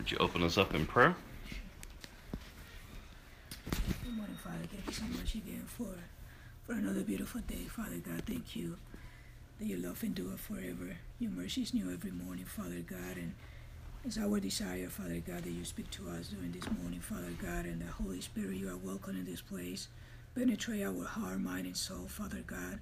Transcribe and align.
Would 0.00 0.10
you 0.10 0.16
open 0.16 0.42
us 0.42 0.56
up 0.56 0.74
in 0.74 0.86
prayer? 0.86 1.14
Good 4.02 4.16
morning, 4.16 4.38
Father. 4.42 4.56
Thank 4.72 4.86
you 4.86 4.92
so 4.94 5.04
much 5.14 5.34
again 5.34 5.62
for 5.66 5.92
for 6.64 6.72
another 6.72 7.02
beautiful 7.02 7.42
day, 7.42 7.66
Father 7.68 7.98
God. 7.98 8.22
Thank 8.24 8.56
you 8.56 8.78
that 9.58 9.66
your 9.66 9.78
love 9.78 10.02
endure 10.02 10.38
forever. 10.38 10.96
Your 11.18 11.32
mercy 11.32 11.60
is 11.60 11.74
new 11.74 11.92
every 11.92 12.12
morning, 12.12 12.46
Father 12.46 12.80
God, 12.80 13.18
and 13.18 13.34
it's 14.02 14.16
our 14.16 14.40
desire, 14.40 14.88
Father 14.88 15.20
God, 15.20 15.42
that 15.42 15.50
you 15.50 15.66
speak 15.66 15.90
to 15.90 16.08
us 16.08 16.28
during 16.28 16.52
this 16.52 16.70
morning, 16.80 17.00
Father 17.00 17.34
God, 17.42 17.66
and 17.66 17.82
the 17.82 17.92
Holy 17.92 18.22
Spirit, 18.22 18.56
you 18.56 18.70
are 18.70 18.78
welcome 18.78 19.16
in 19.18 19.26
this 19.26 19.42
place. 19.42 19.88
Penetrate 20.34 20.82
our 20.82 21.04
heart, 21.04 21.40
mind, 21.40 21.66
and 21.66 21.76
soul, 21.76 22.06
Father 22.08 22.42
God. 22.46 22.78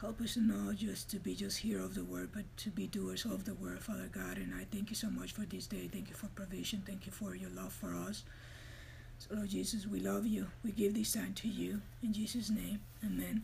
Help 0.00 0.20
us 0.20 0.36
not 0.36 0.76
just 0.76 1.10
to 1.10 1.18
be 1.18 1.34
just 1.34 1.58
hearers 1.58 1.84
of 1.84 1.94
the 1.96 2.04
word, 2.04 2.30
but 2.32 2.44
to 2.58 2.70
be 2.70 2.86
doers 2.86 3.24
of 3.24 3.44
the 3.44 3.54
word, 3.54 3.80
Father 3.82 4.08
God. 4.12 4.36
And 4.36 4.54
I 4.54 4.64
thank 4.70 4.90
you 4.90 4.96
so 4.96 5.10
much 5.10 5.32
for 5.32 5.40
this 5.40 5.66
day. 5.66 5.88
Thank 5.92 6.08
you 6.08 6.14
for 6.14 6.28
provision. 6.28 6.84
Thank 6.86 7.06
you 7.06 7.12
for 7.12 7.34
your 7.34 7.50
love 7.50 7.72
for 7.72 7.92
us. 7.94 8.22
So, 9.18 9.34
Lord 9.34 9.48
Jesus, 9.48 9.88
we 9.88 9.98
love 9.98 10.24
you. 10.24 10.46
We 10.64 10.70
give 10.70 10.94
this 10.94 11.12
time 11.12 11.34
to 11.34 11.48
you. 11.48 11.80
In 12.00 12.12
Jesus' 12.12 12.48
name, 12.48 12.78
amen. 13.04 13.42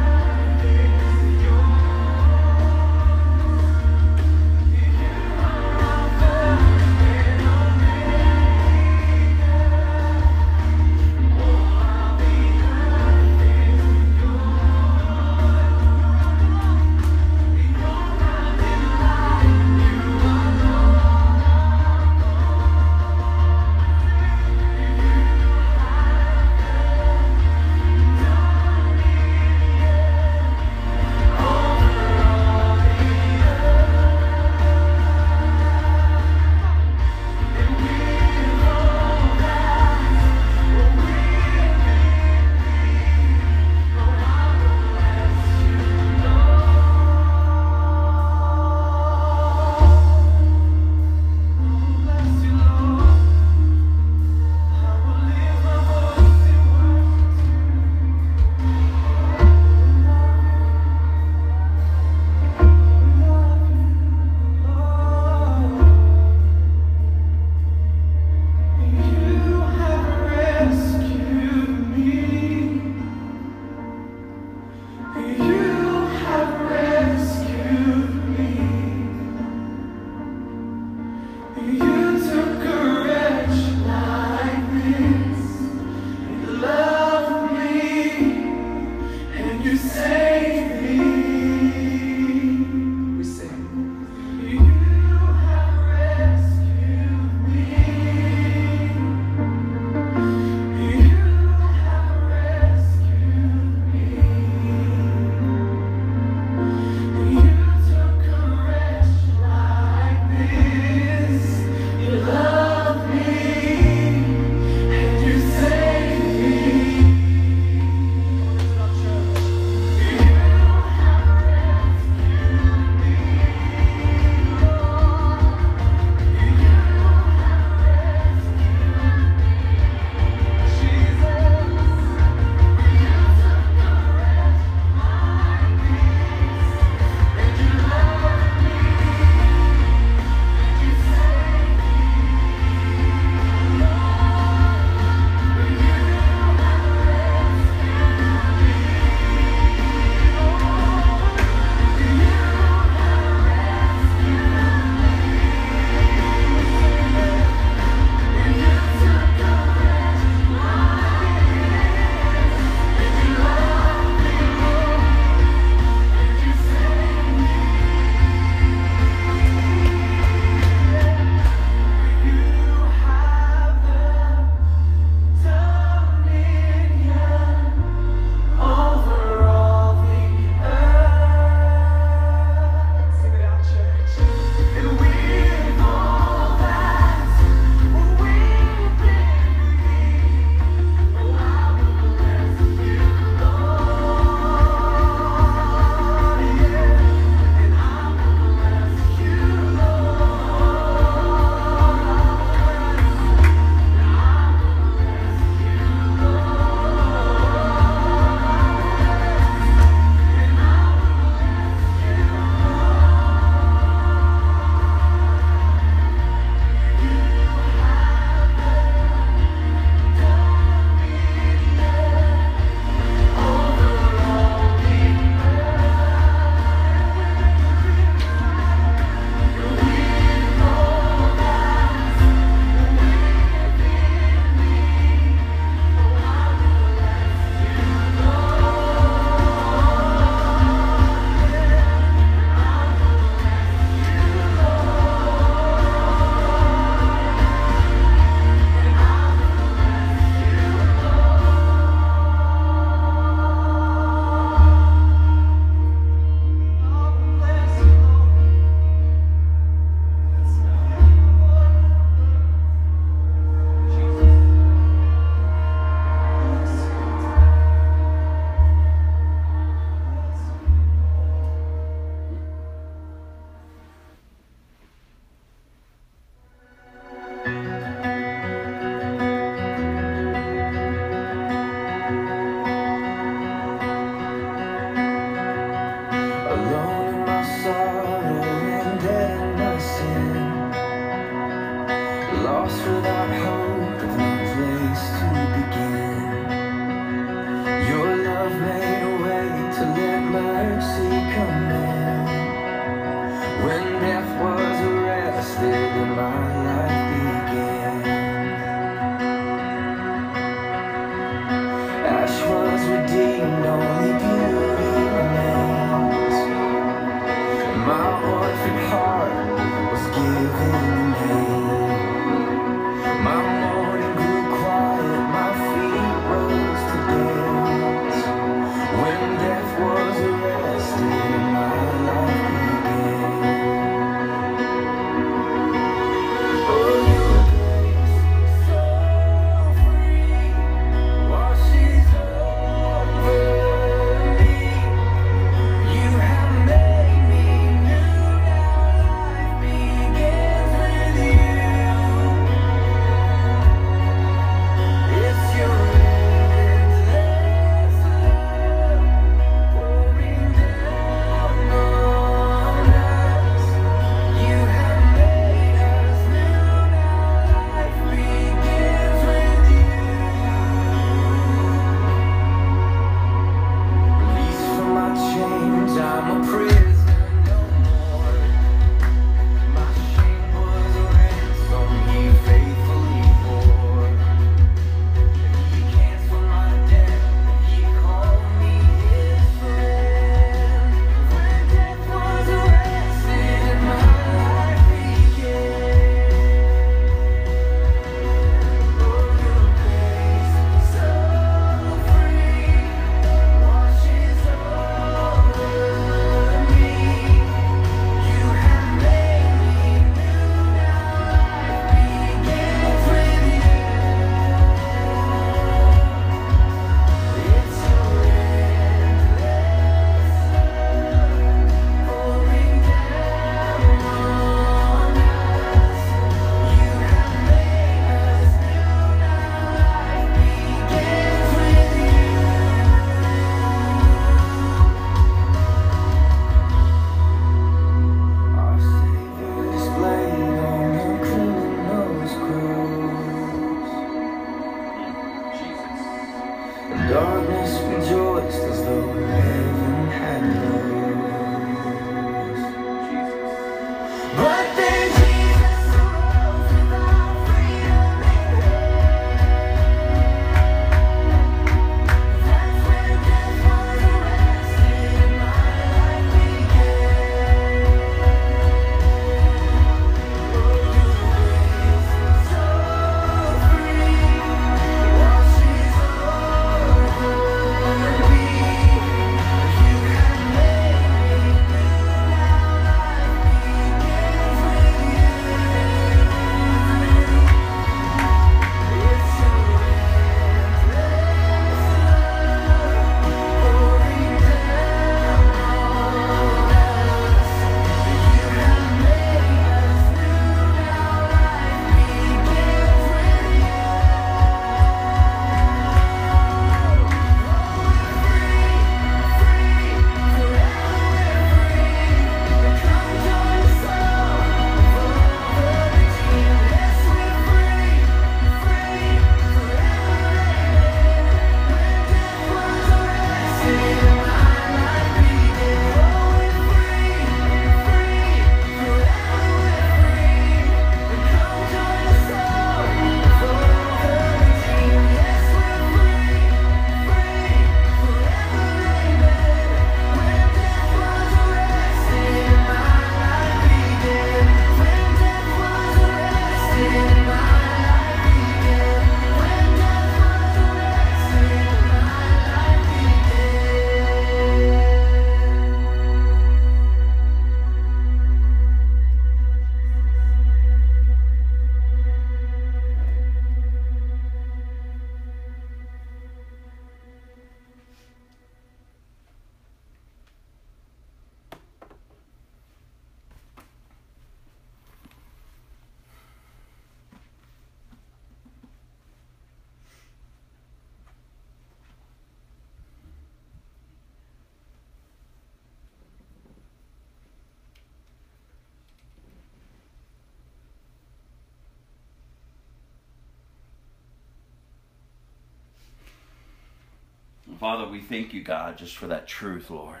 Thank 598.08 598.32
you, 598.32 598.42
God, 598.42 598.78
just 598.78 598.96
for 598.96 599.06
that 599.08 599.28
truth, 599.28 599.70
Lord. 599.70 600.00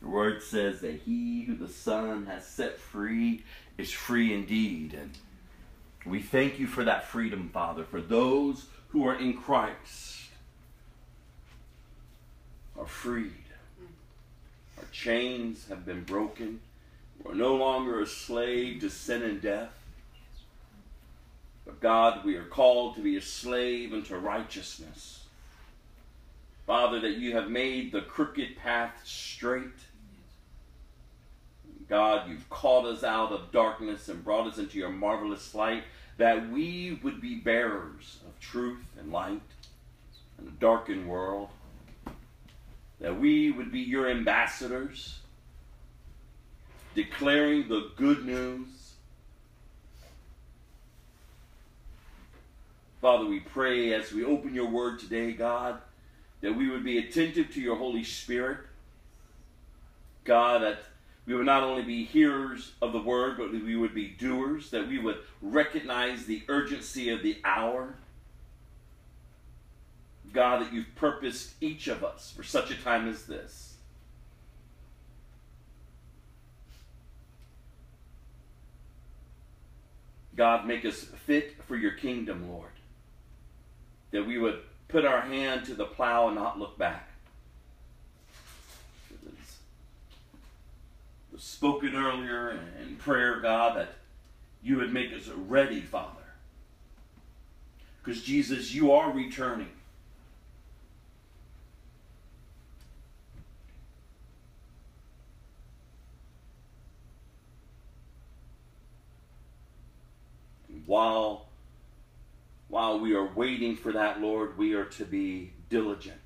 Your 0.00 0.10
word 0.10 0.42
says 0.42 0.80
that 0.80 1.00
he 1.04 1.44
who 1.44 1.56
the 1.56 1.68
Son 1.68 2.26
has 2.26 2.46
set 2.46 2.78
free 2.78 3.44
is 3.76 3.92
free 3.92 4.32
indeed. 4.32 4.94
And 4.94 5.18
we 6.04 6.22
thank 6.22 6.58
you 6.58 6.66
for 6.66 6.84
that 6.84 7.08
freedom, 7.08 7.50
Father, 7.52 7.84
for 7.84 8.00
those 8.00 8.66
who 8.88 9.06
are 9.06 9.18
in 9.18 9.34
Christ 9.34 10.20
are 12.78 12.86
freed. 12.86 13.32
Our 14.78 14.84
chains 14.92 15.68
have 15.68 15.84
been 15.84 16.04
broken. 16.04 16.60
We're 17.22 17.34
no 17.34 17.56
longer 17.56 18.00
a 18.00 18.06
slave 18.06 18.80
to 18.80 18.90
sin 18.90 19.22
and 19.22 19.40
death. 19.40 19.72
But 21.64 21.80
God, 21.80 22.24
we 22.24 22.36
are 22.36 22.44
called 22.44 22.94
to 22.96 23.02
be 23.02 23.16
a 23.16 23.22
slave 23.22 23.92
unto 23.92 24.16
righteousness. 24.16 25.25
Father, 26.66 27.00
that 27.00 27.18
you 27.18 27.32
have 27.36 27.48
made 27.48 27.92
the 27.92 28.00
crooked 28.00 28.56
path 28.56 28.92
straight. 29.04 29.62
God, 31.88 32.28
you've 32.28 32.50
called 32.50 32.86
us 32.86 33.04
out 33.04 33.30
of 33.30 33.52
darkness 33.52 34.08
and 34.08 34.24
brought 34.24 34.48
us 34.48 34.58
into 34.58 34.78
your 34.78 34.90
marvelous 34.90 35.54
light, 35.54 35.84
that 36.16 36.50
we 36.50 36.98
would 37.04 37.20
be 37.20 37.36
bearers 37.36 38.18
of 38.26 38.38
truth 38.40 38.84
and 38.98 39.12
light 39.12 39.40
in 40.40 40.48
a 40.48 40.50
darkened 40.50 41.06
world. 41.08 41.48
That 43.00 43.20
we 43.20 43.52
would 43.52 43.70
be 43.70 43.80
your 43.80 44.10
ambassadors, 44.10 45.20
declaring 46.94 47.68
the 47.68 47.90
good 47.96 48.26
news 48.26 48.76
Father, 53.06 53.26
we 53.26 53.38
pray 53.38 53.92
as 53.92 54.10
we 54.10 54.24
open 54.24 54.52
your 54.52 54.68
word 54.68 54.98
today, 54.98 55.30
God, 55.30 55.80
that 56.40 56.54
we 56.54 56.68
would 56.68 56.84
be 56.84 56.98
attentive 56.98 57.52
to 57.54 57.60
your 57.60 57.76
Holy 57.76 58.04
Spirit. 58.04 58.58
God, 60.24 60.62
that 60.62 60.78
we 61.24 61.34
would 61.34 61.46
not 61.46 61.62
only 61.62 61.82
be 61.82 62.04
hearers 62.04 62.72
of 62.80 62.92
the 62.92 63.00
word, 63.00 63.36
but 63.36 63.50
we 63.52 63.76
would 63.76 63.94
be 63.94 64.08
doers, 64.08 64.70
that 64.70 64.88
we 64.88 64.98
would 64.98 65.18
recognize 65.40 66.26
the 66.26 66.42
urgency 66.48 67.10
of 67.10 67.22
the 67.22 67.38
hour. 67.44 67.94
God, 70.32 70.62
that 70.62 70.72
you've 70.72 70.94
purposed 70.94 71.54
each 71.60 71.88
of 71.88 72.04
us 72.04 72.32
for 72.36 72.42
such 72.42 72.70
a 72.70 72.76
time 72.76 73.08
as 73.08 73.24
this. 73.24 73.74
God, 80.36 80.66
make 80.66 80.84
us 80.84 81.02
fit 81.02 81.56
for 81.66 81.76
your 81.76 81.92
kingdom, 81.92 82.50
Lord 82.50 82.70
that 84.10 84.26
we 84.26 84.38
would 84.38 84.60
put 84.88 85.04
our 85.04 85.20
hand 85.20 85.64
to 85.66 85.74
the 85.74 85.84
plow 85.84 86.28
and 86.28 86.36
not 86.36 86.58
look 86.58 86.78
back. 86.78 87.08
It 89.10 89.18
was 91.32 91.42
spoken 91.42 91.94
earlier 91.94 92.58
in 92.82 92.96
prayer, 92.96 93.40
God, 93.40 93.76
that 93.76 93.94
you 94.62 94.76
would 94.76 94.92
make 94.92 95.12
us 95.12 95.28
ready, 95.28 95.80
Father. 95.80 96.22
Because, 98.02 98.22
Jesus, 98.22 98.72
you 98.72 98.92
are 98.92 99.10
returning. 99.10 99.68
While 110.86 111.45
while 112.68 112.98
we 112.98 113.14
are 113.14 113.26
waiting 113.34 113.76
for 113.76 113.92
that, 113.92 114.20
Lord, 114.20 114.58
we 114.58 114.74
are 114.74 114.84
to 114.84 115.04
be 115.04 115.52
diligent 115.68 116.20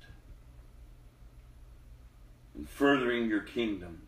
in 2.55 2.65
furthering 2.65 3.29
your 3.29 3.41
kingdom 3.41 4.01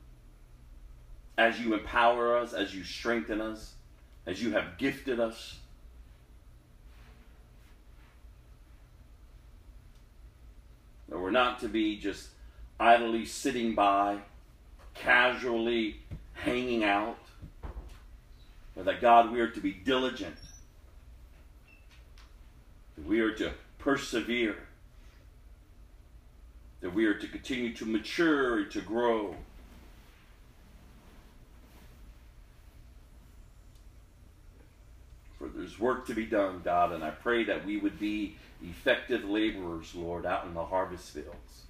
as 1.37 1.59
you 1.59 1.73
empower 1.73 2.37
us, 2.37 2.53
as 2.53 2.75
you 2.75 2.83
strengthen 2.83 3.39
us, 3.39 3.73
as 4.25 4.41
you 4.41 4.51
have 4.51 4.77
gifted 4.77 5.19
us. 5.19 5.57
That 11.09 11.19
we're 11.19 11.31
not 11.31 11.59
to 11.59 11.67
be 11.67 11.97
just 11.97 12.29
idly 12.79 13.25
sitting 13.25 13.75
by, 13.75 14.19
casually 14.93 16.01
hanging 16.33 16.83
out, 16.83 17.19
but 18.75 18.85
that 18.85 19.01
God, 19.01 19.31
we 19.31 19.39
are 19.39 19.49
to 19.49 19.61
be 19.61 19.71
diligent 19.71 20.35
we 23.05 23.19
are 23.19 23.31
to 23.31 23.51
persevere, 23.79 24.55
that 26.81 26.93
we 26.93 27.05
are 27.05 27.13
to 27.13 27.27
continue 27.27 27.73
to 27.75 27.85
mature 27.85 28.59
and 28.59 28.71
to 28.71 28.81
grow. 28.81 29.35
For 35.37 35.47
there's 35.47 35.79
work 35.79 36.07
to 36.07 36.13
be 36.13 36.25
done, 36.25 36.61
God, 36.63 36.93
and 36.93 37.03
I 37.03 37.09
pray 37.09 37.43
that 37.45 37.65
we 37.65 37.77
would 37.77 37.99
be 37.99 38.37
effective 38.63 39.25
laborers, 39.25 39.93
Lord, 39.93 40.25
out 40.25 40.45
in 40.45 40.53
the 40.53 40.63
harvest 40.63 41.11
fields. 41.11 41.63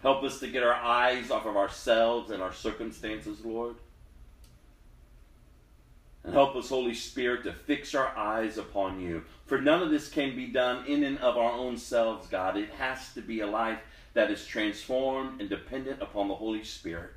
Help 0.00 0.24
us 0.24 0.40
to 0.40 0.48
get 0.48 0.62
our 0.62 0.74
eyes 0.74 1.30
off 1.30 1.46
of 1.46 1.56
ourselves 1.56 2.30
and 2.30 2.42
our 2.42 2.52
circumstances, 2.52 3.44
Lord. 3.44 3.76
Help 6.30 6.54
us, 6.54 6.68
Holy 6.68 6.94
Spirit, 6.94 7.42
to 7.44 7.52
fix 7.52 7.94
our 7.94 8.16
eyes 8.16 8.56
upon 8.56 9.00
you. 9.00 9.24
For 9.46 9.60
none 9.60 9.82
of 9.82 9.90
this 9.90 10.08
can 10.08 10.36
be 10.36 10.46
done 10.46 10.86
in 10.86 11.02
and 11.02 11.18
of 11.18 11.36
our 11.36 11.50
own 11.50 11.76
selves, 11.76 12.28
God. 12.28 12.56
It 12.56 12.70
has 12.70 13.12
to 13.14 13.20
be 13.20 13.40
a 13.40 13.46
life 13.46 13.80
that 14.14 14.30
is 14.30 14.46
transformed 14.46 15.40
and 15.40 15.50
dependent 15.50 16.00
upon 16.00 16.28
the 16.28 16.34
Holy 16.34 16.62
Spirit. 16.62 17.10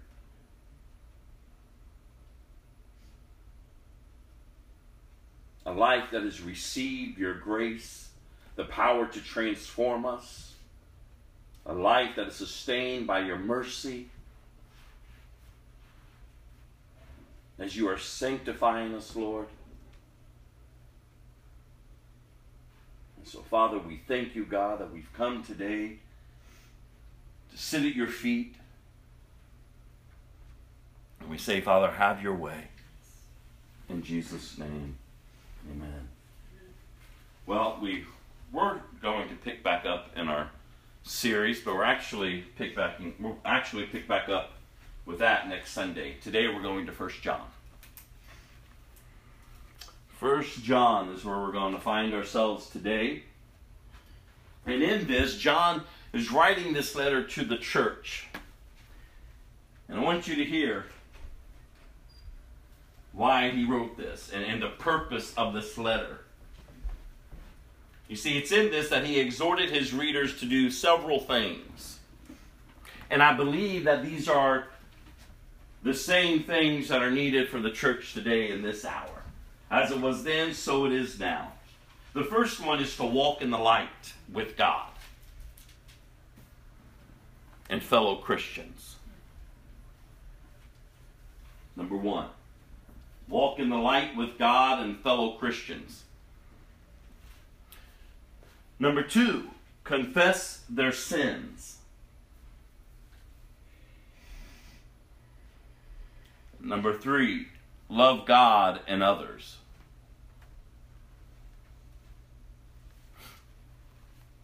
A 5.67 5.71
life 5.71 6.05
that 6.11 6.23
has 6.23 6.41
received 6.41 7.19
your 7.19 7.35
grace, 7.35 8.09
the 8.55 8.65
power 8.65 9.05
to 9.07 9.19
transform 9.19 10.05
us. 10.05 10.53
A 11.67 11.73
life 11.73 12.15
that 12.15 12.27
is 12.27 12.35
sustained 12.35 13.07
by 13.07 13.19
your 13.19 13.37
mercy 13.37 14.09
as 17.57 17.75
you 17.75 17.87
are 17.87 17.97
sanctifying 17.97 18.93
us, 18.93 19.15
Lord. 19.15 19.47
And 23.17 23.27
so, 23.27 23.39
Father, 23.49 23.79
we 23.79 24.01
thank 24.07 24.35
you, 24.35 24.45
God, 24.45 24.79
that 24.79 24.93
we've 24.93 25.11
come 25.13 25.43
today 25.43 25.97
to 27.51 27.57
sit 27.57 27.83
at 27.83 27.95
your 27.95 28.07
feet. 28.07 28.55
And 31.19 31.29
we 31.29 31.37
say, 31.37 31.61
Father, 31.61 31.91
have 31.91 32.21
your 32.21 32.35
way. 32.35 32.67
In 33.89 34.03
Jesus' 34.03 34.57
name, 34.57 34.97
amen. 35.71 36.09
Well, 37.45 37.77
we 37.81 38.05
were 38.51 38.81
going 39.01 39.29
to 39.29 39.35
pick 39.35 39.63
back 39.63 39.85
up 39.85 40.09
in 40.15 40.27
our 40.27 40.49
series, 41.03 41.61
but 41.61 41.75
we're 41.75 41.83
actually 41.83 42.41
pick 42.57 42.75
back 42.75 42.99
we'll 43.19 43.37
actually 43.45 43.85
pick 43.85 44.07
back 44.07 44.27
up 44.27 44.54
with 45.05 45.19
that 45.19 45.47
next 45.47 45.71
Sunday. 45.71 46.15
Today 46.21 46.47
we're 46.47 46.61
going 46.61 46.85
to 46.87 46.91
First 46.91 47.21
John. 47.21 47.45
First 50.19 50.63
John 50.63 51.09
is 51.09 51.23
where 51.23 51.37
we're 51.37 51.51
going 51.51 51.73
to 51.73 51.79
find 51.79 52.13
ourselves 52.13 52.69
today. 52.69 53.23
And 54.65 54.81
in 54.81 55.05
this, 55.05 55.37
John 55.37 55.83
is 56.13 56.31
writing 56.31 56.73
this 56.73 56.95
letter 56.95 57.23
to 57.23 57.45
the 57.45 57.57
church. 57.57 58.25
And 59.87 59.99
I 59.99 60.03
want 60.03 60.27
you 60.27 60.35
to 60.35 60.43
hear 60.43 60.85
why 63.13 63.49
he 63.51 63.65
wrote 63.65 63.97
this 63.97 64.31
and, 64.33 64.43
and 64.43 64.61
the 64.61 64.69
purpose 64.69 65.33
of 65.35 65.53
this 65.53 65.77
letter. 65.77 66.21
You 68.07 68.15
see, 68.15 68.37
it's 68.37 68.51
in 68.51 68.71
this 68.71 68.89
that 68.89 69.05
he 69.05 69.19
exhorted 69.19 69.69
his 69.69 69.93
readers 69.93 70.39
to 70.39 70.45
do 70.45 70.71
several 70.71 71.19
things. 71.19 71.99
And 73.09 73.21
I 73.21 73.35
believe 73.35 73.83
that 73.83 74.03
these 74.03 74.27
are 74.27 74.67
the 75.85 75.93
same 75.93 76.41
things 76.41 76.87
that 76.87 77.03
are 77.03 77.11
needed 77.11 77.47
for 77.47 77.59
the 77.59 77.69
church 77.69 78.13
today 78.13 78.49
in 78.49 78.63
this 78.63 78.83
hour. 78.83 79.21
As 79.69 79.91
it 79.91 80.01
was 80.01 80.23
then, 80.23 80.51
so 80.51 80.85
it 80.85 80.91
is 80.91 81.19
now. 81.19 81.53
The 82.13 82.23
first 82.23 82.59
one 82.59 82.79
is 82.79 82.97
to 82.97 83.05
walk 83.05 83.43
in 83.43 83.51
the 83.51 83.59
light 83.59 84.13
with 84.33 84.57
God 84.57 84.89
and 87.69 87.83
fellow 87.83 88.15
Christians. 88.15 88.95
Number 91.75 91.97
one, 91.97 92.29
walk 93.29 93.59
in 93.59 93.69
the 93.69 93.77
light 93.77 94.15
with 94.15 94.39
God 94.39 94.83
and 94.83 94.99
fellow 95.01 95.33
Christians. 95.33 96.03
Number 98.79 99.03
two, 99.03 99.49
confess 99.83 100.63
their 100.67 100.91
sins. 100.91 101.74
Number 106.65 106.97
three, 106.97 107.49
love 107.89 108.25
God 108.25 108.79
and 108.87 109.03
others. 109.03 109.57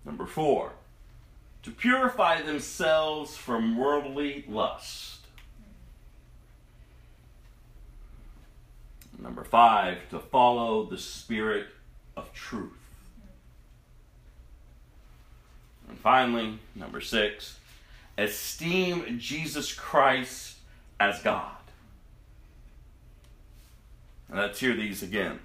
Number 0.05 0.27
four, 0.27 0.73
to 1.63 1.71
purify 1.71 2.43
themselves 2.43 3.35
from 3.35 3.75
worldly 3.75 4.45
lust. 4.47 5.21
Number 9.17 9.43
five, 9.43 10.07
to 10.11 10.19
follow 10.19 10.85
the 10.85 10.99
spirit 10.99 11.69
of 12.15 12.31
truth. 12.33 12.71
And 15.89 15.97
finally, 15.97 16.59
number 16.75 17.01
six, 17.01 17.57
esteem 18.15 19.17
Jesus 19.17 19.73
Christ 19.73 20.57
as 20.99 21.19
God. 21.23 21.55
And 24.31 24.39
let's 24.39 24.59
hear 24.59 24.73
these 24.73 25.03
again. 25.03 25.39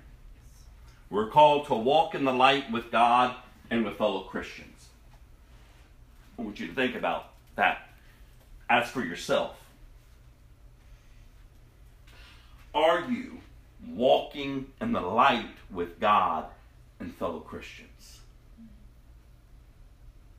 We're 1.11 1.29
called 1.29 1.67
to 1.67 1.75
walk 1.75 2.15
in 2.15 2.25
the 2.25 2.33
light 2.33 2.71
with 2.71 2.93
God 2.93 3.35
and 3.69 3.85
with 3.85 3.99
fellow 3.99 4.23
Christians. 4.23 4.89
I 6.39 6.43
want 6.43 6.61
you 6.61 6.69
to 6.69 6.75
think 6.75 6.95
about 6.95 7.31
that 7.57 7.89
as 8.71 8.89
for 8.89 9.05
yourself. 9.05 9.57
Are 12.75 13.01
you 13.11 13.41
walking 13.89 14.67
in 14.81 14.93
the 14.93 15.01
light 15.01 15.57
with 15.71 15.99
God 15.99 16.47
and 17.01 17.13
fellow 17.15 17.41
Christians? 17.41 18.21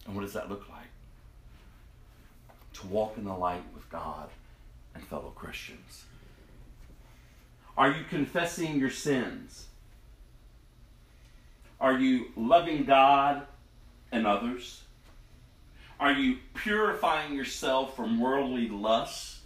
And 0.06 0.16
what 0.16 0.22
does 0.22 0.34
that 0.34 0.50
look 0.50 0.70
like? 0.70 0.88
To 2.76 2.88
walk 2.88 3.18
in 3.18 3.26
the 3.26 3.34
light 3.34 3.64
with 3.74 3.90
God 3.90 4.30
and 4.96 5.04
fellow 5.04 5.34
Christians. 5.36 6.06
Are 7.78 7.92
you 7.92 8.04
confessing 8.10 8.80
your 8.80 8.90
sins? 8.90 9.68
Are 11.80 11.98
you 11.98 12.32
loving 12.36 12.86
God 12.86 13.44
and 14.12 14.26
others? 14.26 14.82
Are 16.00 16.12
you 16.12 16.38
purifying 16.56 17.36
yourself 17.36 17.96
from 17.96 18.20
worldly 18.20 18.68
lusts? 18.68 19.42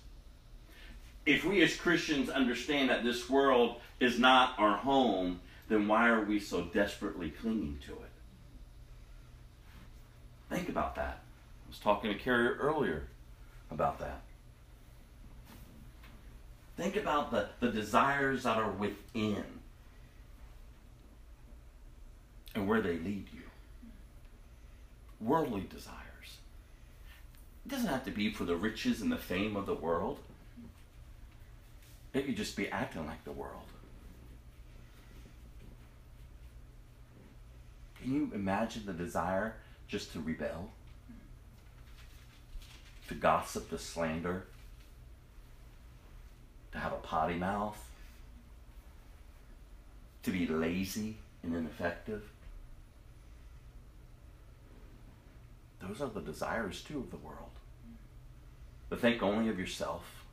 If 1.26 1.44
we 1.44 1.62
as 1.62 1.76
Christians 1.76 2.30
understand 2.30 2.90
that 2.90 3.04
this 3.04 3.30
world 3.30 3.82
is 4.00 4.18
not 4.18 4.58
our 4.58 4.78
home, 4.78 5.42
then 5.68 5.88
why 5.88 6.08
are 6.08 6.24
we 6.24 6.40
so 6.40 6.64
desperately 6.64 7.30
clinging 7.30 7.80
to 7.86 7.92
it? 7.92 8.12
Think 10.50 10.70
about 10.70 10.96
that. 10.96 11.20
I 11.66 11.70
was 11.70 11.80
talking 11.80 12.12
to 12.12 12.18
Carrie 12.18 12.56
earlier 12.56 13.08
about 13.70 14.00
that. 14.00 14.22
Think 16.82 16.96
about 16.96 17.30
the, 17.30 17.48
the 17.60 17.70
desires 17.70 18.42
that 18.42 18.58
are 18.58 18.72
within 18.72 19.44
and 22.56 22.68
where 22.68 22.82
they 22.82 22.98
lead 22.98 23.28
you. 23.32 23.44
Worldly 25.20 25.68
desires. 25.70 26.40
It 27.64 27.70
doesn't 27.70 27.86
have 27.86 28.04
to 28.06 28.12
be 28.12 28.34
for 28.34 28.46
the 28.46 28.56
riches 28.56 29.00
and 29.00 29.12
the 29.12 29.18
fame 29.18 29.56
of 29.56 29.68
the 29.68 29.76
world. 29.76 30.22
It 32.16 32.26
could 32.26 32.36
just 32.36 32.58
be 32.58 32.68
acting 32.70 33.06
like 33.06 33.24
the 33.26 33.32
world. 33.32 33.68
Can 38.02 38.12
you 38.12 38.32
imagine 38.34 38.88
the 38.88 38.94
desire 38.94 39.58
just 39.88 40.14
to 40.14 40.20
rebel? 40.20 40.72
To 43.10 43.14
gossip, 43.14 43.70
to 43.70 43.78
slander, 43.78 44.48
to 46.72 46.80
have 46.80 46.94
a 46.94 46.98
potty 46.98 47.36
mouth, 47.36 47.78
to 50.24 50.32
be 50.32 50.48
lazy 50.48 51.18
and 51.44 51.56
ineffective? 51.56 52.24
Those 55.82 56.02
are 56.02 56.10
the 56.10 56.22
desires, 56.22 56.82
too, 56.82 57.00
of 57.00 57.12
the 57.12 57.18
world. 57.18 57.50
To 58.90 58.98
think 58.98 59.24
only 59.24 59.50
of 59.50 59.58
yourself 59.58 60.26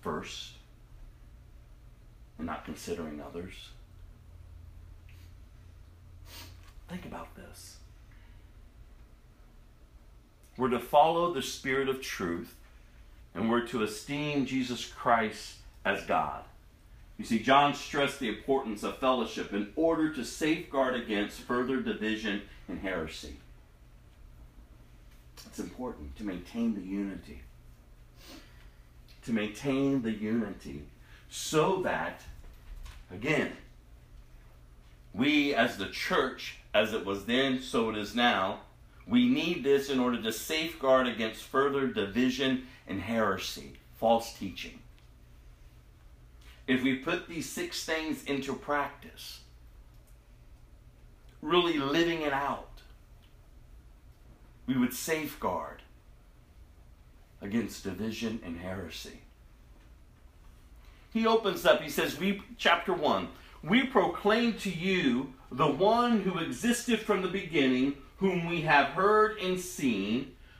first 0.00 0.52
and 2.38 2.46
not 2.46 2.64
considering 2.64 3.20
others. 3.20 3.70
Think 6.88 7.06
about 7.06 7.34
this. 7.36 7.76
We're 10.56 10.68
to 10.68 10.80
follow 10.80 11.32
the 11.32 11.40
Spirit 11.40 11.88
of 11.88 12.02
truth 12.02 12.56
and 13.34 13.50
we're 13.50 13.66
to 13.68 13.82
esteem 13.82 14.46
Jesus 14.46 14.84
Christ 14.86 15.56
as 15.84 16.04
God. 16.04 16.44
You 17.18 17.24
see, 17.24 17.38
John 17.38 17.74
stressed 17.74 18.20
the 18.20 18.28
importance 18.28 18.82
of 18.82 18.98
fellowship 18.98 19.52
in 19.52 19.72
order 19.76 20.12
to 20.14 20.24
safeguard 20.24 20.94
against 20.94 21.40
further 21.40 21.80
division 21.80 22.42
and 22.68 22.80
heresy. 22.80 23.36
It's 25.46 25.58
important 25.58 26.16
to 26.16 26.24
maintain 26.24 26.74
the 26.74 26.80
unity. 26.80 27.42
To 29.26 29.32
maintain 29.32 30.02
the 30.02 30.10
unity 30.10 30.82
so 31.28 31.82
that, 31.82 32.22
again, 33.10 33.52
we 35.14 35.54
as 35.54 35.76
the 35.76 35.88
church, 35.88 36.58
as 36.74 36.92
it 36.92 37.04
was 37.04 37.26
then, 37.26 37.60
so 37.60 37.90
it 37.90 37.96
is 37.96 38.14
now, 38.14 38.60
we 39.06 39.28
need 39.28 39.62
this 39.62 39.90
in 39.90 40.00
order 40.00 40.20
to 40.22 40.32
safeguard 40.32 41.06
against 41.06 41.42
further 41.42 41.86
division 41.86 42.66
and 42.86 43.00
heresy, 43.00 43.74
false 43.94 44.34
teaching. 44.34 44.80
If 46.66 46.82
we 46.82 46.96
put 46.96 47.28
these 47.28 47.48
six 47.48 47.84
things 47.84 48.24
into 48.24 48.54
practice, 48.54 49.40
really 51.40 51.78
living 51.78 52.22
it 52.22 52.32
out, 52.32 52.82
we 54.66 54.76
would 54.76 54.94
safeguard 54.94 55.82
against 57.40 57.84
division 57.84 58.40
and 58.44 58.58
heresy. 58.58 59.22
He 61.12 61.26
opens 61.26 61.66
up, 61.66 61.82
he 61.82 61.90
says, 61.90 62.18
we 62.18 62.42
chapter 62.56 62.94
1, 62.94 63.28
we 63.62 63.84
proclaim 63.84 64.54
to 64.58 64.70
you 64.70 65.34
the 65.50 65.70
one 65.70 66.20
who 66.20 66.38
existed 66.38 67.00
from 67.00 67.22
the 67.22 67.28
beginning, 67.28 67.96
whom 68.16 68.46
we 68.46 68.62
have 68.62 68.88
heard 68.88 69.38
and 69.38 69.60
seen. 69.60 70.32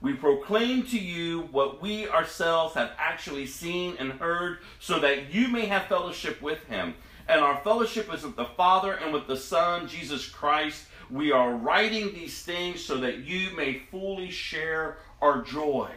We 0.00 0.14
proclaim 0.14 0.84
to 0.84 0.98
you 0.98 1.48
what 1.50 1.82
we 1.82 2.08
ourselves 2.08 2.74
have 2.74 2.92
actually 2.98 3.46
seen 3.46 3.96
and 3.98 4.12
heard, 4.12 4.58
so 4.78 5.00
that 5.00 5.32
you 5.34 5.48
may 5.48 5.66
have 5.66 5.86
fellowship 5.86 6.40
with 6.40 6.62
him. 6.64 6.94
And 7.26 7.40
our 7.40 7.58
fellowship 7.58 8.12
is 8.14 8.22
with 8.22 8.36
the 8.36 8.44
Father 8.44 8.92
and 8.92 9.12
with 9.12 9.26
the 9.26 9.36
Son, 9.36 9.88
Jesus 9.88 10.28
Christ. 10.28 10.86
We 11.10 11.32
are 11.32 11.52
writing 11.52 12.14
these 12.14 12.42
things 12.42 12.84
so 12.84 12.98
that 12.98 13.18
you 13.18 13.54
may 13.56 13.82
fully 13.90 14.30
share 14.30 14.98
our 15.20 15.42
joy. 15.42 15.90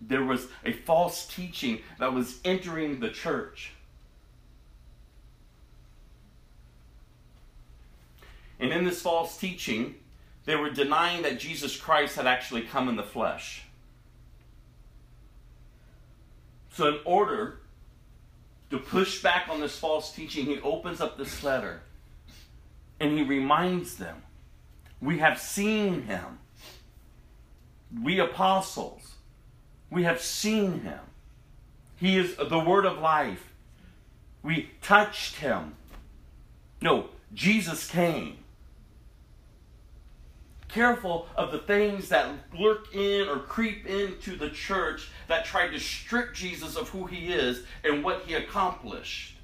There 0.00 0.24
was 0.24 0.48
a 0.64 0.72
false 0.72 1.26
teaching 1.26 1.80
that 1.98 2.12
was 2.12 2.40
entering 2.44 3.00
the 3.00 3.10
church. 3.10 3.72
And 8.58 8.72
in 8.72 8.84
this 8.84 9.02
false 9.02 9.36
teaching, 9.36 9.96
they 10.46 10.54
were 10.56 10.70
denying 10.70 11.22
that 11.22 11.38
Jesus 11.38 11.76
Christ 11.76 12.16
had 12.16 12.26
actually 12.26 12.62
come 12.62 12.88
in 12.88 12.96
the 12.96 13.02
flesh. 13.02 13.64
So, 16.72 16.88
in 16.88 16.98
order 17.04 17.58
to 18.70 18.78
push 18.78 19.22
back 19.22 19.48
on 19.50 19.60
this 19.60 19.76
false 19.78 20.12
teaching, 20.12 20.46
he 20.46 20.60
opens 20.60 21.00
up 21.00 21.18
this 21.18 21.42
letter 21.42 21.82
and 23.00 23.18
he 23.18 23.24
reminds 23.24 23.96
them 23.96 24.22
we 25.00 25.18
have 25.18 25.38
seen 25.38 26.02
him. 26.02 26.38
We 28.02 28.18
apostles, 28.18 29.14
we 29.90 30.04
have 30.04 30.20
seen 30.20 30.80
him. 30.80 31.00
He 31.96 32.18
is 32.18 32.36
the 32.36 32.58
word 32.58 32.84
of 32.84 32.98
life. 32.98 33.52
We 34.42 34.70
touched 34.82 35.36
him. 35.36 35.74
No, 36.80 37.06
Jesus 37.32 37.88
came 37.88 38.38
careful 40.68 41.28
of 41.36 41.52
the 41.52 41.58
things 41.58 42.08
that 42.08 42.28
lurk 42.58 42.94
in 42.94 43.28
or 43.28 43.38
creep 43.38 43.86
into 43.86 44.36
the 44.36 44.50
church 44.50 45.10
that 45.28 45.44
try 45.44 45.68
to 45.68 45.78
strip 45.78 46.34
Jesus 46.34 46.76
of 46.76 46.88
who 46.88 47.06
he 47.06 47.32
is 47.32 47.62
and 47.84 48.02
what 48.02 48.22
he 48.26 48.34
accomplished. 48.34 49.36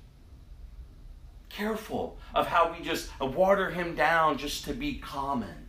Careful 1.48 2.18
of 2.34 2.46
how 2.46 2.72
we 2.72 2.84
just 2.84 3.08
water 3.20 3.70
him 3.70 3.94
down 3.94 4.38
just 4.38 4.64
to 4.64 4.72
be 4.72 4.94
common. 4.94 5.68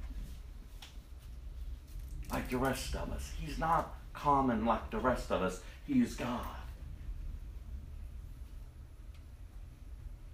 Like 2.31 2.49
the 2.49 2.57
rest 2.57 2.95
of 2.95 3.11
us. 3.11 3.31
He's 3.39 3.59
not 3.59 3.95
common 4.13 4.65
like 4.65 4.89
the 4.89 4.99
rest 4.99 5.31
of 5.31 5.41
us, 5.41 5.61
he 5.85 6.01
is 6.01 6.15
God. 6.15 6.45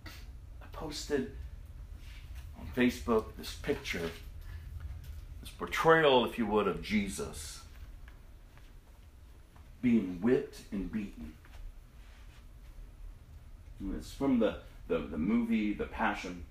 I 0.06 0.66
posted 0.72 1.32
on 2.60 2.68
Facebook 2.76 3.26
this 3.38 3.56
picture 3.56 4.12
portrayal, 5.60 6.26
if 6.26 6.40
you 6.40 6.48
would, 6.48 6.68
of 6.68 6.82
Jesus 6.82 7.62
being 9.82 10.18
whipped 10.22 10.62
and 10.72 10.92
beaten. 10.92 11.34
It's 13.96 14.12
from 14.12 14.40
the, 14.40 14.58
the, 14.88 15.00
the 15.00 15.18
movie 15.18 15.74
The 15.74 15.86
Passion. 15.86 16.44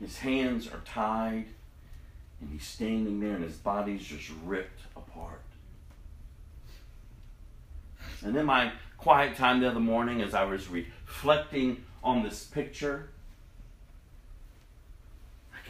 His 0.00 0.18
hands 0.18 0.68
are 0.68 0.80
tied, 0.84 1.46
and 2.40 2.50
he's 2.50 2.66
standing 2.66 3.20
there, 3.20 3.34
and 3.34 3.44
his 3.44 3.56
body's 3.56 4.04
just 4.04 4.30
ripped 4.44 4.80
apart. 4.96 5.42
And 8.24 8.36
in 8.36 8.46
my 8.46 8.72
quiet 8.98 9.36
time 9.36 9.60
the 9.60 9.68
other 9.68 9.80
morning, 9.80 10.20
as 10.22 10.34
I 10.34 10.44
was 10.44 10.68
reflecting 10.68 11.84
on 12.02 12.22
this 12.22 12.44
picture, 12.44 13.10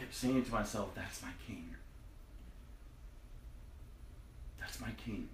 kept 0.03 0.15
saying 0.15 0.43
to 0.43 0.51
myself, 0.51 0.89
that's 0.95 1.21
my 1.21 1.29
king. 1.47 1.69
That's 4.59 4.81
my 4.81 4.91
king. 5.05 5.29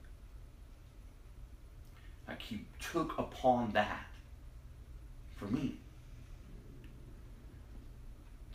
Like 2.27 2.39
he 2.39 2.65
took 2.79 3.17
upon 3.17 3.71
that 3.71 4.05
for 5.35 5.45
me. 5.45 5.77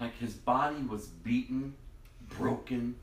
Like 0.00 0.16
his 0.16 0.34
body 0.34 0.82
was 0.88 1.06
beaten, 1.06 1.74
broken, 2.28 2.94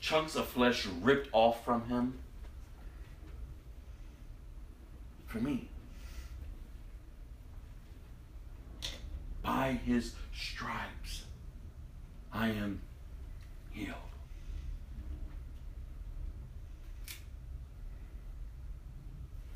chunks 0.00 0.34
of 0.34 0.46
flesh 0.46 0.86
ripped 1.02 1.28
off 1.32 1.62
from 1.66 1.86
him 1.86 2.18
for 5.26 5.38
me. 5.38 5.68
By 9.42 9.78
his 9.84 10.14
stripes 10.34 11.24
I 12.32 12.48
am 12.48 12.80
healed. 13.70 13.94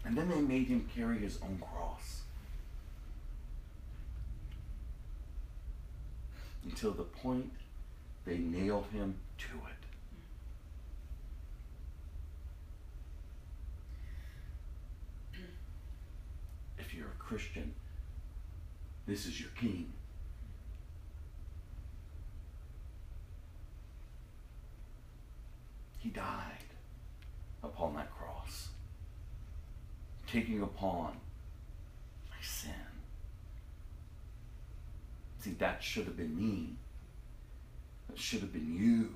And 0.04 0.16
then 0.16 0.28
they 0.28 0.40
made 0.40 0.66
him 0.66 0.88
carry 0.94 1.18
his 1.18 1.38
own 1.42 1.60
cross. 1.60 2.22
Until 6.64 6.92
the 6.92 7.04
point 7.04 7.52
they 8.24 8.38
nailed 8.38 8.86
him 8.92 9.16
to 9.38 9.44
it. 9.44 9.72
If 16.78 16.94
you're 16.94 17.08
a 17.08 17.18
Christian, 17.18 17.74
this 19.06 19.26
is 19.26 19.40
your 19.40 19.50
king. 19.50 19.92
He 26.02 26.08
died 26.08 26.64
upon 27.62 27.94
that 27.94 28.10
cross, 28.12 28.70
taking 30.26 30.60
upon 30.60 31.12
my 32.28 32.36
sin. 32.42 32.72
See, 35.38 35.52
that 35.60 35.80
should 35.80 36.06
have 36.06 36.16
been 36.16 36.36
me. 36.36 36.74
That 38.08 38.18
should 38.18 38.40
have 38.40 38.52
been 38.52 38.74
you 38.74 39.14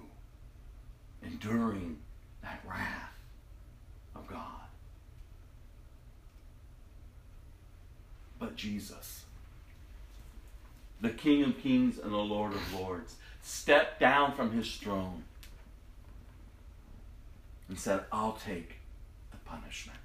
enduring 1.25 1.99
that 2.42 2.62
wrath 2.64 3.18
of 4.14 4.29
God. 4.29 4.40
But 8.38 8.55
Jesus, 8.55 9.25
the 11.01 11.11
King 11.11 11.42
of 11.42 11.59
Kings 11.59 11.99
and 11.99 12.12
the 12.12 12.16
Lord 12.16 12.53
of 12.53 12.75
Lords, 12.75 13.16
stepped 13.42 13.99
down 13.99 14.37
from 14.37 14.53
his 14.53 14.72
throne 14.77 15.25
and 17.68 17.79
said, 17.79 18.05
I'll 18.12 18.38
take 18.44 18.76
the 19.31 19.37
punishment. 19.38 19.98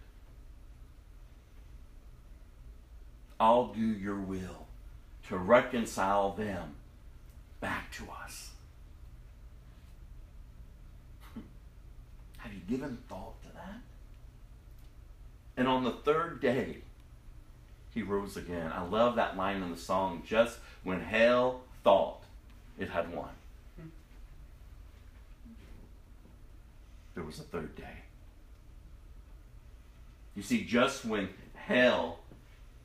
I'll 3.40 3.74
do 3.74 3.82
your 3.82 4.20
will 4.20 4.68
to 5.28 5.38
reconcile 5.38 6.32
them 6.32 6.76
back 7.60 7.92
to 7.94 8.04
us. 8.24 8.52
Have 12.38 12.54
you 12.54 12.60
given 12.68 12.98
thought 13.08 13.42
to 13.44 13.50
that? 13.54 13.80
And 15.58 15.68
on 15.68 15.84
the 15.84 15.92
third 15.92 16.42
day, 16.42 16.80
he 17.94 18.02
rose 18.02 18.38
again. 18.38 18.72
I 18.74 18.84
love 18.84 19.16
that 19.16 19.38
line 19.38 19.62
in 19.62 19.72
the 19.72 19.78
song 19.78 20.24
just 20.26 20.60
when 20.84 21.02
hell 21.02 21.62
thought 21.84 22.24
it 22.80 22.90
had 22.90 23.14
won. 23.14 23.30
There 27.16 27.24
was 27.24 27.40
a 27.40 27.44
third 27.44 27.76
day. 27.76 28.04
You 30.36 30.44
see, 30.44 30.64
just 30.64 31.06
when 31.06 31.30
hell 31.56 32.20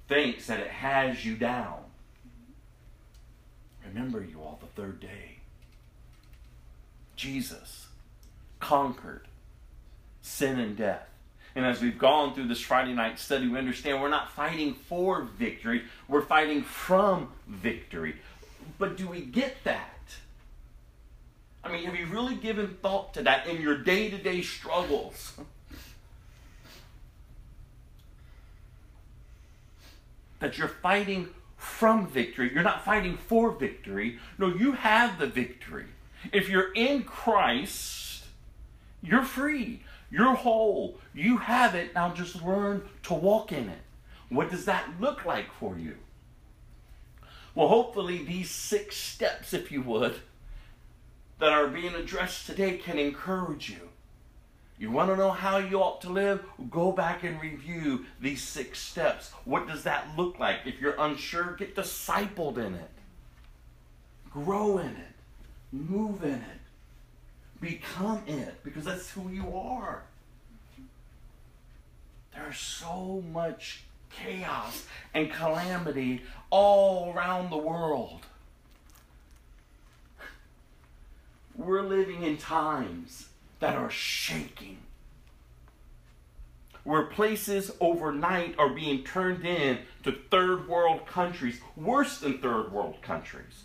thinks 0.09 0.47
that 0.47 0.61
it 0.61 0.69
has 0.69 1.25
you 1.25 1.37
down, 1.37 1.79
remember 3.87 4.23
you 4.23 4.41
all 4.41 4.59
the 4.61 4.81
third 4.81 5.01
day. 5.01 5.39
Jesus 7.15 7.87
conquered 8.61 9.27
sin 10.23 10.59
and 10.59 10.77
death. 10.77 11.09
And 11.55 11.65
as 11.65 11.81
we've 11.81 11.99
gone 11.99 12.35
through 12.35 12.49
this 12.49 12.61
Friday 12.61 12.93
night 12.93 13.19
study, 13.19 13.49
we 13.49 13.59
understand 13.59 14.03
we're 14.03 14.11
not 14.11 14.31
fighting 14.33 14.75
for 14.75 15.23
victory, 15.23 15.85
we're 16.07 16.21
fighting 16.21 16.62
from 16.62 17.33
victory. 17.49 18.17
But 18.79 18.97
do 18.97 19.09
we 19.09 19.23
get 19.23 19.57
that? 19.65 19.96
I 21.66 21.72
mean, 21.72 21.85
have 21.85 21.96
you 21.96 22.07
really 22.07 22.37
given 22.37 22.76
thought 22.81 23.12
to 23.14 23.22
that 23.22 23.48
in 23.48 23.61
your 23.61 23.76
day 23.76 24.09
to 24.09 24.16
day 24.16 24.40
struggles? 24.40 25.33
that 30.38 30.59
you're 30.59 30.68
fighting 30.68 31.29
from 31.57 32.07
victory. 32.07 32.52
You're 32.55 32.62
not 32.62 32.85
fighting 32.85 33.16
for 33.16 33.50
victory. 33.50 34.20
No, 34.38 34.46
you 34.46 34.72
have 34.72 35.18
the 35.18 35.26
victory. 35.26 35.87
If 36.33 36.48
you're 36.48 36.72
in 36.74 37.02
Christ, 37.02 38.24
you're 39.02 39.24
free. 39.24 39.83
You're 40.09 40.35
whole. 40.35 41.00
You 41.14 41.38
have 41.38 41.74
it. 41.74 41.94
Now 41.96 42.14
just 42.14 42.42
learn 42.42 42.88
to 43.05 43.14
walk 43.14 43.50
in 43.50 43.68
it. 43.68 43.81
What 44.29 44.50
does 44.50 44.66
that 44.66 45.00
look 45.00 45.24
like 45.24 45.52
for 45.52 45.76
you? 45.76 45.96
Well, 47.57 47.68
hopefully, 47.68 48.22
these 48.22 48.50
six 48.50 48.96
steps, 48.96 49.55
if 49.55 49.72
you 49.72 49.83
would, 49.83 50.16
that 51.38 51.53
are 51.53 51.68
being 51.68 51.94
addressed 51.94 52.46
today 52.46 52.79
can 52.79 52.99
encourage 52.99 53.70
you. 53.70 53.88
You 54.79 54.90
want 54.90 55.11
to 55.11 55.16
know 55.16 55.31
how 55.31 55.57
you 55.57 55.79
ought 55.81 56.03
to 56.03 56.11
live? 56.11 56.44
Go 56.70 56.92
back 56.92 57.25
and 57.25 57.40
review 57.40 58.05
these 58.20 58.42
six 58.42 58.79
steps. 58.79 59.31
What 59.44 59.66
does 59.66 59.85
that 59.85 60.07
look 60.16 60.38
like? 60.38 60.61
If 60.66 60.81
you're 60.81 60.96
unsure, 60.99 61.57
get 61.57 61.75
discipled 61.75 62.59
in 62.59 62.75
it. 62.75 62.90
Grow 64.31 64.79
in 64.79 64.88
it. 64.88 65.14
Move 65.72 66.22
in 66.22 66.35
it. 66.35 66.61
Become 67.61 68.22
it 68.27 68.62
because 68.62 68.85
that's 68.85 69.11
who 69.11 69.31
you 69.31 69.57
are. 69.57 70.03
There's 72.35 72.59
so 72.59 73.22
much 73.33 73.85
chaos 74.11 74.85
and 75.14 75.33
calamity 75.33 76.22
all 76.51 77.14
around 77.14 77.51
the 77.51 77.57
world. 77.57 78.27
We're 81.57 81.83
living 81.83 82.23
in 82.23 82.37
times 82.37 83.29
that 83.61 83.75
are 83.75 83.90
shaking. 83.90 84.79
Where 86.85 87.05
places 87.05 87.73
overnight 87.81 88.55
are 88.59 88.69
being 88.69 89.03
turned 89.03 89.45
in 89.45 89.79
to 90.05 90.12
third 90.31 90.69
world 90.69 91.07
countries, 91.07 91.61
worse 91.77 92.19
than 92.19 92.38
third 92.38 92.71
world 92.71 93.03
countries. 93.03 93.64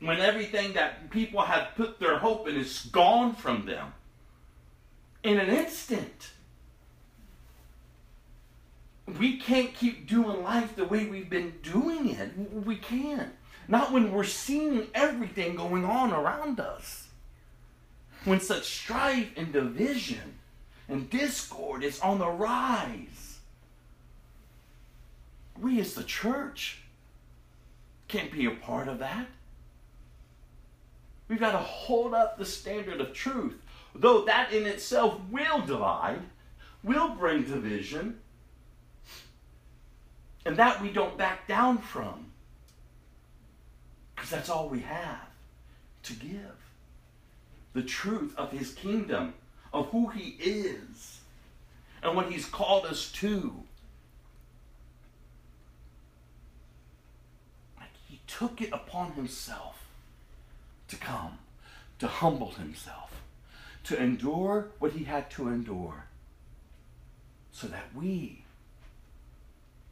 When 0.00 0.18
everything 0.20 0.74
that 0.74 1.10
people 1.10 1.40
have 1.40 1.74
put 1.76 1.98
their 1.98 2.18
hope 2.18 2.48
in 2.48 2.56
is 2.56 2.88
gone 2.92 3.34
from 3.34 3.66
them 3.66 3.94
in 5.22 5.38
an 5.38 5.48
instant. 5.48 6.30
We 9.18 9.38
can't 9.38 9.74
keep 9.74 10.06
doing 10.06 10.42
life 10.42 10.76
the 10.76 10.84
way 10.84 11.06
we've 11.06 11.30
been 11.30 11.54
doing 11.62 12.10
it. 12.10 12.30
We 12.52 12.76
can't. 12.76 13.32
Not 13.68 13.92
when 13.92 14.10
we're 14.10 14.24
seeing 14.24 14.88
everything 14.94 15.54
going 15.54 15.84
on 15.84 16.10
around 16.10 16.58
us 16.58 17.08
when 18.24 18.40
such 18.40 18.64
strife 18.64 19.30
and 19.36 19.52
division 19.52 20.34
and 20.88 21.10
discord 21.10 21.84
is 21.84 22.00
on 22.00 22.18
the 22.18 22.28
rise. 22.28 23.38
We 25.60 25.80
as 25.80 25.94
the 25.94 26.02
church 26.02 26.78
can't 28.08 28.32
be 28.32 28.46
a 28.46 28.50
part 28.50 28.88
of 28.88 28.98
that. 29.00 29.26
We've 31.28 31.38
got 31.38 31.52
to 31.52 31.58
hold 31.58 32.14
up 32.14 32.38
the 32.38 32.46
standard 32.46 33.02
of 33.02 33.12
truth, 33.12 33.60
though 33.94 34.24
that 34.24 34.52
in 34.52 34.66
itself 34.66 35.20
will 35.30 35.60
divide, 35.60 36.22
will 36.82 37.10
bring 37.10 37.42
division, 37.42 38.20
and 40.46 40.56
that 40.56 40.80
we 40.80 40.90
don't 40.90 41.18
back 41.18 41.46
down 41.46 41.78
from, 41.78 42.27
because 44.18 44.30
that's 44.30 44.50
all 44.50 44.68
we 44.68 44.80
have 44.80 45.28
to 46.02 46.12
give 46.14 46.56
the 47.72 47.82
truth 47.82 48.34
of 48.36 48.50
his 48.50 48.72
kingdom, 48.74 49.32
of 49.72 49.86
who 49.90 50.08
he 50.08 50.30
is, 50.40 51.20
and 52.02 52.16
what 52.16 52.32
he's 52.32 52.44
called 52.44 52.84
us 52.84 53.12
to. 53.12 53.62
Like 57.78 57.90
he 58.08 58.20
took 58.26 58.60
it 58.60 58.70
upon 58.72 59.12
himself 59.12 59.84
to 60.88 60.96
come, 60.96 61.38
to 62.00 62.08
humble 62.08 62.50
himself, 62.52 63.22
to 63.84 64.02
endure 64.02 64.70
what 64.80 64.92
he 64.92 65.04
had 65.04 65.30
to 65.32 65.48
endure, 65.48 66.06
so 67.52 67.68
that 67.68 67.94
we 67.94 68.42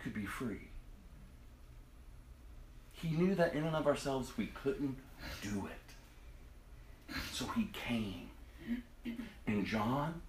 could 0.01 0.15
be 0.15 0.27
free. 0.27 0.66
He 3.03 3.11
knew 3.11 3.35
that 3.35 3.55
in 3.55 3.65
and 3.65 3.77
of 3.77 3.87
ourselves 3.87 4.37
we 4.37 4.47
couldn't 4.47 4.97
do 5.43 5.67
it. 5.67 7.15
So 7.33 7.47
he 7.49 7.69
came. 7.73 8.31
And 9.47 9.65
John 9.65 10.23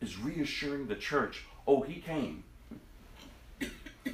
is 0.00 0.18
reassuring 0.18 0.88
the 0.88 0.96
church 0.96 1.44
oh, 1.70 1.82
he 1.82 2.00
came. 2.00 2.42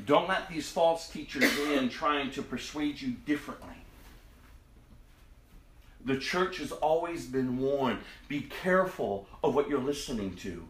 Don't 0.05 0.29
let 0.29 0.49
these 0.49 0.71
false 0.71 1.09
teachers 1.09 1.59
in 1.71 1.89
trying 1.89 2.31
to 2.33 2.43
persuade 2.43 3.01
you 3.01 3.13
differently. 3.25 3.75
The 6.05 6.19
church 6.19 6.59
has 6.59 6.71
always 6.71 7.27
been 7.27 7.59
warned 7.59 8.01
be 8.29 8.43
careful 8.43 9.27
of 9.43 9.55
what 9.55 9.69
you're 9.69 9.81
listening 9.81 10.37
to, 10.37 10.67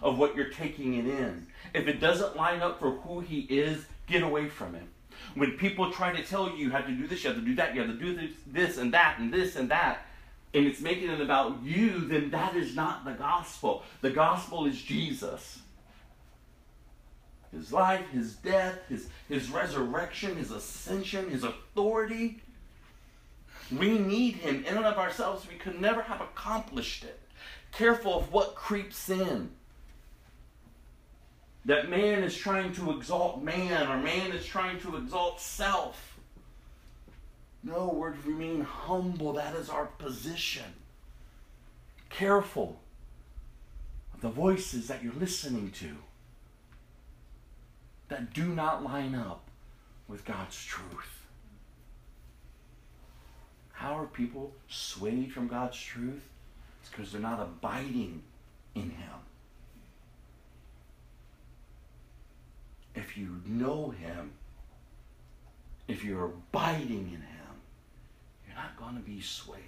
of 0.00 0.18
what 0.18 0.36
you're 0.36 0.50
taking 0.50 0.94
it 0.94 1.06
in. 1.06 1.46
If 1.74 1.88
it 1.88 2.00
doesn't 2.00 2.36
line 2.36 2.60
up 2.60 2.78
for 2.78 2.92
who 2.92 3.20
he 3.20 3.40
is, 3.40 3.84
get 4.06 4.22
away 4.22 4.48
from 4.48 4.74
him. 4.74 4.88
When 5.34 5.52
people 5.52 5.92
try 5.92 6.14
to 6.14 6.22
tell 6.24 6.50
you 6.50 6.56
you 6.56 6.70
have 6.70 6.86
to 6.86 6.92
do 6.92 7.06
this, 7.06 7.22
you 7.22 7.30
have 7.30 7.38
to 7.38 7.44
do 7.44 7.54
that, 7.56 7.74
you 7.74 7.82
have 7.82 7.90
to 7.90 7.96
do 7.96 8.28
this, 8.46 8.78
and 8.78 8.92
that, 8.94 9.18
and 9.18 9.32
this 9.32 9.56
and 9.56 9.70
that, 9.70 10.06
and 10.54 10.66
it's 10.66 10.80
making 10.80 11.10
it 11.10 11.20
about 11.20 11.62
you, 11.62 12.00
then 12.00 12.30
that 12.30 12.56
is 12.56 12.74
not 12.74 13.04
the 13.04 13.12
gospel. 13.12 13.82
The 14.00 14.10
gospel 14.10 14.66
is 14.66 14.80
Jesus. 14.80 15.60
His 17.52 17.72
life, 17.72 18.08
his 18.10 18.34
death, 18.34 18.78
his, 18.88 19.08
his 19.28 19.50
resurrection, 19.50 20.36
his 20.36 20.50
ascension, 20.50 21.30
his 21.30 21.44
authority. 21.44 22.42
We 23.70 23.98
need 23.98 24.36
him. 24.36 24.64
In 24.64 24.76
and 24.76 24.86
of 24.86 24.98
ourselves, 24.98 25.46
we 25.48 25.56
could 25.56 25.80
never 25.80 26.02
have 26.02 26.20
accomplished 26.20 27.04
it. 27.04 27.20
Careful 27.72 28.18
of 28.18 28.32
what 28.32 28.54
creeps 28.54 29.08
in 29.10 29.50
that 31.64 31.90
man 31.90 32.22
is 32.22 32.36
trying 32.36 32.72
to 32.74 32.92
exalt 32.92 33.42
man 33.42 33.88
or 33.88 33.98
man 33.98 34.32
is 34.32 34.46
trying 34.46 34.80
to 34.80 34.96
exalt 34.96 35.40
self. 35.40 36.18
No, 37.62 37.88
we're 37.88 38.12
to 38.12 38.28
remain 38.28 38.62
humble. 38.62 39.32
That 39.34 39.54
is 39.54 39.68
our 39.68 39.86
position. 39.86 40.64
Careful 42.08 42.80
of 44.14 44.20
the 44.20 44.30
voices 44.30 44.88
that 44.88 45.02
you're 45.02 45.12
listening 45.14 45.70
to 45.72 45.96
that 48.08 48.32
do 48.32 48.46
not 48.46 48.82
line 48.82 49.14
up 49.14 49.48
with 50.06 50.24
God's 50.24 50.64
truth. 50.64 51.26
How 53.72 53.96
are 53.96 54.06
people 54.06 54.52
swayed 54.68 55.32
from 55.32 55.46
God's 55.46 55.78
truth? 55.78 56.22
It's 56.80 56.90
because 56.90 57.12
they're 57.12 57.20
not 57.20 57.40
abiding 57.40 58.22
in 58.74 58.90
Him. 58.90 59.27
if 62.98 63.16
you 63.16 63.40
know 63.46 63.90
Him, 63.90 64.32
if 65.86 66.04
you're 66.04 66.26
abiding 66.26 67.08
in 67.08 67.22
Him, 67.22 67.54
you're 68.46 68.56
not 68.56 68.76
going 68.76 68.96
to 68.96 69.02
be 69.02 69.20
swayed. 69.20 69.62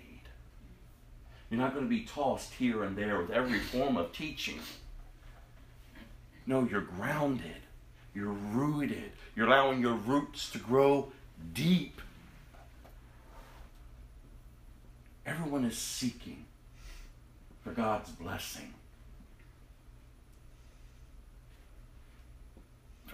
You're 1.48 1.60
not 1.60 1.72
going 1.74 1.84
to 1.84 1.90
be 1.90 2.04
tossed 2.04 2.54
here 2.54 2.84
and 2.84 2.96
there 2.96 3.18
with 3.18 3.30
every 3.30 3.58
form 3.58 3.96
of 3.96 4.12
teaching. 4.12 4.58
No, 6.46 6.66
you're 6.70 6.80
grounded. 6.80 7.62
You're 8.14 8.32
rooted. 8.32 9.12
You're 9.36 9.46
allowing 9.46 9.80
your 9.80 9.94
roots 9.94 10.50
to 10.50 10.58
grow 10.58 11.12
deep. 11.54 12.00
Everyone 15.24 15.64
is 15.64 15.78
seeking 15.78 16.44
for 17.62 17.70
God's 17.70 18.10
blessing. 18.10 18.74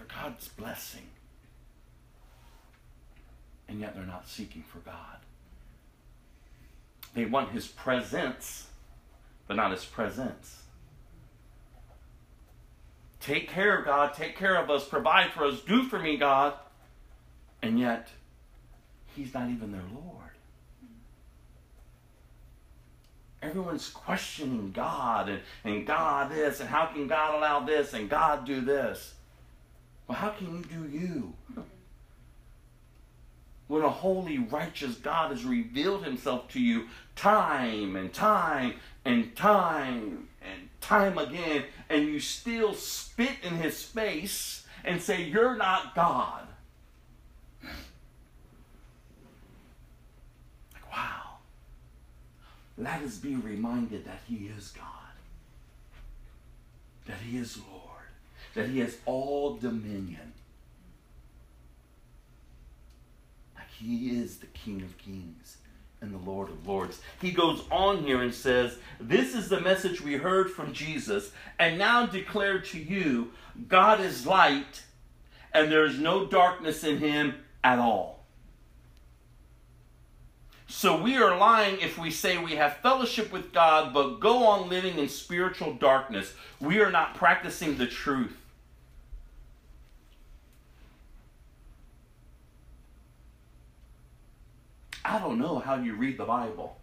God's 0.07 0.47
blessing. 0.49 1.07
And 3.67 3.79
yet 3.79 3.95
they're 3.95 4.05
not 4.05 4.27
seeking 4.27 4.63
for 4.63 4.79
God. 4.79 5.17
They 7.13 7.25
want 7.25 7.51
His 7.51 7.67
presence, 7.67 8.67
but 9.47 9.57
not 9.57 9.71
His 9.71 9.85
presence. 9.85 10.61
Take 13.19 13.49
care, 13.49 13.79
of 13.79 13.85
God. 13.85 14.13
Take 14.13 14.37
care 14.37 14.55
of 14.55 14.69
us. 14.69 14.87
Provide 14.87 15.31
for 15.31 15.45
us. 15.45 15.61
Do 15.61 15.83
for 15.83 15.99
me, 15.99 16.17
God. 16.17 16.53
And 17.61 17.79
yet, 17.79 18.09
He's 19.15 19.33
not 19.33 19.49
even 19.49 19.71
their 19.71 19.81
Lord. 19.93 20.17
Everyone's 23.41 23.89
questioning 23.89 24.71
God 24.71 25.29
and, 25.29 25.41
and 25.63 25.85
God 25.85 26.31
this, 26.31 26.59
and 26.59 26.69
how 26.69 26.85
can 26.87 27.07
God 27.07 27.35
allow 27.35 27.59
this, 27.59 27.93
and 27.93 28.09
God 28.09 28.45
do 28.45 28.61
this. 28.61 29.13
Well, 30.07 30.17
how 30.17 30.29
can 30.29 30.47
you 30.47 30.63
do 30.63 30.97
you? 30.97 31.33
When 33.67 33.81
a 33.81 33.89
holy, 33.89 34.37
righteous 34.37 34.95
God 34.95 35.31
has 35.31 35.43
revealed 35.43 36.05
himself 36.05 36.47
to 36.49 36.61
you 36.61 36.85
time 37.15 37.97
and 37.97 38.13
time 38.13 38.75
and 39.03 39.35
time 39.35 40.29
and 40.41 40.69
time 40.79 41.17
again, 41.17 41.65
and 41.89 42.05
you 42.05 42.21
still 42.21 42.73
spit 42.73 43.35
in 43.43 43.55
his 43.55 43.83
face 43.83 44.65
and 44.85 45.01
say, 45.01 45.23
You're 45.23 45.57
not 45.57 45.93
God. 45.95 46.47
Like, 50.73 50.89
wow. 50.89 51.39
Let 52.77 53.01
us 53.01 53.17
be 53.17 53.35
reminded 53.35 54.05
that 54.05 54.21
he 54.29 54.49
is 54.57 54.69
God, 54.69 54.85
that 57.05 57.17
he 57.19 57.37
is 57.37 57.57
Lord, 57.57 57.86
that 58.57 58.69
he 58.69 58.79
has 58.79 58.97
all 59.05 59.55
dominion. 59.55 60.33
Like 63.55 63.69
he 63.69 64.19
is 64.19 64.37
the 64.37 64.47
King 64.47 64.81
of 64.81 64.97
Kings 64.97 65.57
and 66.01 66.11
the 66.11 66.29
Lord 66.29 66.49
of 66.49 66.67
Lords. 66.67 66.99
He 67.21 67.29
goes 67.29 67.63
on 67.69 68.03
here 68.03 68.23
and 68.23 68.33
says, 68.33 68.79
This 68.99 69.35
is 69.35 69.47
the 69.47 69.61
message 69.61 70.01
we 70.01 70.15
heard 70.15 70.49
from 70.49 70.73
Jesus, 70.73 71.31
and 71.59 71.77
now 71.77 72.07
declare 72.07 72.59
to 72.59 72.79
you 72.79 73.31
God 73.67 74.01
is 74.01 74.25
light, 74.25 74.81
and 75.53 75.71
there 75.71 75.85
is 75.85 75.99
no 75.99 76.25
darkness 76.25 76.83
in 76.83 76.97
him 76.97 77.35
at 77.63 77.77
all. 77.77 78.25
So 80.65 80.99
we 80.99 81.15
are 81.17 81.37
lying 81.37 81.79
if 81.79 81.99
we 81.99 82.09
say 82.09 82.39
we 82.39 82.55
have 82.55 82.77
fellowship 82.77 83.31
with 83.31 83.53
God, 83.53 83.93
but 83.93 84.19
go 84.19 84.47
on 84.47 84.67
living 84.67 84.97
in 84.97 85.09
spiritual 85.09 85.75
darkness. 85.75 86.33
We 86.59 86.79
are 86.79 86.91
not 86.91 87.13
practicing 87.13 87.77
the 87.77 87.85
truth. 87.85 88.35
I 95.07 95.19
don't 95.19 95.39
know 95.39 95.59
how 95.59 95.75
you 95.75 95.95
read 95.95 96.17
the 96.17 96.25
Bible. 96.25 96.77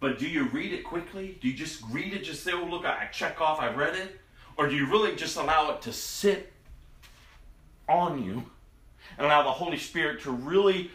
But 0.00 0.18
do 0.18 0.28
you 0.28 0.48
read 0.48 0.72
it 0.72 0.84
quickly? 0.84 1.38
Do 1.40 1.48
you 1.48 1.54
just 1.54 1.80
read 1.90 2.12
it, 2.12 2.24
just 2.24 2.42
say, 2.42 2.50
oh, 2.52 2.64
look, 2.64 2.84
I 2.84 3.06
check 3.12 3.40
off, 3.40 3.60
I've 3.60 3.76
read 3.76 3.94
it? 3.94 4.20
Or 4.58 4.68
do 4.68 4.74
you 4.74 4.86
really 4.86 5.14
just 5.16 5.36
allow 5.36 5.70
it 5.70 5.80
to 5.82 5.92
sit 5.92 6.52
on 7.88 8.22
you 8.22 8.44
and 9.16 9.26
allow 9.26 9.44
the 9.44 9.50
Holy 9.50 9.78
Spirit 9.78 10.20
to 10.22 10.30
really 10.30 10.90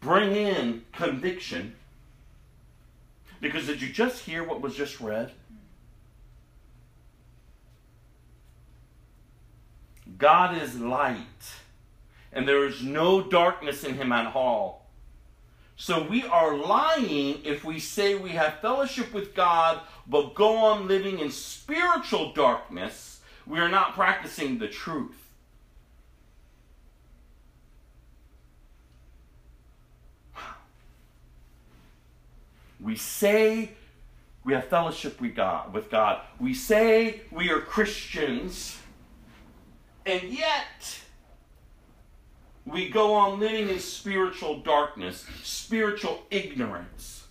bring 0.00 0.34
in 0.34 0.84
conviction? 0.92 1.76
Because 3.40 3.66
did 3.66 3.80
you 3.80 3.92
just 3.92 4.24
hear 4.24 4.42
what 4.42 4.62
was 4.62 4.74
just 4.74 4.98
read? 4.98 5.30
God 10.16 10.60
is 10.60 10.80
light, 10.80 11.52
and 12.32 12.48
there 12.48 12.66
is 12.66 12.82
no 12.82 13.22
darkness 13.22 13.84
in 13.84 13.94
him 13.94 14.10
at 14.10 14.34
all. 14.34 14.77
So 15.80 16.02
we 16.02 16.24
are 16.24 16.56
lying 16.56 17.40
if 17.44 17.64
we 17.64 17.78
say 17.78 18.16
we 18.16 18.30
have 18.30 18.58
fellowship 18.60 19.14
with 19.14 19.32
God, 19.32 19.80
but 20.08 20.34
go 20.34 20.56
on 20.56 20.88
living 20.88 21.20
in 21.20 21.30
spiritual 21.30 22.32
darkness. 22.32 23.20
We 23.46 23.60
are 23.60 23.68
not 23.68 23.94
practicing 23.94 24.58
the 24.58 24.66
truth. 24.66 25.30
We 32.80 32.96
say 32.96 33.70
we 34.42 34.54
have 34.54 34.64
fellowship 34.64 35.20
with 35.20 35.36
God, 35.36 35.72
with 35.72 35.90
God. 35.90 36.22
We 36.40 36.54
say 36.54 37.20
we 37.30 37.50
are 37.50 37.60
Christians, 37.60 38.78
and 40.04 40.24
yet 40.24 41.02
we 42.68 42.88
go 42.88 43.14
on 43.14 43.40
living 43.40 43.68
in 43.68 43.78
spiritual 43.78 44.60
darkness, 44.60 45.24
spiritual 45.42 46.22
ignorance. 46.30 47.26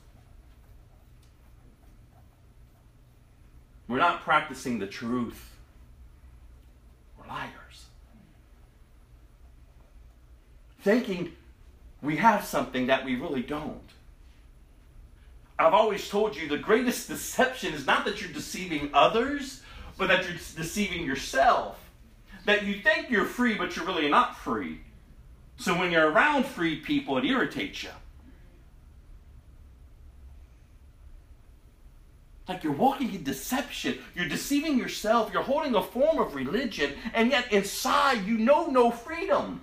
We're 3.88 4.00
not 4.00 4.22
practicing 4.22 4.80
the 4.80 4.88
truth. 4.88 5.54
We're 7.18 7.28
liars. 7.28 7.86
Thinking 10.82 11.34
we 12.02 12.18
have 12.18 12.44
something 12.44 12.88
that 12.88 13.06
we 13.06 13.16
really 13.16 13.42
don't. 13.42 13.82
I've 15.60 15.74
always 15.74 16.10
told 16.10 16.36
you 16.36 16.48
the 16.48 16.58
greatest 16.58 17.08
deception 17.10 17.74
is 17.74 17.86
not 17.86 18.06
that 18.06 18.22
you're 18.22 18.32
deceiving 18.32 18.90
others, 18.94 19.62
but 19.98 20.08
that 20.08 20.28
you're 20.28 20.38
deceiving 20.56 21.06
yourself. 21.06 21.80
That 22.46 22.66
you 22.66 22.76
think 22.76 23.10
you're 23.10 23.26
free, 23.26 23.56
but 23.56 23.76
you're 23.76 23.86
really 23.86 24.10
not 24.10 24.38
free. 24.38 24.82
So 25.58 25.78
when 25.78 25.92
you're 25.92 26.10
around 26.10 26.46
free 26.46 26.78
people, 26.78 27.18
it 27.18 27.26
irritates 27.26 27.84
you. 27.84 27.90
Like 32.48 32.64
you're 32.64 32.74
walking 32.74 33.14
in 33.14 33.24
deception. 33.24 33.98
You're 34.16 34.30
deceiving 34.30 34.78
yourself. 34.78 35.32
You're 35.34 35.44
holding 35.44 35.76
a 35.76 35.82
form 35.82 36.20
of 36.20 36.34
religion, 36.34 36.94
and 37.14 37.30
yet 37.32 37.52
inside 37.52 38.26
you 38.26 38.38
know 38.38 38.68
no 38.68 38.90
freedom. 38.92 39.62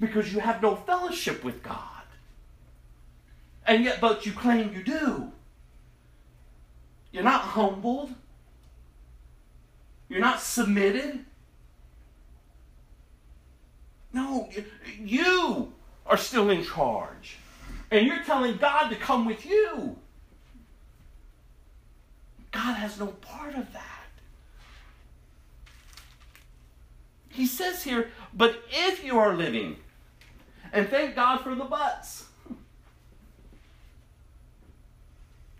Because 0.00 0.32
you 0.32 0.40
have 0.40 0.62
no 0.62 0.76
fellowship 0.76 1.44
with 1.44 1.62
God. 1.62 1.78
And 3.66 3.84
yet, 3.84 4.00
but 4.00 4.24
you 4.24 4.32
claim 4.32 4.72
you 4.72 4.82
do. 4.82 5.32
You're 7.12 7.22
not 7.22 7.42
humbled. 7.42 8.14
You're 10.08 10.20
not 10.20 10.40
submitted. 10.40 11.24
No, 14.14 14.48
you 14.98 15.72
are 16.06 16.16
still 16.16 16.48
in 16.48 16.64
charge. 16.64 17.36
And 17.90 18.06
you're 18.06 18.22
telling 18.22 18.56
God 18.56 18.88
to 18.88 18.96
come 18.96 19.26
with 19.26 19.44
you. 19.44 19.96
God 22.52 22.74
has 22.74 22.98
no 22.98 23.08
part 23.08 23.56
of 23.56 23.72
that. 23.72 23.90
He 27.28 27.46
says 27.46 27.82
here, 27.82 28.12
but 28.32 28.62
if 28.70 29.04
you 29.04 29.18
are 29.18 29.34
living, 29.34 29.76
and 30.72 30.88
thank 30.88 31.16
God 31.16 31.38
for 31.38 31.56
the 31.56 31.64
buts. 31.64 32.26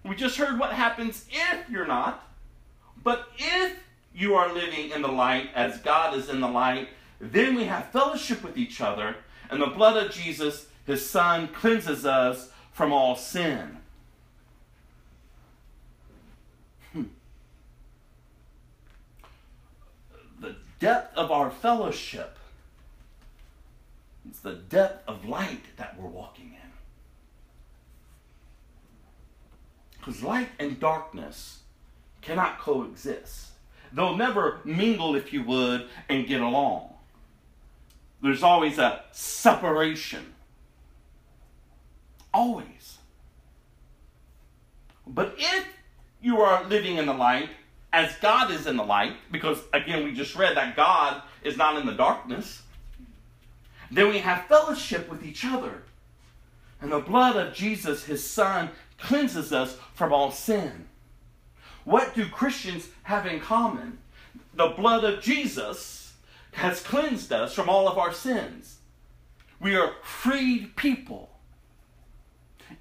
We 0.05 0.14
just 0.14 0.36
heard 0.36 0.61
what 0.61 0.72
happens 0.72 1.26
if 1.30 1.68
you're 1.68 1.86
not. 1.86 2.28
But 3.02 3.28
if 3.36 3.76
you 4.14 4.34
are 4.34 4.52
living 4.52 4.90
in 4.90 5.02
the 5.02 5.09
light 5.09 5.48
as 5.55 5.78
God 5.78 6.16
is 6.16 6.28
in 6.28 6.40
the 6.40 6.48
light, 6.48 6.88
then 7.32 7.54
we 7.54 7.64
have 7.64 7.90
fellowship 7.90 8.42
with 8.42 8.56
each 8.56 8.80
other, 8.80 9.16
and 9.50 9.60
the 9.60 9.66
blood 9.66 9.96
of 9.96 10.12
Jesus, 10.12 10.66
his 10.86 11.08
Son, 11.08 11.48
cleanses 11.48 12.04
us 12.04 12.50
from 12.72 12.92
all 12.92 13.16
sin. 13.16 13.78
Hmm. 16.92 17.04
The 20.40 20.56
depth 20.80 21.16
of 21.16 21.30
our 21.30 21.50
fellowship 21.50 22.38
is 24.30 24.40
the 24.40 24.54
depth 24.54 25.08
of 25.08 25.24
light 25.24 25.76
that 25.76 25.98
we're 25.98 26.08
walking 26.08 26.46
in. 26.46 26.70
Because 29.98 30.22
light 30.22 30.50
and 30.58 30.78
darkness 30.80 31.60
cannot 32.20 32.58
coexist. 32.58 33.52
They'll 33.92 34.16
never 34.16 34.60
mingle, 34.64 35.14
if 35.14 35.32
you 35.32 35.44
would, 35.44 35.88
and 36.08 36.26
get 36.26 36.40
along. 36.40 36.93
There's 38.24 38.42
always 38.42 38.78
a 38.78 39.02
separation. 39.12 40.32
Always. 42.32 42.96
But 45.06 45.34
if 45.36 45.66
you 46.22 46.40
are 46.40 46.64
living 46.64 46.96
in 46.96 47.04
the 47.04 47.12
light, 47.12 47.50
as 47.92 48.16
God 48.22 48.50
is 48.50 48.66
in 48.66 48.78
the 48.78 48.82
light, 48.82 49.12
because 49.30 49.58
again, 49.74 50.04
we 50.04 50.14
just 50.14 50.36
read 50.36 50.56
that 50.56 50.74
God 50.74 51.20
is 51.42 51.58
not 51.58 51.78
in 51.78 51.84
the 51.84 51.92
darkness, 51.92 52.62
then 53.90 54.08
we 54.08 54.20
have 54.20 54.46
fellowship 54.46 55.10
with 55.10 55.22
each 55.22 55.44
other. 55.44 55.82
And 56.80 56.90
the 56.90 57.00
blood 57.00 57.36
of 57.36 57.52
Jesus, 57.52 58.04
his 58.04 58.24
son, 58.24 58.70
cleanses 58.98 59.52
us 59.52 59.76
from 59.92 60.14
all 60.14 60.30
sin. 60.30 60.86
What 61.84 62.14
do 62.14 62.26
Christians 62.26 62.88
have 63.02 63.26
in 63.26 63.40
common? 63.40 63.98
The 64.54 64.68
blood 64.68 65.04
of 65.04 65.20
Jesus 65.20 66.03
has 66.55 66.82
cleansed 66.82 67.32
us 67.32 67.55
from 67.55 67.68
all 67.68 67.88
of 67.88 67.98
our 67.98 68.12
sins. 68.12 68.78
We 69.61 69.76
are 69.76 69.94
freed 70.02 70.76
people. 70.76 71.30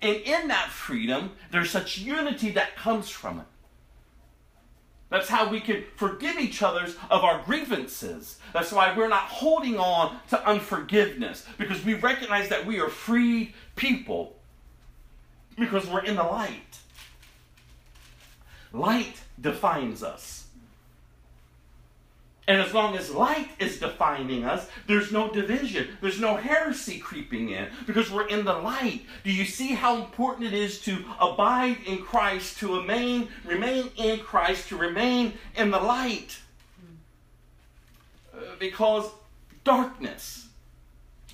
And 0.01 0.17
in 0.17 0.47
that 0.49 0.69
freedom, 0.69 1.31
there's 1.51 1.69
such 1.69 1.97
unity 1.97 2.51
that 2.51 2.75
comes 2.75 3.09
from 3.09 3.39
it. 3.39 3.45
That's 5.09 5.29
how 5.29 5.47
we 5.47 5.59
can 5.59 5.83
forgive 5.95 6.39
each 6.39 6.63
other 6.63 6.87
of 7.11 7.23
our 7.23 7.43
grievances. 7.43 8.39
That's 8.51 8.71
why 8.71 8.97
we're 8.97 9.07
not 9.07 9.25
holding 9.25 9.77
on 9.77 10.17
to 10.29 10.49
unforgiveness 10.49 11.45
because 11.59 11.85
we 11.85 11.93
recognize 11.93 12.49
that 12.49 12.65
we 12.65 12.79
are 12.79 12.89
free 12.89 13.53
people 13.75 14.35
because 15.55 15.87
we're 15.87 16.03
in 16.03 16.15
the 16.15 16.23
light. 16.23 16.79
Light 18.71 19.21
defines 19.39 20.01
us. 20.01 20.42
And 22.45 22.61
as 22.61 22.73
long 22.73 22.97
as 22.97 23.09
light 23.09 23.49
is 23.57 23.79
defining 23.79 24.43
us, 24.43 24.67
there's 24.85 25.13
no 25.13 25.31
division. 25.31 25.87
There's 26.01 26.19
no 26.19 26.35
heresy 26.35 26.99
creeping 26.99 27.49
in 27.49 27.69
because 27.87 28.11
we're 28.11 28.27
in 28.27 28.43
the 28.43 28.53
light. 28.53 29.05
Do 29.23 29.31
you 29.31 29.45
see 29.45 29.69
how 29.69 29.95
important 29.95 30.47
it 30.47 30.53
is 30.53 30.81
to 30.81 31.05
abide 31.21 31.77
in 31.85 31.99
Christ, 31.99 32.57
to 32.59 32.75
remain, 32.75 33.29
remain 33.45 33.91
in 33.95 34.19
Christ, 34.19 34.67
to 34.69 34.77
remain 34.77 35.33
in 35.55 35.71
the 35.71 35.79
light? 35.79 36.37
Uh, 38.33 38.41
because 38.59 39.09
darkness 39.63 40.47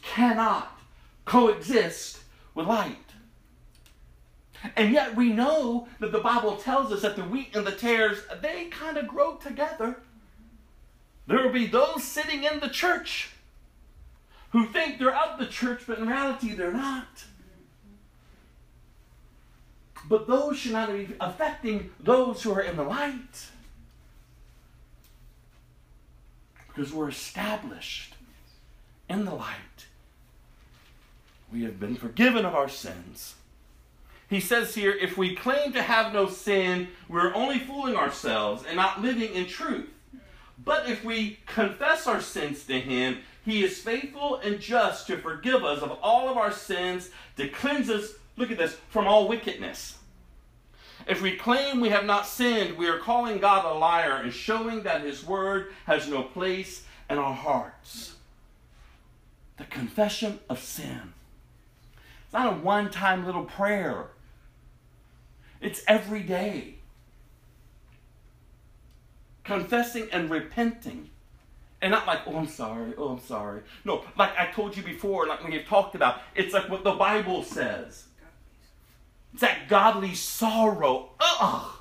cannot 0.03 0.79
coexist 1.25 2.19
with 2.53 2.67
light. 2.67 2.97
And 4.75 4.91
yet 4.93 5.15
we 5.15 5.31
know 5.31 5.87
that 5.99 6.11
the 6.11 6.19
Bible 6.19 6.57
tells 6.57 6.91
us 6.91 7.01
that 7.01 7.15
the 7.15 7.23
wheat 7.23 7.55
and 7.55 7.65
the 7.65 7.71
tares, 7.71 8.19
they 8.41 8.65
kind 8.65 8.97
of 8.97 9.07
grow 9.07 9.35
together. 9.35 10.01
There 11.29 11.43
will 11.43 11.53
be 11.53 11.67
those 11.67 12.03
sitting 12.03 12.43
in 12.43 12.59
the 12.59 12.69
church 12.69 13.29
who 14.49 14.65
think 14.65 14.97
they're 14.97 15.15
of 15.15 15.37
the 15.37 15.45
church, 15.45 15.83
but 15.85 15.99
in 15.99 16.07
reality 16.07 16.55
they're 16.55 16.73
not. 16.73 17.25
But 20.09 20.25
those 20.25 20.57
should 20.57 20.71
not 20.71 20.91
be 20.91 21.09
affecting 21.21 21.91
those 21.99 22.41
who 22.41 22.51
are 22.51 22.61
in 22.61 22.75
the 22.75 22.83
light. 22.83 23.45
Because 26.67 26.91
we're 26.91 27.09
established 27.09 28.15
in 29.07 29.23
the 29.23 29.35
light. 29.35 29.85
We 31.53 31.61
have 31.61 31.79
been 31.79 31.95
forgiven 31.95 32.43
of 32.43 32.55
our 32.55 32.69
sins. 32.69 33.35
He 34.31 34.39
says 34.39 34.73
here 34.73 34.93
if 34.93 35.15
we 35.15 35.35
claim 35.35 35.73
to 35.73 35.83
have 35.83 36.11
no 36.11 36.27
sin, 36.27 36.87
we're 37.07 37.35
only 37.35 37.59
fooling 37.59 37.95
ourselves 37.95 38.63
and 38.65 38.77
not 38.77 39.03
living 39.03 39.35
in 39.35 39.45
truth. 39.45 39.89
But 40.63 40.89
if 40.89 41.03
we 41.03 41.39
confess 41.45 42.07
our 42.07 42.21
sins 42.21 42.65
to 42.65 42.79
him, 42.79 43.19
he 43.45 43.63
is 43.63 43.79
faithful 43.79 44.37
and 44.37 44.59
just 44.59 45.07
to 45.07 45.17
forgive 45.17 45.63
us 45.63 45.81
of 45.81 45.97
all 46.01 46.29
of 46.29 46.37
our 46.37 46.51
sins, 46.51 47.09
to 47.37 47.47
cleanse 47.47 47.89
us, 47.89 48.13
look 48.35 48.51
at 48.51 48.57
this, 48.57 48.77
from 48.89 49.07
all 49.07 49.27
wickedness. 49.27 49.97
If 51.07 51.21
we 51.21 51.37
claim 51.37 51.79
we 51.79 51.89
have 51.89 52.05
not 52.05 52.27
sinned, 52.27 52.77
we 52.77 52.87
are 52.87 52.99
calling 52.99 53.39
God 53.39 53.65
a 53.65 53.77
liar 53.77 54.17
and 54.21 54.33
showing 54.33 54.83
that 54.83 55.01
his 55.01 55.25
word 55.25 55.71
has 55.85 56.07
no 56.07 56.23
place 56.23 56.83
in 57.09 57.17
our 57.17 57.33
hearts. 57.33 58.15
The 59.57 59.63
confession 59.65 60.39
of 60.49 60.59
sin. 60.59 61.13
It's 62.25 62.33
not 62.33 62.53
a 62.53 62.57
one 62.57 62.91
time 62.91 63.25
little 63.25 63.45
prayer, 63.45 64.07
it's 65.61 65.81
every 65.87 66.21
day 66.21 66.78
confessing 69.49 70.07
and 70.11 70.29
repenting. 70.29 71.09
And 71.81 71.91
not 71.91 72.05
like, 72.05 72.19
oh, 72.27 72.35
I'm 72.35 72.47
sorry, 72.47 72.93
oh, 72.97 73.09
I'm 73.09 73.21
sorry. 73.21 73.61
No, 73.83 74.03
like 74.17 74.37
I 74.37 74.51
told 74.51 74.77
you 74.77 74.83
before, 74.83 75.27
like 75.27 75.45
we 75.45 75.53
have 75.53 75.65
talked 75.65 75.95
about, 75.95 76.21
it's 76.35 76.53
like 76.53 76.69
what 76.69 76.83
the 76.83 76.91
Bible 76.91 77.43
says. 77.43 78.05
It's 79.33 79.41
that 79.41 79.67
godly 79.67 80.13
sorrow. 80.13 81.11
Ugh. 81.19 81.71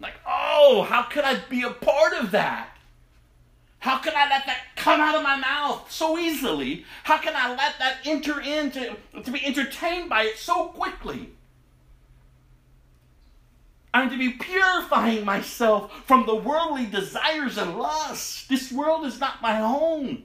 Like, 0.00 0.14
oh, 0.26 0.86
how 0.88 1.02
could 1.02 1.24
I 1.24 1.40
be 1.48 1.62
a 1.62 1.70
part 1.70 2.12
of 2.12 2.30
that? 2.30 2.76
How 3.80 3.98
can 3.98 4.12
I 4.14 4.28
let 4.28 4.46
that 4.46 4.60
come 4.76 5.00
out 5.00 5.14
of 5.14 5.22
my 5.22 5.36
mouth 5.36 5.90
so 5.90 6.18
easily? 6.18 6.84
How 7.04 7.18
can 7.18 7.34
I 7.34 7.50
let 7.50 7.78
that 7.78 7.98
enter 8.04 8.40
into 8.40 8.96
to 9.24 9.30
be 9.30 9.44
entertained 9.44 10.08
by 10.08 10.24
it 10.24 10.36
so 10.36 10.66
quickly? 10.66 11.30
I'm 13.98 14.10
to 14.10 14.16
be 14.16 14.30
purifying 14.30 15.24
myself 15.24 16.04
from 16.06 16.24
the 16.24 16.36
worldly 16.36 16.86
desires 16.86 17.58
and 17.58 17.76
lusts. 17.76 18.46
This 18.46 18.70
world 18.70 19.04
is 19.04 19.18
not 19.18 19.42
my 19.42 19.56
home. 19.56 20.22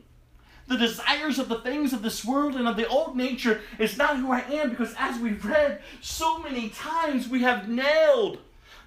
The 0.68 0.78
desires 0.78 1.40
of 1.40 1.50
the 1.50 1.60
things 1.60 1.92
of 1.92 2.04
this 2.04 2.24
world 2.24 2.54
and 2.54 2.68
of 2.68 2.78
the 2.78 2.88
old 2.88 3.18
nature 3.18 3.62
is 3.80 3.98
not 3.98 4.18
who 4.18 4.32
I 4.32 4.42
am 4.42 4.70
because, 4.70 4.94
as 5.00 5.20
we've 5.20 5.44
read 5.44 5.82
so 6.02 6.38
many 6.38 6.70
times, 6.70 7.28
we 7.28 7.42
have 7.42 7.68
nailed 7.68 8.38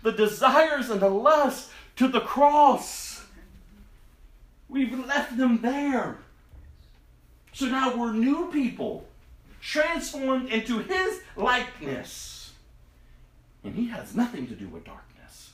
the 0.05 0.12
desires 0.12 0.89
and 0.89 1.01
the 1.01 1.11
lusts 1.11 1.72
to 1.97 2.07
the 2.07 2.20
cross. 2.20 3.26
We've 4.68 4.97
left 5.05 5.37
them 5.37 5.62
there. 5.62 6.18
So 7.53 7.66
now 7.66 7.97
we're 7.97 8.12
new 8.12 8.51
people, 8.53 9.05
transformed 9.61 10.51
into 10.51 10.78
His 10.78 11.22
likeness. 11.34 12.36
And 13.67 13.75
he 13.75 13.89
has 13.89 14.14
nothing 14.14 14.47
to 14.47 14.55
do 14.55 14.69
with 14.69 14.85
darkness. 14.85 15.51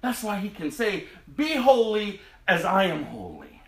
That's 0.00 0.22
why 0.22 0.38
he 0.38 0.48
can 0.48 0.70
say, 0.70 1.06
Be 1.36 1.56
holy 1.56 2.20
as 2.46 2.64
I 2.64 2.84
am 2.84 3.02
holy. 3.04 3.60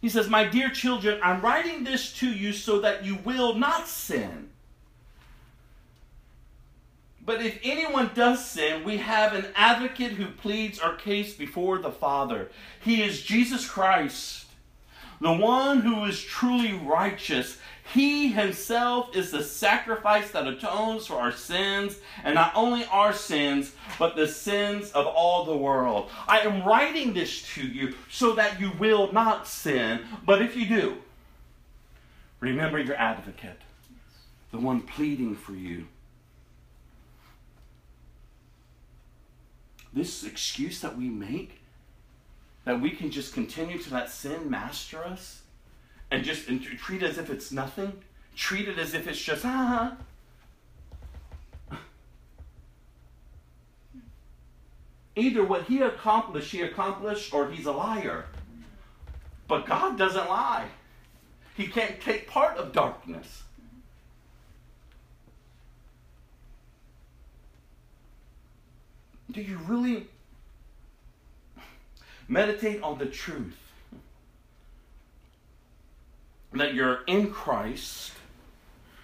He 0.00 0.08
says, 0.08 0.28
My 0.28 0.44
dear 0.44 0.68
children, 0.68 1.18
I'm 1.22 1.40
writing 1.40 1.82
this 1.84 2.12
to 2.14 2.28
you 2.28 2.52
so 2.52 2.80
that 2.80 3.04
you 3.04 3.18
will 3.24 3.54
not 3.54 3.88
sin. 3.88 4.50
But 7.24 7.40
if 7.40 7.58
anyone 7.62 8.10
does 8.14 8.44
sin, 8.44 8.82
we 8.82 8.96
have 8.98 9.32
an 9.32 9.46
advocate 9.54 10.12
who 10.12 10.26
pleads 10.26 10.80
our 10.80 10.94
case 10.96 11.34
before 11.34 11.78
the 11.78 11.92
Father. 11.92 12.50
He 12.80 13.02
is 13.02 13.22
Jesus 13.22 13.68
Christ 13.68 14.41
the 15.22 15.32
one 15.32 15.78
who 15.78 16.04
is 16.04 16.20
truly 16.20 16.72
righteous. 16.72 17.58
He 17.94 18.32
himself 18.32 19.14
is 19.14 19.30
the 19.30 19.44
sacrifice 19.44 20.32
that 20.32 20.48
atones 20.48 21.06
for 21.06 21.14
our 21.14 21.30
sins, 21.30 21.98
and 22.24 22.34
not 22.34 22.52
only 22.56 22.84
our 22.86 23.12
sins, 23.12 23.72
but 24.00 24.16
the 24.16 24.26
sins 24.26 24.90
of 24.90 25.06
all 25.06 25.44
the 25.44 25.56
world. 25.56 26.10
I 26.26 26.40
am 26.40 26.64
writing 26.64 27.12
this 27.12 27.42
to 27.54 27.62
you 27.64 27.94
so 28.10 28.34
that 28.34 28.60
you 28.60 28.72
will 28.80 29.12
not 29.12 29.46
sin, 29.46 30.00
but 30.26 30.42
if 30.42 30.56
you 30.56 30.66
do, 30.66 30.96
remember 32.40 32.80
your 32.80 32.96
advocate, 32.96 33.60
the 34.50 34.58
one 34.58 34.80
pleading 34.80 35.36
for 35.36 35.52
you. 35.52 35.86
This 39.92 40.24
excuse 40.24 40.80
that 40.80 40.96
we 40.96 41.08
make 41.08 41.61
that 42.64 42.80
we 42.80 42.90
can 42.90 43.10
just 43.10 43.34
continue 43.34 43.78
to 43.78 43.94
let 43.94 44.08
sin 44.10 44.48
master 44.48 45.02
us 45.04 45.42
and 46.10 46.24
just 46.24 46.48
and 46.48 46.62
treat 46.62 47.02
it 47.02 47.10
as 47.10 47.18
if 47.18 47.30
it's 47.30 47.50
nothing, 47.50 47.92
treat 48.36 48.68
it 48.68 48.78
as 48.78 48.94
if 48.94 49.08
it's 49.08 49.20
just, 49.20 49.44
ah. 49.44 49.96
Either 55.16 55.44
what 55.44 55.64
he 55.64 55.80
accomplished, 55.80 56.52
he 56.52 56.62
accomplished, 56.62 57.34
or 57.34 57.50
he's 57.50 57.66
a 57.66 57.72
liar. 57.72 58.26
But 59.46 59.66
God 59.66 59.98
doesn't 59.98 60.28
lie. 60.28 60.68
He 61.54 61.66
can't 61.66 62.00
take 62.00 62.26
part 62.28 62.56
of 62.56 62.72
darkness. 62.72 63.42
Do 69.30 69.42
you 69.42 69.58
really 69.66 70.08
Meditate 72.32 72.82
on 72.82 72.96
the 72.96 73.04
truth 73.04 73.58
that 76.54 76.72
you're 76.72 77.00
in 77.06 77.30
Christ, 77.30 78.12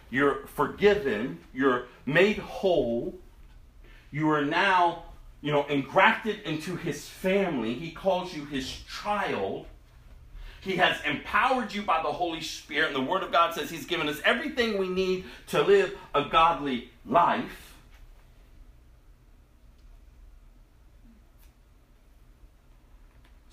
you're 0.09 0.47
forgiven, 0.47 1.39
you're 1.53 1.89
made 2.07 2.39
whole, 2.39 3.15
you 4.11 4.31
are 4.31 4.47
now, 4.47 5.03
you 5.43 5.53
know, 5.53 5.67
engrafted 5.67 6.41
into 6.47 6.77
his 6.77 7.07
family. 7.07 7.75
He 7.75 7.91
calls 7.91 8.35
you 8.35 8.47
his 8.47 8.67
child. 9.03 9.67
He 10.63 10.77
has 10.77 10.97
empowered 11.05 11.75
you 11.75 11.83
by 11.83 12.03
the 12.03 12.09
Holy 12.09 12.41
Spirit, 12.41 12.95
and 12.95 12.97
the 12.97 13.11
Word 13.11 13.23
of 13.23 13.31
God 13.31 13.53
says 13.53 13.69
He's 13.69 13.85
given 13.85 14.09
us 14.09 14.23
everything 14.25 14.79
we 14.79 14.89
need 14.89 15.27
to 15.49 15.61
live 15.61 15.95
a 16.15 16.25
godly 16.25 16.91
life. 17.05 17.68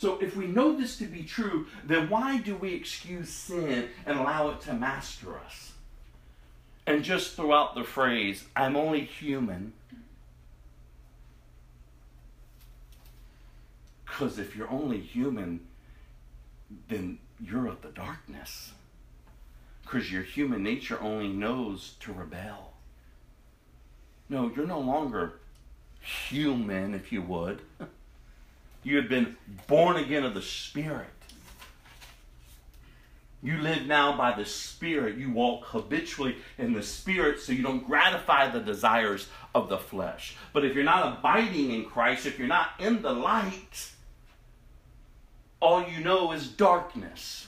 So 0.05 0.19
if 0.21 0.35
we 0.35 0.45
know 0.45 0.77
this 0.77 0.99
to 0.99 1.05
be 1.05 1.23
true, 1.23 1.65
then 1.83 2.11
why 2.11 2.37
do 2.37 2.55
we 2.55 2.75
excuse 2.75 3.27
sin 3.27 3.89
and 4.05 4.19
allow 4.19 4.51
it 4.51 4.61
to 4.61 4.73
master 4.75 5.35
us? 5.39 5.71
And 6.85 7.03
just 7.03 7.35
throw 7.35 7.51
out 7.51 7.73
the 7.73 7.83
phrase, 7.83 8.43
I'm 8.55 8.75
only 8.75 9.01
human. 9.01 9.73
Because 14.05 14.37
if 14.37 14.55
you're 14.55 14.69
only 14.69 14.99
human, 14.99 15.61
then 16.87 17.17
you're 17.41 17.65
of 17.65 17.81
the 17.81 17.89
darkness. 17.89 18.73
Because 19.81 20.11
your 20.11 20.21
human 20.21 20.61
nature 20.61 21.01
only 21.01 21.29
knows 21.29 21.95
to 22.01 22.13
rebel. 22.13 22.73
No, 24.29 24.51
you're 24.55 24.67
no 24.67 24.79
longer 24.79 25.39
human, 25.99 26.93
if 26.93 27.11
you 27.11 27.23
would. 27.23 27.63
You 28.85 28.97
have 28.97 29.09
been 29.09 29.35
born 29.65 29.97
again 29.97 30.23
of 30.23 30.35
the 30.35 30.43
Spirit. 30.43 31.07
You 33.41 33.57
live 33.57 33.87
now 33.87 34.15
by 34.15 34.35
the 34.35 34.45
Spirit. 34.45 35.17
You 35.17 35.31
walk 35.31 35.65
habitually 35.65 36.37
in 36.59 36.73
the 36.73 36.83
Spirit 36.83 37.39
so 37.39 37.51
you 37.51 37.63
don't 37.63 37.85
gratify 37.85 38.49
the 38.49 38.59
desires 38.59 39.27
of 39.55 39.69
the 39.69 39.79
flesh. 39.79 40.37
But 40.53 40.65
if 40.65 40.75
you're 40.75 40.83
not 40.83 41.17
abiding 41.17 41.71
in 41.71 41.85
Christ, 41.85 42.27
if 42.27 42.37
you're 42.37 42.47
not 42.47 42.69
in 42.79 43.01
the 43.01 43.11
light, 43.11 43.91
all 45.59 45.83
you 45.83 45.99
know 45.99 46.31
is 46.31 46.47
darkness. 46.47 47.47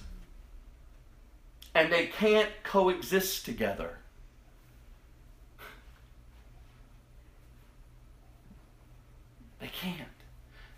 And 1.75 1.93
they 1.93 2.07
can't 2.07 2.49
coexist 2.63 3.45
together. 3.45 3.99
They 9.59 9.67
can't. 9.67 10.07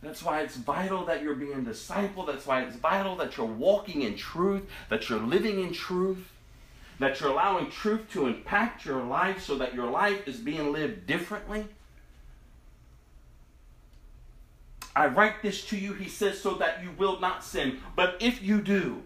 That's 0.01 0.23
why 0.23 0.41
it's 0.41 0.55
vital 0.55 1.05
that 1.05 1.21
you're 1.21 1.35
being 1.35 1.65
discipled. 1.65 2.27
That's 2.27 2.47
why 2.47 2.61
it's 2.63 2.75
vital 2.77 3.17
that 3.17 3.35
you're 3.35 3.45
walking 3.45 4.03
in 4.03 4.15
truth, 4.15 4.63
that 4.89 5.09
you're 5.09 5.19
living 5.19 5.59
in 5.59 5.73
truth, 5.73 6.31
that 6.99 7.19
you're 7.19 7.31
allowing 7.31 7.69
truth 7.69 8.09
to 8.11 8.27
impact 8.27 8.85
your 8.85 9.03
life 9.03 9.43
so 9.43 9.57
that 9.57 9.73
your 9.73 9.89
life 9.89 10.27
is 10.27 10.37
being 10.37 10.71
lived 10.71 11.05
differently. 11.05 11.65
I 14.95 15.07
write 15.07 15.41
this 15.41 15.65
to 15.67 15.77
you, 15.77 15.93
he 15.93 16.09
says, 16.09 16.39
so 16.39 16.55
that 16.55 16.81
you 16.81 16.91
will 16.97 17.19
not 17.19 17.43
sin. 17.43 17.79
But 17.95 18.17
if 18.21 18.41
you 18.41 18.61
do, 18.61 19.03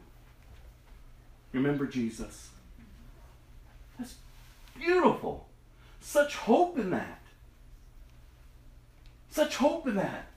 remember 1.51 1.87
Jesus. 1.87 2.49
That's 3.97 4.15
beautiful. 4.75 5.47
Such 6.01 6.35
hope 6.35 6.77
in 6.77 6.91
that. 6.91 7.19
Such 9.29 9.55
hope 9.57 9.87
in 9.87 9.95
that 9.95 10.27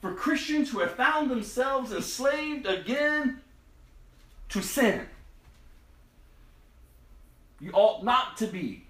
for 0.00 0.14
Christians 0.14 0.70
who 0.70 0.80
have 0.80 0.92
found 0.92 1.30
themselves 1.30 1.92
enslaved 1.92 2.66
again 2.66 3.40
to 4.48 4.62
sin. 4.62 5.06
You 7.60 7.70
ought 7.72 8.02
not 8.04 8.38
to 8.38 8.46
be 8.46 8.84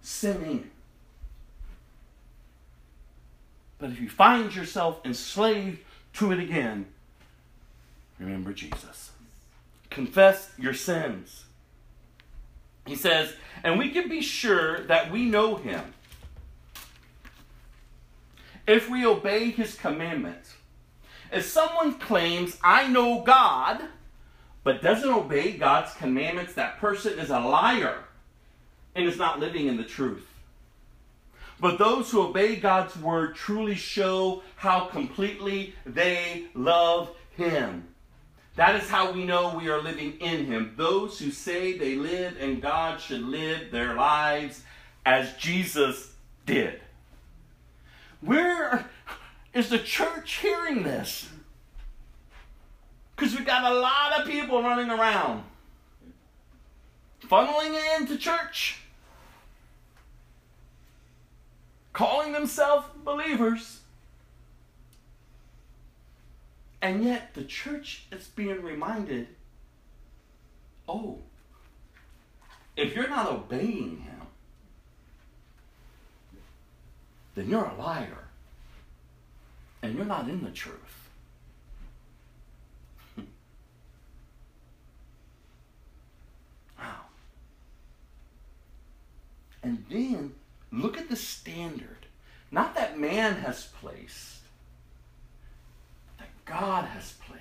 sinning. 0.00 0.70
But 3.78 3.90
if 3.90 4.00
you 4.00 4.08
find 4.08 4.54
yourself 4.54 5.00
enslaved 5.04 5.80
to 6.14 6.32
it 6.32 6.38
again, 6.38 6.86
remember 8.18 8.52
Jesus. 8.52 9.10
Confess 9.90 10.52
your 10.58 10.72
sins. 10.72 11.44
He 12.86 12.96
says, 12.96 13.34
and 13.62 13.78
we 13.78 13.90
can 13.90 14.08
be 14.08 14.22
sure 14.22 14.80
that 14.84 15.12
we 15.12 15.24
know 15.24 15.56
him 15.56 15.94
if 18.66 18.88
we 18.88 19.04
obey 19.04 19.50
his 19.50 19.74
commandments. 19.74 20.54
If 21.32 21.44
someone 21.46 21.94
claims, 21.94 22.58
I 22.62 22.88
know 22.88 23.22
God, 23.22 23.80
but 24.64 24.82
doesn't 24.82 25.08
obey 25.08 25.52
God's 25.52 25.94
commandments, 25.94 26.54
that 26.54 26.78
person 26.78 27.18
is 27.18 27.30
a 27.30 27.40
liar 27.40 28.04
and 28.94 29.06
is 29.06 29.16
not 29.16 29.40
living 29.40 29.66
in 29.66 29.76
the 29.76 29.84
truth. 29.84 30.26
But 31.58 31.78
those 31.78 32.10
who 32.10 32.22
obey 32.22 32.56
God's 32.56 32.96
word 32.96 33.34
truly 33.34 33.76
show 33.76 34.42
how 34.56 34.86
completely 34.86 35.74
they 35.86 36.46
love 36.54 37.10
him. 37.36 37.88
That 38.56 38.74
is 38.82 38.90
how 38.90 39.12
we 39.12 39.24
know 39.24 39.56
we 39.56 39.68
are 39.68 39.80
living 39.80 40.18
in 40.20 40.44
him. 40.44 40.74
Those 40.76 41.18
who 41.18 41.30
say 41.30 41.78
they 41.78 41.94
live 41.94 42.36
in 42.36 42.60
God 42.60 43.00
should 43.00 43.22
live 43.22 43.70
their 43.70 43.94
lives 43.94 44.62
as 45.06 45.32
Jesus 45.34 46.12
did. 46.44 46.80
Where 48.22 48.86
is 49.52 49.68
the 49.68 49.78
church 49.78 50.36
hearing 50.36 50.84
this? 50.84 51.28
Because 53.14 53.36
we've 53.36 53.46
got 53.46 53.70
a 53.70 53.74
lot 53.74 54.20
of 54.20 54.26
people 54.26 54.62
running 54.62 54.90
around, 54.90 55.44
funneling 57.28 57.78
into 57.98 58.16
church, 58.16 58.80
calling 61.92 62.32
themselves 62.32 62.86
believers. 63.04 63.80
And 66.80 67.04
yet 67.04 67.34
the 67.34 67.44
church 67.44 68.06
is 68.10 68.26
being 68.28 68.62
reminded 68.62 69.28
oh, 70.88 71.18
if 72.76 72.94
you're 72.94 73.08
not 73.08 73.30
obeying 73.30 74.00
him, 74.00 74.11
then 77.34 77.48
you're 77.48 77.64
a 77.64 77.74
liar. 77.74 78.28
And 79.82 79.96
you're 79.96 80.04
not 80.04 80.28
in 80.28 80.44
the 80.44 80.50
truth. 80.50 81.08
wow. 86.78 87.06
And 89.62 89.84
then 89.90 90.34
look 90.70 90.98
at 90.98 91.08
the 91.08 91.16
standard. 91.16 92.06
Not 92.50 92.74
that 92.74 92.98
man 92.98 93.36
has 93.36 93.68
placed, 93.80 94.40
that 96.18 96.28
God 96.44 96.84
has 96.84 97.14
placed. 97.26 97.40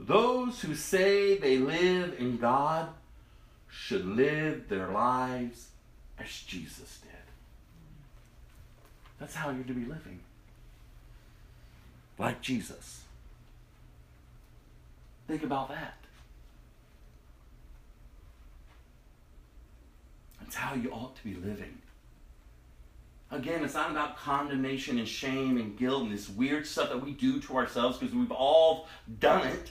Those 0.00 0.62
who 0.62 0.74
say 0.74 1.36
they 1.36 1.58
live 1.58 2.14
in 2.18 2.38
God 2.38 2.88
should 3.68 4.06
live 4.06 4.68
their 4.68 4.88
lives 4.88 5.68
as 6.18 6.28
Jesus 6.28 6.98
did. 7.02 7.07
That's 9.18 9.34
how 9.34 9.50
you're 9.50 9.64
to 9.64 9.74
be 9.74 9.84
living. 9.84 10.20
Like 12.18 12.40
Jesus. 12.40 13.02
Think 15.26 15.42
about 15.42 15.68
that. 15.68 15.94
That's 20.40 20.56
how 20.56 20.74
you 20.74 20.90
ought 20.90 21.14
to 21.16 21.24
be 21.24 21.34
living. 21.34 21.78
Again, 23.30 23.62
it's 23.62 23.74
not 23.74 23.90
about 23.90 24.16
condemnation 24.16 24.98
and 24.98 25.06
shame 25.06 25.58
and 25.58 25.76
guilt 25.76 26.04
and 26.04 26.12
this 26.12 26.30
weird 26.30 26.66
stuff 26.66 26.88
that 26.88 27.04
we 27.04 27.12
do 27.12 27.40
to 27.40 27.56
ourselves 27.56 27.98
because 27.98 28.14
we've 28.14 28.32
all 28.32 28.88
done 29.20 29.46
it. 29.46 29.70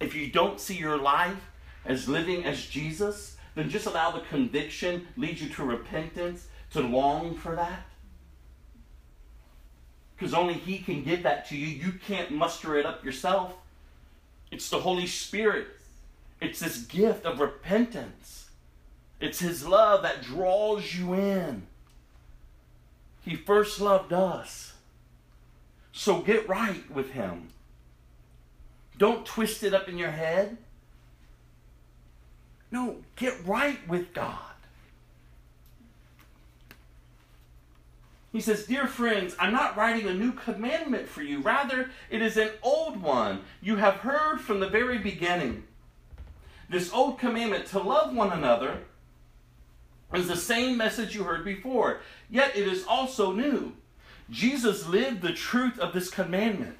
If 0.00 0.14
you 0.14 0.30
don't 0.30 0.58
see 0.58 0.76
your 0.76 0.96
life 0.96 1.50
as 1.84 2.08
living 2.08 2.44
as 2.44 2.64
Jesus, 2.64 3.35
then 3.56 3.70
just 3.70 3.86
allow 3.86 4.12
the 4.12 4.20
conviction 4.20 5.08
lead 5.16 5.40
you 5.40 5.48
to 5.48 5.64
repentance, 5.64 6.46
to 6.70 6.80
long 6.80 7.34
for 7.34 7.56
that. 7.56 7.86
Because 10.14 10.34
only 10.34 10.54
He 10.54 10.78
can 10.78 11.02
give 11.02 11.24
that 11.24 11.48
to 11.48 11.56
you. 11.56 11.66
You 11.66 11.92
can't 12.06 12.30
muster 12.30 12.76
it 12.76 12.86
up 12.86 13.04
yourself. 13.04 13.54
It's 14.52 14.68
the 14.68 14.78
Holy 14.78 15.06
Spirit. 15.06 15.66
It's 16.40 16.60
this 16.60 16.78
gift 16.82 17.24
of 17.24 17.40
repentance. 17.40 18.50
It's 19.20 19.40
His 19.40 19.66
love 19.66 20.02
that 20.02 20.22
draws 20.22 20.94
you 20.94 21.14
in. 21.14 21.66
He 23.22 23.34
first 23.34 23.80
loved 23.80 24.12
us. 24.12 24.74
So 25.92 26.20
get 26.20 26.46
right 26.46 26.88
with 26.90 27.12
Him. 27.12 27.48
Don't 28.98 29.24
twist 29.24 29.62
it 29.62 29.72
up 29.72 29.88
in 29.88 29.96
your 29.96 30.10
head. 30.10 30.58
No, 32.70 32.96
get 33.16 33.34
right 33.44 33.86
with 33.88 34.12
God. 34.12 34.38
He 38.32 38.40
says, 38.40 38.66
Dear 38.66 38.86
friends, 38.86 39.34
I'm 39.38 39.52
not 39.52 39.76
writing 39.76 40.08
a 40.08 40.14
new 40.14 40.32
commandment 40.32 41.08
for 41.08 41.22
you. 41.22 41.40
Rather, 41.40 41.90
it 42.10 42.20
is 42.20 42.36
an 42.36 42.50
old 42.62 43.00
one 43.00 43.40
you 43.62 43.76
have 43.76 43.94
heard 43.94 44.40
from 44.40 44.60
the 44.60 44.68
very 44.68 44.98
beginning. 44.98 45.64
This 46.68 46.92
old 46.92 47.18
commandment 47.18 47.66
to 47.68 47.78
love 47.78 48.14
one 48.14 48.32
another 48.32 48.80
is 50.12 50.28
the 50.28 50.36
same 50.36 50.76
message 50.76 51.14
you 51.14 51.24
heard 51.24 51.44
before, 51.44 52.00
yet 52.28 52.56
it 52.56 52.66
is 52.66 52.84
also 52.86 53.32
new. 53.32 53.72
Jesus 54.30 54.86
lived 54.86 55.22
the 55.22 55.32
truth 55.32 55.78
of 55.78 55.92
this 55.92 56.10
commandment, 56.10 56.76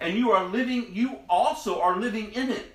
and 0.00 0.16
you 0.16 0.30
are 0.30 0.44
living, 0.44 0.86
you 0.92 1.18
also 1.28 1.80
are 1.80 2.00
living 2.00 2.32
in 2.32 2.50
it. 2.50 2.73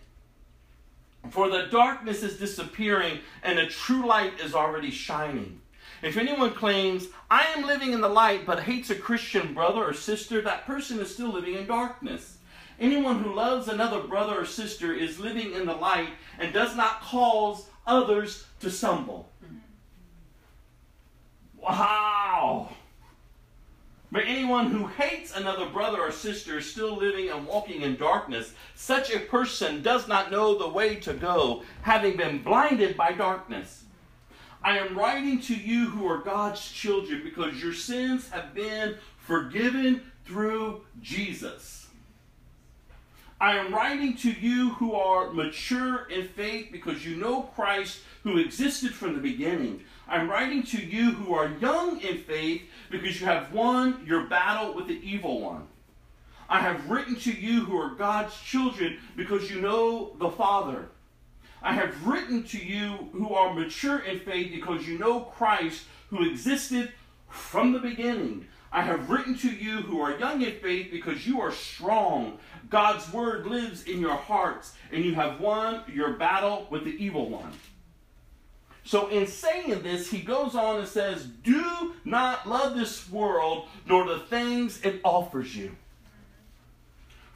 For 1.30 1.50
the 1.50 1.68
darkness 1.68 2.24
is 2.24 2.40
disappearing 2.40 3.20
and 3.44 3.58
the 3.58 3.68
true 3.68 4.06
light 4.06 4.40
is 4.40 4.54
already 4.54 4.92
shining. 4.92 5.62
If 6.02 6.18
anyone 6.18 6.54
claims, 6.54 7.08
I 7.30 7.44
am 7.56 7.66
living 7.66 7.92
in 7.92 8.02
the 8.02 8.10
light, 8.10 8.46
but 8.46 8.64
hates 8.64 8.90
a 8.90 8.96
Christian 8.96 9.54
brother 9.54 9.84
or 9.84 9.94
sister, 9.94 10.42
that 10.42 10.66
person 10.66 11.00
is 11.00 11.14
still 11.14 11.34
living 11.34 11.56
in 11.56 11.68
darkness. 11.68 12.38
Anyone 12.80 13.22
who 13.22 13.34
loves 13.34 13.68
another 13.68 14.02
brother 14.02 14.40
or 14.40 14.46
sister 14.46 14.94
is 14.94 15.20
living 15.20 15.52
in 15.52 15.66
the 15.66 15.74
light 15.74 16.10
and 16.40 16.54
does 16.54 16.76
not 16.76 17.02
cause 17.02 17.66
others 17.86 18.46
to 18.62 18.72
stumble. 18.72 19.30
Wow! 21.58 22.70
But 24.12 24.24
anyone 24.26 24.72
who 24.72 24.88
hates 24.88 25.36
another 25.36 25.68
brother 25.68 26.02
or 26.02 26.12
sister 26.12 26.58
is 26.58 26.72
still 26.72 26.96
living 26.96 27.30
and 27.30 27.46
walking 27.46 27.84
in 27.84 27.96
darkness. 27.96 28.54
Such 28.74 29.14
a 29.14 29.20
person 29.20 29.84
does 29.84 30.08
not 30.08 30.32
know 30.32 30.58
the 30.58 30.68
way 30.68 30.96
to 30.96 31.14
go, 31.14 31.64
having 31.84 32.18
been 32.18 32.42
blinded 32.42 32.98
by 32.98 33.12
darkness. 33.12 33.84
I 34.64 34.80
am 34.80 34.98
writing 34.98 35.40
to 35.42 35.56
you 35.56 35.90
who 35.90 36.08
are 36.08 36.18
God's 36.18 36.60
children 36.72 37.22
because 37.24 37.62
your 37.62 37.74
sins 37.74 38.30
have 38.30 38.54
been 38.54 38.96
forgiven 39.20 40.02
through 40.26 40.82
Jesus. 41.02 41.88
I 43.42 43.58
am 43.58 43.74
writing 43.74 44.18
to 44.18 44.32
you 44.32 44.72
who 44.72 44.96
are 44.96 45.32
mature 45.32 46.10
in 46.10 46.28
faith 46.28 46.70
because 46.74 47.06
you 47.06 47.16
know 47.16 47.44
Christ 47.44 48.00
who 48.24 48.38
existed 48.38 48.94
from 48.94 49.14
the 49.14 49.22
beginning. 49.22 49.82
I'm 50.10 50.30
writing 50.30 50.64
to 50.64 50.84
you 50.84 51.12
who 51.12 51.36
are 51.36 51.52
young 51.62 52.02
in 52.02 52.18
faith 52.18 52.64
because 52.90 53.20
you 53.22 53.28
have 53.28 53.54
won 53.54 54.04
your 54.08 54.24
battle 54.24 54.74
with 54.74 54.88
the 54.88 55.00
evil 55.08 55.40
one. 55.40 55.68
I 56.50 56.62
have 56.62 56.90
written 56.90 57.16
to 57.18 57.32
you 57.32 57.64
who 57.66 57.78
are 57.78 57.94
God's 57.94 58.36
children 58.42 58.98
because 59.16 59.52
you 59.52 59.62
know 59.62 60.16
the 60.18 60.32
Father. 60.32 60.90
I 61.62 61.74
have 61.74 62.08
written 62.08 62.44
to 62.46 62.58
you 62.58 63.10
who 63.14 63.36
are 63.36 63.54
mature 63.54 64.00
in 64.00 64.20
faith 64.22 64.52
because 64.52 64.88
you 64.88 64.98
know 64.98 65.20
Christ 65.20 65.86
who 66.10 66.28
existed 66.28 66.92
from 67.30 67.72
the 67.72 67.80
beginning. 67.80 68.48
I 68.72 68.82
have 68.82 69.12
written 69.12 69.38
to 69.40 69.50
you 69.50 69.82
who 69.82 70.02
are 70.02 70.18
young 70.18 70.42
in 70.42 70.54
faith 70.54 70.90
because 70.92 71.28
you 71.28 71.40
are 71.40 71.52
strong. 71.52 72.40
God's 72.70 73.12
word 73.14 73.46
lives 73.46 73.84
in 73.84 74.00
your 74.00 74.16
hearts, 74.16 74.74
and 74.92 75.04
you 75.04 75.14
have 75.16 75.40
won 75.40 75.84
your 75.92 76.14
battle 76.14 76.68
with 76.72 76.84
the 76.84 77.04
evil 77.04 77.30
one. 77.30 77.52
So, 78.84 79.08
in 79.08 79.28
saying 79.28 79.84
this, 79.84 80.10
he 80.10 80.22
goes 80.22 80.56
on 80.56 80.80
and 80.80 80.88
says, 80.88 81.26
Do 81.26 81.94
not 82.06 82.48
love 82.48 82.76
this 82.76 83.10
world 83.10 83.68
nor 83.86 84.08
the 84.08 84.20
things 84.20 84.82
it 84.84 85.02
offers 85.04 85.56
you. 85.56 85.76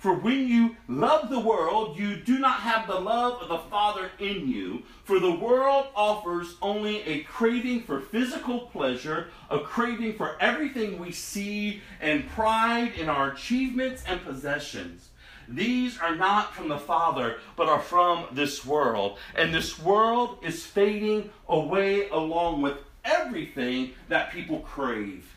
For 0.03 0.13
when 0.13 0.49
you 0.49 0.75
love 0.89 1.29
the 1.29 1.39
world, 1.39 1.97
you 1.97 2.17
do 2.17 2.37
not 2.37 2.59
have 2.59 2.87
the 2.87 2.99
love 2.99 3.41
of 3.41 3.47
the 3.47 3.69
Father 3.69 4.11
in 4.19 4.49
you. 4.49 4.83
For 5.05 5.17
the 5.17 5.33
world 5.33 5.87
offers 5.95 6.57
only 6.61 7.01
a 7.03 7.23
craving 7.23 7.83
for 7.83 8.01
physical 8.01 8.59
pleasure, 8.59 9.29
a 9.49 9.59
craving 9.59 10.17
for 10.17 10.35
everything 10.41 10.99
we 10.99 11.13
see, 11.13 11.81
and 12.01 12.27
pride 12.31 12.95
in 12.97 13.07
our 13.07 13.31
achievements 13.31 14.03
and 14.05 14.21
possessions. 14.25 15.07
These 15.47 15.97
are 15.99 16.15
not 16.15 16.55
from 16.55 16.69
the 16.69 16.77
Father, 16.77 17.37
but 17.55 17.67
are 17.67 17.79
from 17.79 18.27
this 18.31 18.65
world. 18.65 19.17
And 19.35 19.53
this 19.53 19.79
world 19.79 20.37
is 20.41 20.65
fading 20.65 21.29
away 21.47 22.09
along 22.09 22.61
with 22.61 22.77
everything 23.03 23.93
that 24.09 24.31
people 24.31 24.59
crave. 24.59 25.35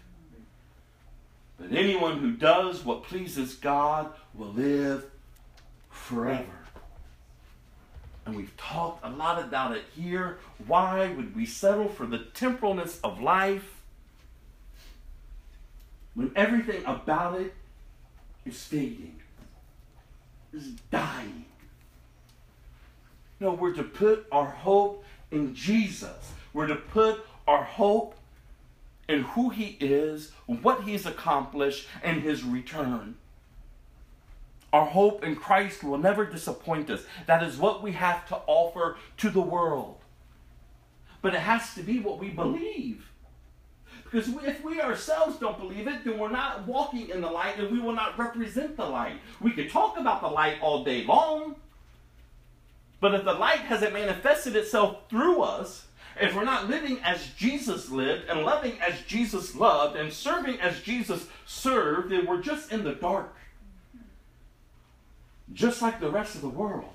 But 1.59 1.73
anyone 1.73 2.19
who 2.19 2.33
does 2.33 2.85
what 2.85 3.05
pleases 3.05 3.55
God 3.55 4.13
will 4.35 4.53
live 4.53 5.07
forever. 5.91 6.45
And 8.27 8.37
we've 8.37 8.57
talked 8.57 9.05
a 9.05 9.11
lot 9.11 9.43
about 9.43 9.77
it 9.77 9.85
here. 9.95 10.39
Why 10.67 11.13
would 11.13 11.35
we 11.35 11.47
settle 11.47 11.89
for 11.89 12.07
the 12.07 12.19
temporalness 12.19 12.99
of 13.03 13.21
life 13.21 13.77
when 16.15 16.33
everything 16.35 16.83
about 16.87 17.41
it 17.41 17.55
is 18.45 18.63
fading, 18.65 19.21
is 20.53 20.69
dying? 20.91 21.45
No, 23.41 23.53
we're 23.53 23.75
to 23.75 23.83
put 23.83 24.27
our 24.33 24.47
hope 24.47 25.05
in 25.31 25.55
Jesus. 25.55 26.33
We're 26.53 26.69
to 26.69 26.77
put 26.77 27.25
our 27.47 27.65
hope 27.65 28.15
in 29.09 29.23
who 29.23 29.51
He 29.51 29.77
is, 29.81 30.33
what 30.47 30.85
He's 30.85 31.07
accomplished, 31.07 31.87
and 32.03 32.23
His 32.23 32.43
return. 32.43 33.17
Our 34.73 34.87
hope 34.87 35.23
in 35.25 35.37
Christ 35.37 35.85
will 35.85 35.99
never 35.99 36.25
disappoint 36.25 36.91
us. 36.91 37.05
That 37.27 37.43
is 37.43 37.57
what 37.57 37.83
we 37.83 37.93
have 37.93 38.27
to 38.29 38.37
offer 38.47 38.97
to 39.19 39.31
the 39.31 39.41
world. 39.41 39.99
But 41.23 41.35
it 41.35 41.41
has 41.41 41.75
to 41.75 41.83
be 41.83 41.99
what 41.99 42.19
we 42.19 42.29
believe. 42.29 43.09
Because 44.17 44.33
if 44.47 44.65
we 44.65 44.81
ourselves 44.81 45.37
don't 45.37 45.59
believe 45.59 45.87
it, 45.87 46.03
then 46.03 46.19
we're 46.19 46.31
not 46.31 46.67
walking 46.67 47.11
in 47.11 47.21
the 47.21 47.29
light 47.29 47.59
and 47.59 47.71
we 47.71 47.79
will 47.79 47.93
not 47.93 48.19
represent 48.19 48.75
the 48.75 48.87
light. 48.87 49.21
We 49.43 49.51
could 49.51 49.69
talk 49.69 49.99
about 49.99 50.23
the 50.23 50.29
light 50.29 50.57
all 50.63 50.85
day 50.85 51.05
long, 51.05 51.57
but 52.99 53.15
if 53.15 53.27
the 53.27 53.35
light 53.35 53.59
hasn't 53.59 53.93
manifested 53.93 54.57
itself 54.57 55.11
through 55.11 55.43
us, 55.43 55.85
if 56.19 56.35
we're 56.35 56.45
not 56.45 56.71
living 56.71 56.99
as 57.05 57.27
Jesus 57.37 57.91
lived 57.91 58.31
and 58.31 58.41
loving 58.41 58.81
as 58.81 59.03
Jesus 59.03 59.55
loved 59.55 59.97
and 59.97 60.11
serving 60.11 60.63
as 60.63 60.81
Jesus 60.81 61.27
served, 61.45 62.11
then 62.11 62.25
we're 62.25 62.41
just 62.41 62.73
in 62.73 62.85
the 62.85 62.95
dark 62.95 63.37
just 65.53 65.83
like 65.83 66.01
the 66.01 66.11
rest 66.11 66.37
of 66.37 66.41
the 66.41 66.49
world. 66.49 66.89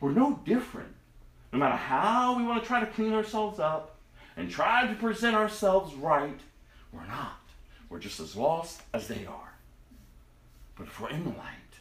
We're 0.00 0.10
no 0.10 0.40
different. 0.44 0.92
No 1.52 1.60
matter 1.60 1.76
how 1.76 2.36
we 2.36 2.42
want 2.42 2.60
to 2.60 2.66
try 2.66 2.80
to 2.80 2.86
clean 2.86 3.12
ourselves 3.12 3.60
up 3.60 3.94
and 4.36 4.50
try 4.50 4.86
to 4.86 4.94
present 4.94 5.36
ourselves 5.36 5.94
right, 5.94 6.40
we're 6.92 7.06
not. 7.06 7.40
We're 7.88 7.98
just 7.98 8.20
as 8.20 8.36
lost 8.36 8.82
as 8.94 9.08
they 9.08 9.26
are. 9.26 9.54
But 10.76 10.86
if 10.86 11.00
we're 11.00 11.10
in 11.10 11.24
the 11.24 11.30
light, 11.30 11.74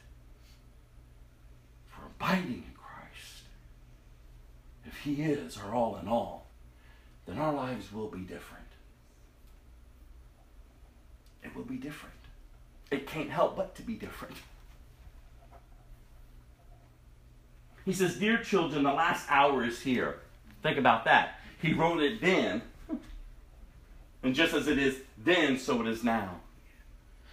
if 1.88 1.98
we're 1.98 2.08
abiding 2.08 2.64
in 2.68 2.74
Christ, 2.76 3.44
if 4.86 4.98
He 5.00 5.22
is 5.22 5.58
our 5.58 5.74
all 5.74 5.98
in 5.98 6.08
all, 6.08 6.48
then 7.26 7.38
our 7.38 7.54
lives 7.54 7.94
will 7.94 8.08
be 8.08 8.20
different. 8.20 8.66
It 11.44 11.56
will 11.56 11.64
be 11.64 11.78
different. 11.78 12.16
It 12.92 13.08
can't 13.08 13.30
help 13.30 13.56
but 13.56 13.76
to 13.76 13.84
be 13.84 13.94
different. 13.94 14.36
He 17.86 17.94
says, 17.94 18.18
Dear 18.18 18.38
children, 18.38 18.84
the 18.84 18.92
last 18.92 19.26
hour 19.30 19.64
is 19.64 19.82
here. 19.82 20.20
Think 20.62 20.78
about 20.78 21.06
that. 21.06 21.39
He 21.62 21.74
wrote 21.74 22.02
it 22.02 22.22
then. 22.22 22.62
And 24.24 24.36
just 24.36 24.54
as 24.54 24.68
it 24.68 24.78
is 24.78 24.98
then, 25.18 25.58
so 25.58 25.82
it 25.82 25.88
is 25.88 26.04
now. 26.04 26.42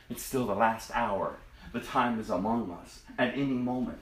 It's 0.08 0.22
still 0.22 0.46
the 0.46 0.54
last 0.54 0.90
hour. 0.94 1.36
The 1.72 1.80
time 1.80 2.20
is 2.20 2.30
among 2.30 2.70
us 2.70 3.00
at 3.18 3.34
any 3.34 3.44
moment. 3.44 3.98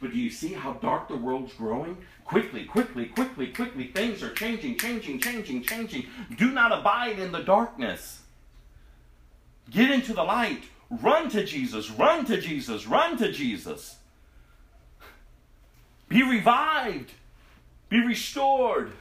But 0.00 0.12
do 0.12 0.18
you 0.18 0.30
see 0.30 0.52
how 0.52 0.74
dark 0.74 1.08
the 1.08 1.16
world's 1.16 1.54
growing? 1.54 1.96
Quickly, 2.24 2.64
quickly, 2.64 3.06
quickly, 3.06 3.48
quickly, 3.48 3.88
things 3.88 4.22
are 4.22 4.32
changing, 4.32 4.78
changing, 4.78 5.20
changing, 5.20 5.62
changing. 5.62 6.06
Do 6.36 6.50
not 6.50 6.72
abide 6.72 7.18
in 7.18 7.32
the 7.32 7.42
darkness. 7.42 8.22
Get 9.70 9.90
into 9.90 10.14
the 10.14 10.24
light. 10.24 10.64
Run 10.90 11.28
to 11.30 11.44
Jesus, 11.44 11.90
run 11.90 12.24
to 12.26 12.40
Jesus, 12.40 12.86
run 12.86 13.18
to 13.18 13.30
Jesus. 13.30 13.96
Be 16.08 16.22
revived. 16.22 17.12
Be 17.88 18.04
restored. 18.04 18.92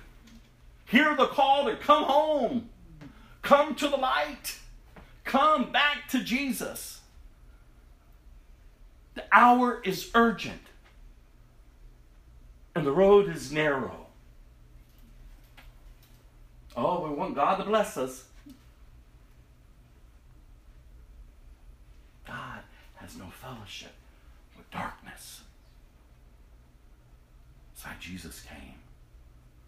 Hear 0.88 1.16
the 1.16 1.28
call 1.28 1.66
to 1.66 1.76
come 1.76 2.06
home. 2.06 2.70
Come 3.42 3.76
to 3.76 3.90
the 3.90 3.98
light. 3.98 4.58
Come 5.26 5.72
back 5.72 6.08
to 6.10 6.24
Jesus. 6.24 7.02
The 9.16 9.24
hour 9.32 9.82
is 9.84 10.10
urgent. 10.16 10.62
And 12.74 12.86
the 12.86 12.92
road 12.92 13.30
is 13.30 13.52
narrow. 13.52 14.06
Oh, 16.78 17.06
we 17.06 17.14
want 17.14 17.36
God 17.36 17.58
to 17.58 17.66
bless 17.66 17.98
us. 17.98 18.24
God 22.26 22.62
has 22.96 23.18
no 23.18 23.26
fellowship 23.42 23.94
with 24.56 24.70
darkness. 24.72 25.42
That's 27.74 27.86
why 27.86 27.94
Jesus 28.00 28.42
came 28.42 28.76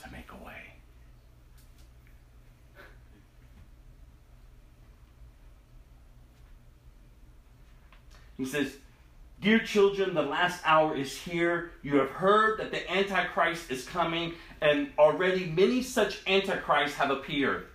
to 0.04 0.12
make 0.12 0.30
a 0.32 0.46
way. 0.46 0.69
He 8.40 8.46
says, 8.46 8.78
Dear 9.40 9.60
children, 9.60 10.16
the 10.16 10.24
last 10.24 10.62
hour 10.66 10.96
is 10.96 11.16
here. 11.16 11.70
You 11.84 11.98
have 11.98 12.10
heard 12.10 12.60
that 12.60 12.72
the 12.72 12.92
Antichrist 12.92 13.70
is 13.70 13.86
coming, 13.86 14.34
and 14.60 14.90
already 14.98 15.46
many 15.46 15.84
such 15.84 16.22
Antichrists 16.26 16.98
have 16.98 17.12
appeared. 17.12 17.68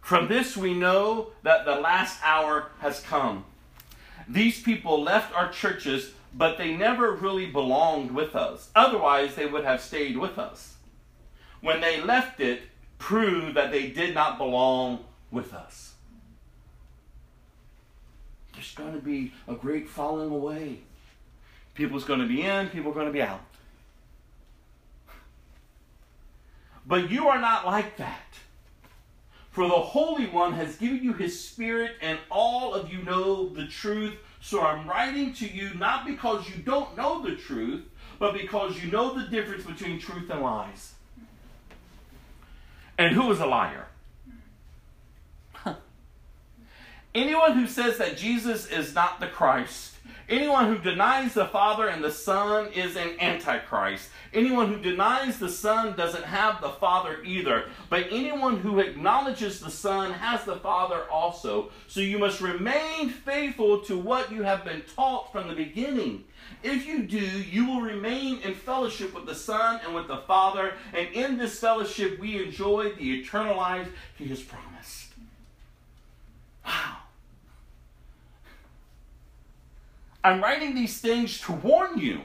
From 0.00 0.26
this, 0.26 0.56
we 0.56 0.74
know 0.74 1.28
that 1.44 1.64
the 1.64 1.76
last 1.76 2.18
hour 2.24 2.72
has 2.80 2.98
come. 3.00 3.44
These 4.26 4.60
people 4.60 5.00
left 5.00 5.32
our 5.32 5.52
churches 5.52 6.10
but 6.34 6.58
they 6.58 6.74
never 6.74 7.12
really 7.12 7.46
belonged 7.46 8.10
with 8.10 8.36
us. 8.36 8.70
Otherwise, 8.74 9.34
they 9.34 9.46
would 9.46 9.64
have 9.64 9.80
stayed 9.80 10.16
with 10.16 10.38
us. 10.38 10.76
When 11.60 11.80
they 11.80 12.00
left 12.00 12.40
it, 12.40 12.62
proved 12.98 13.56
that 13.56 13.72
they 13.72 13.88
did 13.88 14.14
not 14.14 14.38
belong 14.38 15.04
with 15.30 15.54
us. 15.54 15.87
There's 18.58 18.74
going 18.74 18.94
to 18.94 18.98
be 18.98 19.32
a 19.46 19.54
great 19.54 19.88
falling 19.88 20.32
away. 20.32 20.80
People's 21.74 22.02
going 22.02 22.18
to 22.18 22.26
be 22.26 22.42
in, 22.42 22.68
people 22.70 22.90
are 22.90 22.94
going 22.94 23.06
to 23.06 23.12
be 23.12 23.22
out. 23.22 23.40
But 26.84 27.08
you 27.08 27.28
are 27.28 27.40
not 27.40 27.66
like 27.66 27.98
that. 27.98 28.34
For 29.52 29.68
the 29.68 29.76
Holy 29.76 30.26
One 30.26 30.54
has 30.54 30.74
given 30.74 31.04
you 31.04 31.12
his 31.12 31.40
Spirit, 31.40 31.92
and 32.02 32.18
all 32.32 32.74
of 32.74 32.92
you 32.92 33.00
know 33.04 33.48
the 33.48 33.68
truth. 33.68 34.14
So 34.40 34.60
I'm 34.60 34.88
writing 34.88 35.32
to 35.34 35.46
you 35.46 35.74
not 35.74 36.04
because 36.04 36.48
you 36.48 36.60
don't 36.60 36.96
know 36.96 37.22
the 37.22 37.36
truth, 37.36 37.84
but 38.18 38.32
because 38.32 38.82
you 38.82 38.90
know 38.90 39.14
the 39.14 39.28
difference 39.28 39.62
between 39.62 40.00
truth 40.00 40.28
and 40.30 40.42
lies. 40.42 40.94
And 42.98 43.14
who 43.14 43.30
is 43.30 43.38
a 43.38 43.46
liar? 43.46 43.86
Anyone 47.14 47.54
who 47.54 47.66
says 47.66 47.98
that 47.98 48.16
Jesus 48.16 48.66
is 48.66 48.94
not 48.94 49.18
the 49.18 49.28
Christ, 49.28 49.96
anyone 50.28 50.66
who 50.66 50.78
denies 50.78 51.34
the 51.34 51.46
Father 51.46 51.88
and 51.88 52.04
the 52.04 52.12
Son 52.12 52.70
is 52.72 52.96
an 52.96 53.18
antichrist. 53.18 54.10
Anyone 54.34 54.70
who 54.70 54.78
denies 54.78 55.38
the 55.38 55.48
Son 55.48 55.96
doesn't 55.96 56.24
have 56.24 56.60
the 56.60 56.68
Father 56.68 57.22
either. 57.24 57.64
But 57.88 58.08
anyone 58.10 58.58
who 58.58 58.78
acknowledges 58.78 59.58
the 59.58 59.70
Son 59.70 60.12
has 60.12 60.44
the 60.44 60.56
Father 60.56 61.04
also. 61.10 61.70
So 61.86 62.00
you 62.00 62.18
must 62.18 62.42
remain 62.42 63.08
faithful 63.08 63.80
to 63.84 63.96
what 63.96 64.30
you 64.30 64.42
have 64.42 64.66
been 64.66 64.82
taught 64.94 65.32
from 65.32 65.48
the 65.48 65.54
beginning. 65.54 66.24
If 66.62 66.86
you 66.86 67.04
do, 67.04 67.18
you 67.18 67.66
will 67.66 67.80
remain 67.80 68.40
in 68.42 68.54
fellowship 68.54 69.14
with 69.14 69.24
the 69.24 69.34
Son 69.34 69.80
and 69.84 69.94
with 69.94 70.08
the 70.08 70.18
Father, 70.18 70.74
and 70.92 71.08
in 71.08 71.38
this 71.38 71.58
fellowship 71.58 72.18
we 72.18 72.42
enjoy 72.42 72.92
the 72.92 73.20
eternal 73.20 73.56
life 73.56 73.88
He 74.16 74.26
has 74.28 74.42
promised. 74.42 74.77
Wow. 76.68 76.96
I'm 80.22 80.42
writing 80.42 80.74
these 80.74 81.00
things 81.00 81.40
to 81.42 81.52
warn 81.52 81.98
you 81.98 82.20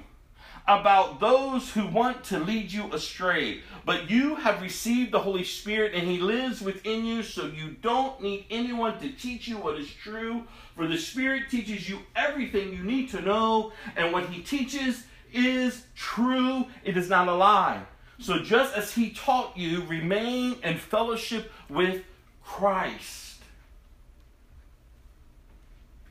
about 0.67 1.21
those 1.21 1.71
who 1.71 1.87
want 1.87 2.25
to 2.25 2.39
lead 2.39 2.71
you 2.71 2.91
astray. 2.93 3.61
But 3.85 4.09
you 4.09 4.35
have 4.35 4.61
received 4.61 5.11
the 5.13 5.19
Holy 5.19 5.45
Spirit, 5.45 5.93
and 5.93 6.07
He 6.07 6.19
lives 6.19 6.61
within 6.61 7.05
you, 7.05 7.23
so 7.23 7.45
you 7.45 7.77
don't 7.81 8.21
need 8.21 8.45
anyone 8.49 8.99
to 8.99 9.09
teach 9.09 9.47
you 9.47 9.57
what 9.57 9.79
is 9.79 9.89
true. 9.89 10.43
For 10.75 10.87
the 10.87 10.97
Spirit 10.97 11.49
teaches 11.49 11.89
you 11.89 11.99
everything 12.15 12.73
you 12.73 12.83
need 12.83 13.09
to 13.11 13.21
know, 13.21 13.71
and 13.95 14.11
what 14.11 14.27
He 14.29 14.41
teaches 14.41 15.05
is 15.31 15.85
true, 15.95 16.65
it 16.83 16.97
is 16.97 17.09
not 17.09 17.29
a 17.29 17.33
lie. 17.33 17.81
So 18.19 18.39
just 18.39 18.75
as 18.75 18.93
He 18.93 19.11
taught 19.11 19.55
you, 19.55 19.83
remain 19.85 20.57
in 20.63 20.77
fellowship 20.77 21.51
with 21.69 22.03
Christ. 22.43 23.22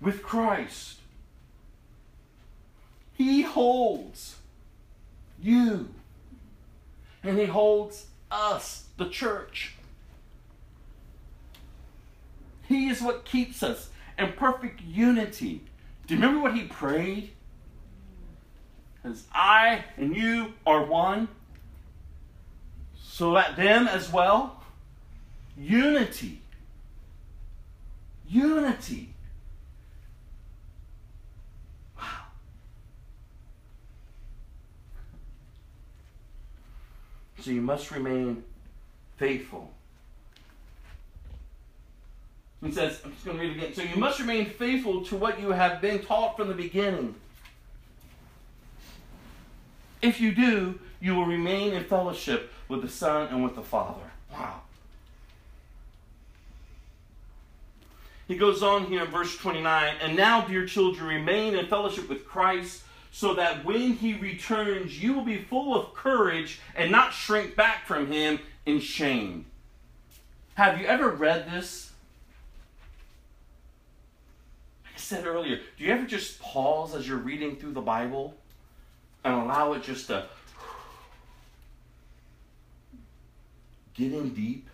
With 0.02 0.22
Christ. 0.22 0.98
He 3.14 3.42
holds 3.42 4.36
you. 5.40 5.90
And 7.22 7.38
He 7.38 7.46
holds 7.46 8.06
us, 8.30 8.86
the 8.96 9.08
church. 9.08 9.76
He 12.66 12.88
is 12.88 13.00
what 13.00 13.24
keeps 13.24 13.62
us 13.62 13.90
in 14.18 14.32
perfect 14.32 14.80
unity. 14.80 15.62
Do 16.06 16.14
you 16.14 16.20
remember 16.20 16.42
what 16.42 16.54
He 16.54 16.64
prayed? 16.64 17.30
As 19.04 19.24
I 19.32 19.84
and 19.96 20.16
you 20.16 20.54
are 20.66 20.84
one, 20.84 21.28
so 23.00 23.30
let 23.30 23.56
them 23.56 23.86
as 23.86 24.12
well. 24.12 24.62
Unity. 25.56 26.40
Unity. 28.26 29.11
So 37.42 37.50
you 37.50 37.60
must 37.60 37.90
remain 37.90 38.44
faithful. 39.16 39.68
He 42.64 42.70
says, 42.70 43.00
I'm 43.04 43.12
just 43.12 43.24
going 43.24 43.36
to 43.36 43.42
read 43.42 43.56
it 43.56 43.56
again. 43.56 43.74
So 43.74 43.82
you 43.82 43.96
must 43.96 44.20
remain 44.20 44.46
faithful 44.46 45.04
to 45.06 45.16
what 45.16 45.40
you 45.40 45.50
have 45.50 45.80
been 45.80 45.98
taught 45.98 46.36
from 46.36 46.46
the 46.46 46.54
beginning. 46.54 47.16
If 50.00 50.20
you 50.20 50.32
do, 50.32 50.78
you 51.00 51.16
will 51.16 51.26
remain 51.26 51.72
in 51.72 51.82
fellowship 51.82 52.52
with 52.68 52.82
the 52.82 52.88
Son 52.88 53.26
and 53.28 53.42
with 53.42 53.56
the 53.56 53.62
Father. 53.62 54.12
Wow. 54.32 54.60
He 58.28 58.36
goes 58.36 58.62
on 58.62 58.86
here 58.86 59.02
in 59.02 59.10
verse 59.10 59.36
29 59.36 59.96
And 60.00 60.16
now, 60.16 60.46
dear 60.46 60.64
children, 60.64 61.08
remain 61.08 61.56
in 61.56 61.66
fellowship 61.66 62.08
with 62.08 62.24
Christ 62.24 62.84
so 63.14 63.34
that 63.34 63.62
when 63.64 63.92
he 63.92 64.14
returns, 64.14 65.00
you 65.00 65.12
will 65.12 65.24
be 65.24 65.36
full 65.36 65.78
of 65.78 65.94
courage 65.94 66.58
and 66.74 66.90
not 66.90 67.12
shrink 67.12 67.54
back 67.54 67.86
from 67.86 68.10
him 68.10 68.40
in 68.64 68.80
shame. 68.80 69.44
Have 70.54 70.80
you 70.80 70.86
ever 70.86 71.10
read 71.10 71.50
this? 71.50 71.92
Like 74.84 74.94
I 74.94 74.98
said 74.98 75.26
earlier, 75.26 75.60
do 75.76 75.84
you 75.84 75.92
ever 75.92 76.06
just 76.06 76.40
pause 76.40 76.94
as 76.94 77.06
you're 77.06 77.18
reading 77.18 77.56
through 77.56 77.72
the 77.72 77.82
Bible 77.82 78.34
and 79.24 79.34
allow 79.34 79.74
it 79.74 79.82
just 79.82 80.06
to 80.06 80.24
get 83.94 84.14
in 84.14 84.30
deep? 84.30 84.70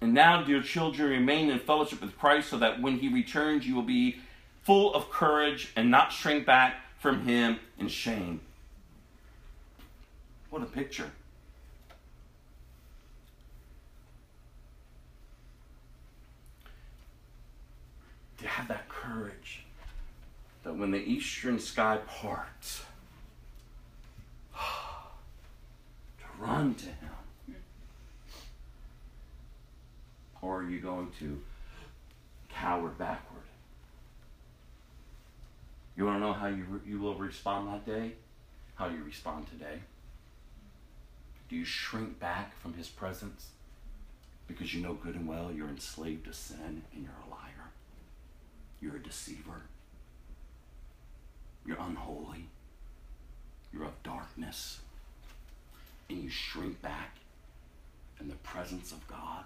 And 0.00 0.14
now, 0.14 0.42
dear 0.42 0.62
children, 0.62 1.10
remain 1.10 1.50
in 1.50 1.58
fellowship 1.58 2.00
with 2.00 2.18
Christ 2.18 2.48
so 2.48 2.58
that 2.58 2.80
when 2.80 2.98
he 2.98 3.08
returns, 3.08 3.66
you 3.66 3.74
will 3.74 3.82
be 3.82 4.16
full 4.62 4.94
of 4.94 5.10
courage 5.10 5.72
and 5.76 5.90
not 5.90 6.10
shrink 6.10 6.46
back 6.46 6.76
from 6.98 7.26
him 7.26 7.58
in 7.78 7.88
shame. 7.88 8.40
What 10.48 10.62
a 10.62 10.66
picture. 10.66 11.10
To 18.38 18.46
have 18.46 18.68
that 18.68 18.88
courage 18.88 19.64
that 20.62 20.74
when 20.74 20.90
the 20.90 20.98
eastern 20.98 21.58
sky 21.58 21.98
parts, 22.06 22.82
to 24.54 26.24
run 26.38 26.74
to 26.74 26.86
him 26.86 27.10
Or 30.42 30.60
are 30.60 30.68
you 30.68 30.80
going 30.80 31.10
to 31.18 31.40
cower 32.48 32.88
backward? 32.88 33.42
You 35.96 36.06
want 36.06 36.16
to 36.16 36.26
know 36.26 36.32
how 36.32 36.46
you, 36.46 36.80
you 36.86 36.98
will 36.98 37.14
respond 37.14 37.68
that 37.68 37.84
day? 37.84 38.12
How 38.74 38.88
you 38.88 39.02
respond 39.04 39.48
today? 39.48 39.80
Do 41.48 41.56
you 41.56 41.64
shrink 41.64 42.18
back 42.18 42.58
from 42.60 42.74
his 42.74 42.88
presence 42.88 43.48
because 44.46 44.72
you 44.72 44.82
know 44.82 44.94
good 44.94 45.14
and 45.14 45.28
well 45.28 45.52
you're 45.52 45.68
enslaved 45.68 46.24
to 46.26 46.32
sin 46.32 46.82
and 46.94 47.02
you're 47.02 47.12
a 47.26 47.30
liar? 47.30 47.70
You're 48.80 48.96
a 48.96 49.02
deceiver. 49.02 49.62
You're 51.66 51.80
unholy. 51.80 52.46
You're 53.72 53.84
of 53.84 54.02
darkness. 54.02 54.80
And 56.08 56.22
you 56.22 56.30
shrink 56.30 56.80
back 56.80 57.16
in 58.18 58.28
the 58.28 58.36
presence 58.36 58.92
of 58.92 59.06
God. 59.06 59.44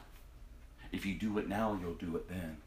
If 0.95 1.05
you 1.05 1.15
do 1.15 1.39
it 1.39 1.49
now, 1.49 1.77
you'll 1.81 1.95
do 1.95 2.17
it 2.17 2.29
then. 2.29 2.59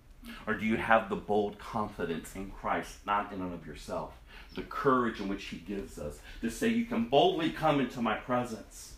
Or 0.46 0.54
do 0.54 0.66
you 0.66 0.76
have 0.76 1.10
the 1.10 1.16
bold 1.16 1.58
confidence 1.60 2.36
in 2.36 2.52
Christ, 2.52 2.98
not 3.06 3.32
in 3.32 3.42
and 3.42 3.54
of 3.54 3.66
yourself? 3.66 4.14
The 4.54 4.64
courage 4.64 5.22
in 5.22 5.30
which 5.30 5.46
He 5.46 5.58
gives 5.58 5.98
us 5.98 6.20
to 6.42 6.50
say, 6.50 6.68
You 6.68 6.84
can 6.84 7.06
boldly 7.06 7.52
come 7.52 7.80
into 7.80 8.02
my 8.02 8.16
presence. 8.16 8.96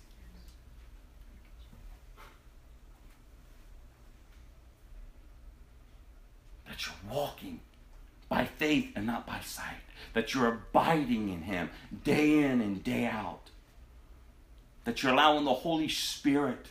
That 6.67 6.87
you're 6.87 7.13
walking 7.13 7.59
by 8.29 8.45
faith 8.45 8.93
and 8.95 9.05
not 9.05 9.27
by 9.27 9.41
sight. 9.41 9.83
That 10.15 10.33
you're 10.33 10.47
abiding 10.47 11.29
in 11.29 11.43
Him 11.43 11.69
day 12.03 12.39
in 12.39 12.61
and 12.61 12.83
day 12.83 13.05
out. 13.05 13.51
That 14.85 15.03
you're 15.03 15.13
allowing 15.13 15.45
the 15.45 15.53
Holy 15.53 15.87
Spirit 15.87 16.65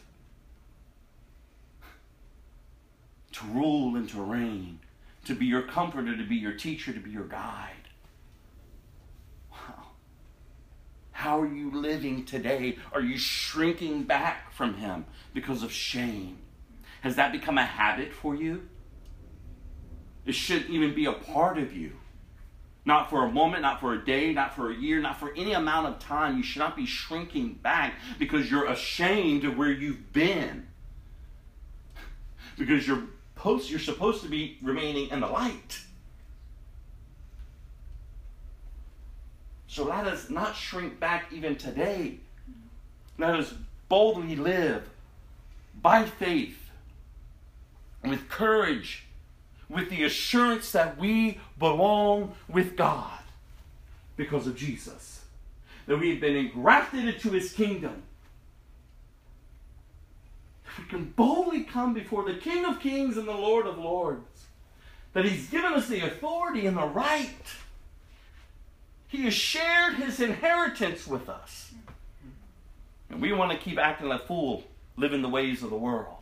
to 3.39 3.45
rule 3.47 3.97
and 3.97 4.09
to 4.11 4.21
reign, 4.21 4.81
to 5.25 5.35
be 5.35 5.47
your 5.47 5.63
comforter, 5.63 6.17
to 6.17 6.27
be 6.27 6.37
your 6.37 6.55
teacher, 6.55 6.93
to 6.93 7.01
be 7.01 7.11
your 7.11 7.27
guide. 7.27 7.89
Wow. 9.53 9.87
How 11.13 11.41
are 11.41 11.47
you 11.47 11.71
living 11.71 12.25
today? 12.25 12.79
Are 12.93 13.01
you 13.01 13.19
shrinking 13.19 14.05
back 14.05 14.53
from 14.53 14.75
Him 14.75 15.05
because 15.35 15.63
of 15.63 15.73
shame? 15.73 16.39
Has 17.03 17.17
that 17.17 17.33
become 17.33 17.59
a 17.59 17.65
habit 17.65 18.13
for 18.13 18.35
you? 18.35 18.69
It 20.27 20.35
shouldn't 20.35 20.71
even 20.71 20.95
be 20.95 21.07
a 21.07 21.13
part 21.13 21.59
of 21.59 21.73
you. 21.73 21.93
Not 22.85 23.11
for 23.11 23.25
a 23.25 23.31
moment, 23.31 23.63
not 23.63 23.81
for 23.81 23.93
a 23.93 24.05
day, 24.05 24.33
not 24.33 24.55
for 24.55 24.71
a 24.71 24.75
year, 24.75 25.01
not 25.01 25.21
for 25.21 25.33
any 25.37 25.53
amount 25.53 25.87
of 25.87 25.99
time. 25.99 26.37
You 26.37 26.43
should 26.43 26.61
not 26.61 26.75
be 26.75 26.87
shrinking 26.87 27.55
back 27.63 27.95
because 28.19 28.51
you're 28.51 28.67
ashamed 28.67 29.45
of 29.45 29.57
where 29.57 29.71
you've 29.71 30.13
been. 30.13 30.67
Because 32.57 32.87
you're, 32.87 33.05
you're 33.71 33.79
supposed 33.79 34.23
to 34.23 34.29
be 34.29 34.59
remaining 34.63 35.11
in 35.11 35.21
the 35.21 35.27
light. 35.27 35.81
So 39.69 39.85
let 39.85 40.07
us 40.07 40.29
not 40.29 40.57
shrink 40.57 40.99
back 40.99 41.27
even 41.33 41.57
today. 41.57 42.19
Let 43.19 43.35
us 43.37 43.55
boldly 43.89 44.37
live 44.37 44.89
by 45.81 46.05
faith, 46.05 46.71
with 48.03 48.29
courage, 48.29 49.05
with 49.69 49.91
the 49.91 50.05
assurance 50.05 50.73
that 50.73 50.99
we 50.99 51.39
belong 51.59 52.35
with 52.49 52.77
God 52.77 53.21
because 54.17 54.47
of 54.47 54.57
Jesus, 54.57 55.25
that 55.87 55.99
we 55.99 56.11
have 56.11 56.21
been 56.21 56.37
engrafted 56.37 57.07
into 57.07 57.31
his 57.31 57.53
kingdom. 57.53 58.03
We 60.79 60.85
can 60.85 61.13
boldly 61.17 61.65
come 61.65 61.93
before 61.93 62.25
the 62.25 62.39
King 62.39 62.65
of 62.65 62.81
Kings 62.81 63.17
and 63.17 63.29
the 63.29 63.33
Lord 63.33 63.67
of 63.67 63.79
Lords, 63.79 64.47
that 65.13 65.25
he's 65.25 65.51
given 65.51 65.73
us 65.73 65.89
the 65.89 66.07
authority 66.07 66.67
and 66.67 66.77
the 66.77 66.87
right. 66.87 67.43
He 69.09 69.23
has 69.25 69.35
shared 69.35 69.95
his 69.95 70.21
inheritance 70.21 71.07
with 71.07 71.29
us. 71.29 71.73
And 73.11 73.21
we 73.21 73.33
want 73.33 73.53
to 73.53 73.59
keep 73.59 73.79
acting 73.79 74.09
like 74.09 74.27
fool, 74.27 74.65
living 74.97 75.23
the 75.23 75.29
ways 75.29 75.63
of 75.63 75.71
the 75.71 75.77
world 75.77 76.19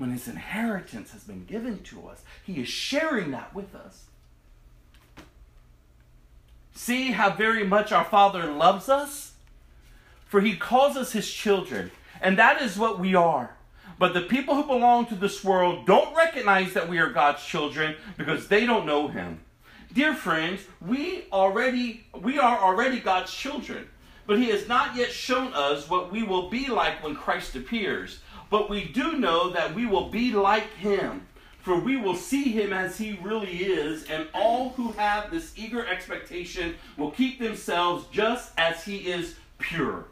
when 0.00 0.10
his 0.12 0.26
inheritance 0.26 1.12
has 1.12 1.24
been 1.24 1.44
given 1.44 1.82
to 1.82 2.08
us, 2.08 2.22
he 2.42 2.54
is 2.54 2.68
sharing 2.68 3.32
that 3.32 3.54
with 3.54 3.74
us. 3.74 4.06
See 6.74 7.10
how 7.10 7.36
very 7.36 7.66
much 7.66 7.92
our 7.92 8.06
Father 8.06 8.46
loves 8.50 8.88
us? 8.88 9.32
For 10.24 10.40
he 10.40 10.56
calls 10.56 10.96
us 10.96 11.12
his 11.12 11.30
children, 11.30 11.90
and 12.20 12.38
that 12.38 12.60
is 12.62 12.78
what 12.78 12.98
we 12.98 13.14
are. 13.14 13.56
But 13.98 14.14
the 14.14 14.22
people 14.22 14.54
who 14.54 14.64
belong 14.64 15.06
to 15.06 15.14
this 15.14 15.44
world 15.44 15.86
don't 15.86 16.16
recognize 16.16 16.72
that 16.72 16.88
we 16.88 16.98
are 16.98 17.10
God's 17.10 17.44
children 17.44 17.96
because 18.16 18.48
they 18.48 18.64
don't 18.64 18.86
know 18.86 19.08
him. 19.08 19.40
Dear 19.92 20.14
friends, 20.14 20.62
we 20.80 21.24
already 21.32 22.06
we 22.14 22.38
are 22.38 22.58
already 22.58 23.00
God's 23.00 23.34
children, 23.34 23.88
but 24.26 24.38
he 24.38 24.48
has 24.50 24.68
not 24.68 24.96
yet 24.96 25.10
shown 25.10 25.52
us 25.52 25.90
what 25.90 26.12
we 26.12 26.22
will 26.22 26.48
be 26.48 26.68
like 26.68 27.02
when 27.02 27.14
Christ 27.14 27.56
appears. 27.56 28.20
But 28.48 28.70
we 28.70 28.84
do 28.84 29.18
know 29.18 29.50
that 29.50 29.74
we 29.74 29.86
will 29.86 30.08
be 30.08 30.32
like 30.32 30.72
him, 30.74 31.26
for 31.58 31.78
we 31.78 31.96
will 31.96 32.16
see 32.16 32.44
him 32.44 32.72
as 32.72 32.96
he 32.96 33.18
really 33.22 33.64
is, 33.64 34.04
and 34.04 34.28
all 34.32 34.70
who 34.70 34.92
have 34.92 35.30
this 35.30 35.52
eager 35.56 35.86
expectation 35.86 36.74
will 36.96 37.10
keep 37.10 37.38
themselves 37.38 38.06
just 38.10 38.52
as 38.56 38.84
he 38.84 39.10
is 39.10 39.36
pure. 39.58 40.06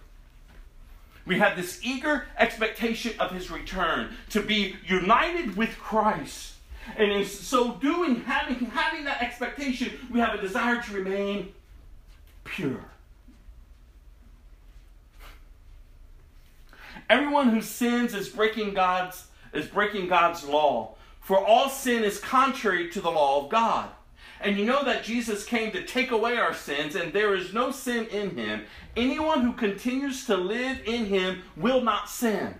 We 1.28 1.38
have 1.40 1.56
this 1.56 1.80
eager 1.82 2.26
expectation 2.38 3.12
of 3.20 3.30
his 3.32 3.50
return, 3.50 4.16
to 4.30 4.40
be 4.40 4.76
united 4.86 5.58
with 5.58 5.78
Christ. 5.78 6.54
And 6.96 7.12
in 7.12 7.26
so 7.26 7.74
doing, 7.74 8.22
having, 8.22 8.64
having 8.70 9.04
that 9.04 9.22
expectation, 9.22 9.92
we 10.10 10.20
have 10.20 10.32
a 10.32 10.40
desire 10.40 10.80
to 10.80 10.92
remain 10.94 11.52
pure. 12.44 12.82
Everyone 17.10 17.50
who 17.50 17.60
sins 17.60 18.14
is 18.14 18.30
breaking 18.30 18.72
God's 18.72 19.26
is 19.52 19.66
breaking 19.66 20.08
God's 20.08 20.44
law. 20.44 20.94
For 21.20 21.38
all 21.38 21.68
sin 21.68 22.04
is 22.04 22.18
contrary 22.18 22.90
to 22.90 23.02
the 23.02 23.10
law 23.10 23.44
of 23.44 23.50
God. 23.50 23.90
And 24.40 24.56
you 24.56 24.64
know 24.64 24.84
that 24.84 25.02
Jesus 25.02 25.44
came 25.44 25.72
to 25.72 25.84
take 25.84 26.12
away 26.12 26.36
our 26.36 26.54
sins, 26.54 26.94
and 26.94 27.12
there 27.12 27.34
is 27.34 27.52
no 27.52 27.72
sin 27.72 28.06
in 28.06 28.36
him. 28.36 28.66
Anyone 28.96 29.42
who 29.42 29.52
continues 29.52 30.26
to 30.26 30.36
live 30.36 30.80
in 30.86 31.06
him 31.06 31.42
will 31.56 31.80
not 31.80 32.08
sin. 32.08 32.54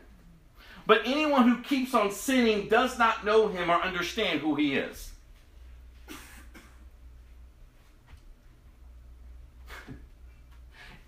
But 0.86 1.02
anyone 1.04 1.48
who 1.48 1.62
keeps 1.62 1.94
on 1.94 2.10
sinning 2.10 2.68
does 2.68 2.98
not 2.98 3.24
know 3.24 3.46
him 3.48 3.70
or 3.70 3.80
understand 3.80 4.40
who 4.40 4.54
he 4.56 4.74
is. 4.74 5.12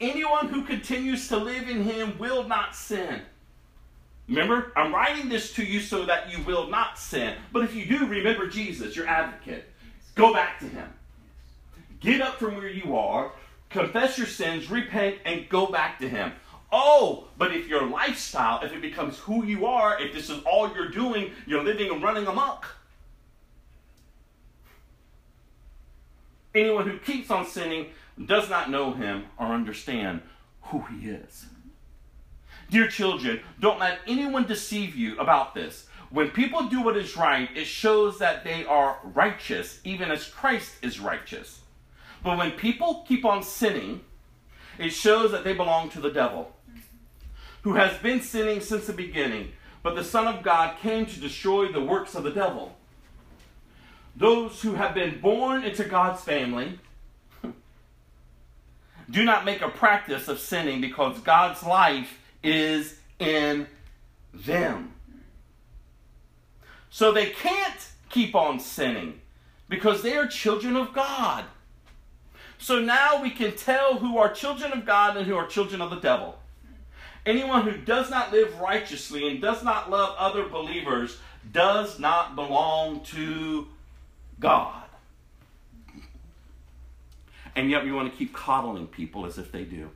Anyone 0.00 0.48
who 0.48 0.64
continues 0.64 1.26
to 1.28 1.36
live 1.38 1.68
in 1.68 1.82
him 1.82 2.18
will 2.18 2.46
not 2.46 2.76
sin. 2.76 3.22
Remember, 4.28 4.72
I'm 4.76 4.94
writing 4.94 5.28
this 5.28 5.52
to 5.54 5.64
you 5.64 5.80
so 5.80 6.06
that 6.06 6.30
you 6.30 6.44
will 6.44 6.68
not 6.68 6.98
sin. 6.98 7.34
But 7.52 7.64
if 7.64 7.74
you 7.74 7.84
do, 7.86 8.06
remember 8.06 8.46
Jesus, 8.46 8.94
your 8.94 9.08
advocate. 9.08 9.68
Go 10.14 10.32
back 10.32 10.58
to 10.60 10.66
him. 10.66 10.88
Get 12.00 12.20
up 12.20 12.38
from 12.38 12.56
where 12.56 12.68
you 12.68 12.96
are, 12.96 13.32
confess 13.68 14.16
your 14.16 14.26
sins, 14.26 14.70
repent, 14.70 15.16
and 15.24 15.48
go 15.48 15.66
back 15.66 15.98
to 16.00 16.08
him. 16.08 16.32
Oh, 16.72 17.28
but 17.36 17.52
if 17.52 17.68
your 17.68 17.86
lifestyle, 17.86 18.62
if 18.62 18.72
it 18.72 18.80
becomes 18.80 19.18
who 19.18 19.44
you 19.44 19.66
are, 19.66 20.00
if 20.00 20.14
this 20.14 20.30
is 20.30 20.42
all 20.44 20.72
you're 20.74 20.88
doing, 20.88 21.32
you're 21.46 21.64
living 21.64 21.90
and 21.90 22.02
running 22.02 22.26
amok. 22.26 22.66
Anyone 26.54 26.88
who 26.88 26.98
keeps 26.98 27.30
on 27.30 27.46
sinning 27.46 27.86
does 28.24 28.48
not 28.48 28.70
know 28.70 28.92
him 28.92 29.24
or 29.38 29.46
understand 29.46 30.22
who 30.62 30.82
he 30.82 31.08
is. 31.08 31.46
Dear 32.70 32.88
children, 32.88 33.40
don't 33.58 33.80
let 33.80 33.98
anyone 34.06 34.46
deceive 34.46 34.94
you 34.94 35.18
about 35.18 35.54
this. 35.54 35.86
When 36.10 36.30
people 36.30 36.64
do 36.64 36.82
what 36.82 36.96
is 36.96 37.16
right, 37.16 37.48
it 37.56 37.66
shows 37.66 38.18
that 38.18 38.42
they 38.42 38.64
are 38.64 38.98
righteous, 39.04 39.80
even 39.84 40.10
as 40.10 40.26
Christ 40.26 40.74
is 40.82 40.98
righteous. 40.98 41.60
But 42.24 42.36
when 42.36 42.52
people 42.52 43.04
keep 43.06 43.24
on 43.24 43.44
sinning, 43.44 44.00
it 44.76 44.90
shows 44.90 45.30
that 45.30 45.44
they 45.44 45.54
belong 45.54 45.88
to 45.90 46.00
the 46.00 46.10
devil, 46.10 46.56
who 47.62 47.74
has 47.74 47.96
been 47.98 48.20
sinning 48.20 48.60
since 48.60 48.86
the 48.86 48.92
beginning. 48.92 49.52
But 49.82 49.94
the 49.94 50.04
Son 50.04 50.26
of 50.26 50.42
God 50.42 50.78
came 50.80 51.06
to 51.06 51.20
destroy 51.20 51.70
the 51.70 51.84
works 51.84 52.14
of 52.14 52.24
the 52.24 52.30
devil. 52.30 52.76
Those 54.16 54.60
who 54.62 54.74
have 54.74 54.94
been 54.94 55.20
born 55.20 55.62
into 55.62 55.84
God's 55.84 56.22
family 56.22 56.80
do 59.10 59.24
not 59.24 59.44
make 59.44 59.62
a 59.62 59.68
practice 59.68 60.26
of 60.26 60.40
sinning 60.40 60.80
because 60.80 61.20
God's 61.20 61.62
life 61.62 62.18
is 62.42 62.98
in 63.20 63.68
them. 64.34 64.92
So 66.90 67.12
they 67.12 67.26
can't 67.26 67.88
keep 68.10 68.34
on 68.34 68.58
sinning 68.58 69.20
because 69.68 70.02
they 70.02 70.16
are 70.16 70.26
children 70.26 70.76
of 70.76 70.92
God. 70.92 71.44
So 72.58 72.80
now 72.80 73.22
we 73.22 73.30
can 73.30 73.52
tell 73.56 73.94
who 73.94 74.18
are 74.18 74.30
children 74.30 74.72
of 74.72 74.84
God 74.84 75.16
and 75.16 75.26
who 75.26 75.36
are 75.36 75.46
children 75.46 75.80
of 75.80 75.90
the 75.90 75.96
devil. 75.96 76.38
Anyone 77.24 77.62
who 77.62 77.76
does 77.78 78.10
not 78.10 78.32
live 78.32 78.58
righteously 78.60 79.28
and 79.28 79.40
does 79.40 79.62
not 79.62 79.90
love 79.90 80.14
other 80.18 80.46
believers 80.46 81.18
does 81.52 81.98
not 81.98 82.34
belong 82.34 83.00
to 83.00 83.68
God. 84.38 84.82
And 87.54 87.70
yet 87.70 87.84
we 87.84 87.92
want 87.92 88.10
to 88.10 88.18
keep 88.18 88.32
coddling 88.32 88.86
people 88.86 89.26
as 89.26 89.38
if 89.38 89.52
they 89.52 89.64
do. 89.64 89.90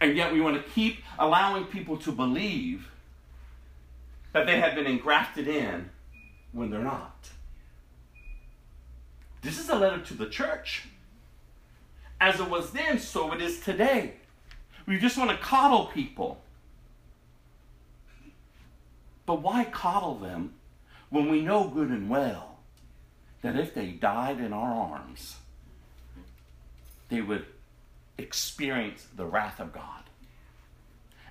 And 0.00 0.16
yet 0.16 0.32
we 0.32 0.40
want 0.40 0.56
to 0.56 0.70
keep 0.72 0.98
allowing 1.18 1.64
people 1.64 1.96
to 1.98 2.12
believe 2.12 2.88
that 4.34 4.46
they 4.46 4.60
have 4.60 4.74
been 4.74 4.86
engrafted 4.86 5.48
in 5.48 5.88
when 6.52 6.68
they're 6.68 6.82
not. 6.82 7.30
This 9.40 9.58
is 9.58 9.68
a 9.70 9.76
letter 9.76 10.00
to 10.00 10.14
the 10.14 10.26
church. 10.26 10.88
As 12.20 12.40
it 12.40 12.50
was 12.50 12.72
then, 12.72 12.98
so 12.98 13.32
it 13.32 13.40
is 13.40 13.60
today. 13.60 14.14
We 14.86 14.98
just 14.98 15.16
want 15.16 15.30
to 15.30 15.36
coddle 15.36 15.86
people. 15.86 16.42
But 19.24 19.40
why 19.40 19.64
coddle 19.64 20.16
them 20.16 20.54
when 21.10 21.30
we 21.30 21.40
know 21.40 21.68
good 21.68 21.88
and 21.88 22.10
well 22.10 22.58
that 23.42 23.56
if 23.56 23.72
they 23.72 23.86
died 23.86 24.40
in 24.40 24.52
our 24.52 24.72
arms, 24.72 25.36
they 27.08 27.20
would 27.20 27.46
experience 28.18 29.06
the 29.14 29.26
wrath 29.26 29.60
of 29.60 29.72
God, 29.72 30.04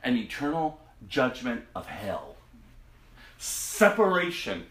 an 0.04 0.16
eternal 0.16 0.80
judgment 1.08 1.66
of 1.76 1.86
hell, 1.86 2.33
separation 3.44 4.66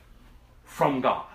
from 0.65 1.01
God. 1.01 1.27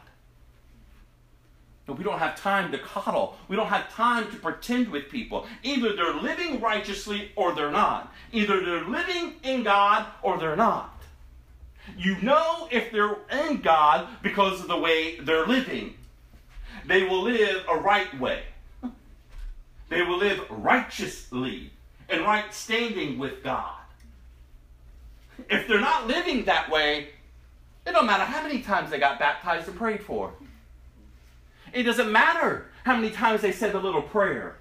But 1.86 1.98
we 1.98 2.04
don't 2.04 2.20
have 2.20 2.36
time 2.36 2.72
to 2.72 2.80
coddle. 2.80 3.38
We 3.48 3.56
don't 3.56 3.68
have 3.68 3.94
time 3.94 4.30
to 4.32 4.38
pretend 4.38 4.90
with 4.90 5.10
people. 5.10 5.46
Either 5.64 5.96
they're 5.96 6.16
living 6.16 6.60
righteously 6.60 7.32
or 7.36 7.54
they're 7.54 7.72
not. 7.72 8.14
Either 8.34 8.66
they're 8.66 8.84
living 8.86 9.36
in 9.44 9.64
God 9.64 10.06
or 10.22 10.38
they're 10.38 10.56
not. 10.56 11.02
You 11.98 12.20
know 12.22 12.68
if 12.72 12.92
they're 12.92 13.18
in 13.32 13.62
God 13.62 14.08
because 14.22 14.60
of 14.60 14.68
the 14.68 14.78
way 14.78 15.20
they're 15.20 15.46
living. 15.46 15.94
They 16.86 17.04
will 17.04 17.22
live 17.22 17.64
a 17.72 17.78
right 17.78 18.20
way. 18.20 18.42
They 19.90 20.02
will 20.02 20.18
live 20.18 20.42
righteously 20.50 21.72
and 22.10 22.22
right 22.24 22.54
standing 22.54 23.18
with 23.18 23.44
God. 23.44 23.76
If 25.50 25.68
they're 25.68 25.80
not 25.80 26.08
living 26.08 26.46
that 26.46 26.70
way, 26.70 27.10
it 27.88 27.94
don't 27.94 28.06
matter 28.06 28.26
how 28.26 28.44
many 28.44 28.62
times 28.62 28.92
they 28.92 29.00
got 29.00 29.18
baptized 29.18 29.70
and 29.70 29.78
prayed 29.78 30.04
for. 30.04 30.34
It 31.72 31.84
doesn't 31.84 32.12
matter 32.12 32.66
how 32.84 32.98
many 32.98 33.12
times 33.12 33.42
they 33.42 33.54
said 33.54 33.72
the 33.72 33.80
little 33.80 34.02
prayer. 34.02 34.58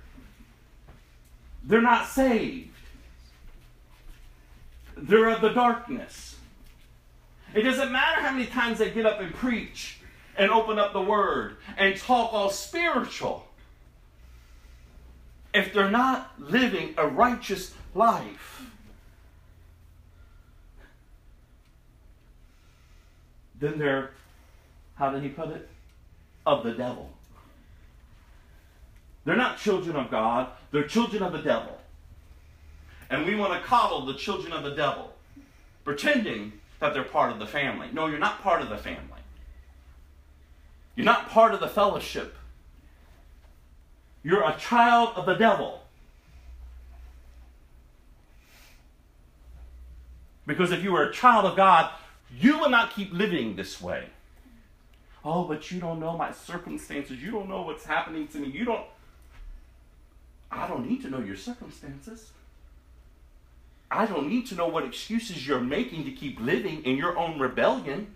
They're 1.64 1.82
not 1.82 2.06
saved. 2.06 2.70
They're 4.96 5.28
of 5.30 5.40
the 5.40 5.48
darkness. 5.48 6.36
It 7.52 7.62
doesn't 7.62 7.90
matter 7.90 8.20
how 8.20 8.30
many 8.30 8.46
times 8.46 8.78
they 8.78 8.90
get 8.90 9.06
up 9.06 9.20
and 9.20 9.34
preach 9.34 9.98
and 10.36 10.52
open 10.52 10.78
up 10.78 10.92
the 10.92 11.00
word 11.00 11.56
and 11.76 11.96
talk 11.96 12.32
all 12.32 12.50
spiritual. 12.50 13.44
If 15.52 15.74
they're 15.74 15.90
not 15.90 16.32
living 16.38 16.94
a 16.96 17.08
righteous 17.08 17.74
life, 17.92 18.55
then 23.58 23.78
they're, 23.78 24.10
how 24.96 25.10
did 25.10 25.22
he 25.22 25.28
put 25.28 25.48
it? 25.50 25.68
Of 26.44 26.62
the 26.64 26.72
devil. 26.72 27.10
They're 29.24 29.36
not 29.36 29.58
children 29.58 29.96
of 29.96 30.10
God, 30.10 30.48
they're 30.70 30.86
children 30.86 31.22
of 31.22 31.32
the 31.32 31.42
devil. 31.42 31.76
And 33.10 33.26
we 33.26 33.34
want 33.34 33.52
to 33.52 33.66
coddle 33.66 34.06
the 34.06 34.14
children 34.14 34.52
of 34.52 34.62
the 34.62 34.70
devil, 34.70 35.12
pretending 35.84 36.52
that 36.80 36.94
they're 36.94 37.02
part 37.02 37.32
of 37.32 37.38
the 37.38 37.46
family. 37.46 37.88
No, 37.92 38.06
you're 38.06 38.18
not 38.18 38.42
part 38.42 38.62
of 38.62 38.68
the 38.68 38.76
family. 38.76 39.02
You're 40.94 41.06
not 41.06 41.28
part 41.28 41.54
of 41.54 41.60
the 41.60 41.68
fellowship. 41.68 42.34
You're 44.22 44.42
a 44.42 44.56
child 44.58 45.12
of 45.16 45.26
the 45.26 45.34
devil. 45.34 45.82
Because 50.46 50.72
if 50.72 50.82
you 50.82 50.92
were 50.92 51.04
a 51.04 51.12
child 51.12 51.44
of 51.44 51.56
God, 51.56 51.90
you 52.34 52.58
will 52.58 52.70
not 52.70 52.94
keep 52.94 53.12
living 53.12 53.56
this 53.56 53.80
way. 53.80 54.06
Oh, 55.24 55.44
but 55.44 55.70
you 55.70 55.80
don't 55.80 55.98
know 56.00 56.16
my 56.16 56.32
circumstances. 56.32 57.22
You 57.22 57.32
don't 57.32 57.48
know 57.48 57.62
what's 57.62 57.84
happening 57.84 58.28
to 58.28 58.38
me. 58.38 58.48
You 58.48 58.64
don't. 58.64 58.86
I 60.50 60.68
don't 60.68 60.88
need 60.88 61.02
to 61.02 61.10
know 61.10 61.18
your 61.18 61.36
circumstances. 61.36 62.30
I 63.90 64.06
don't 64.06 64.28
need 64.28 64.46
to 64.48 64.54
know 64.54 64.68
what 64.68 64.84
excuses 64.84 65.46
you're 65.46 65.60
making 65.60 66.04
to 66.04 66.12
keep 66.12 66.40
living 66.40 66.84
in 66.84 66.96
your 66.96 67.16
own 67.16 67.38
rebellion. 67.38 68.14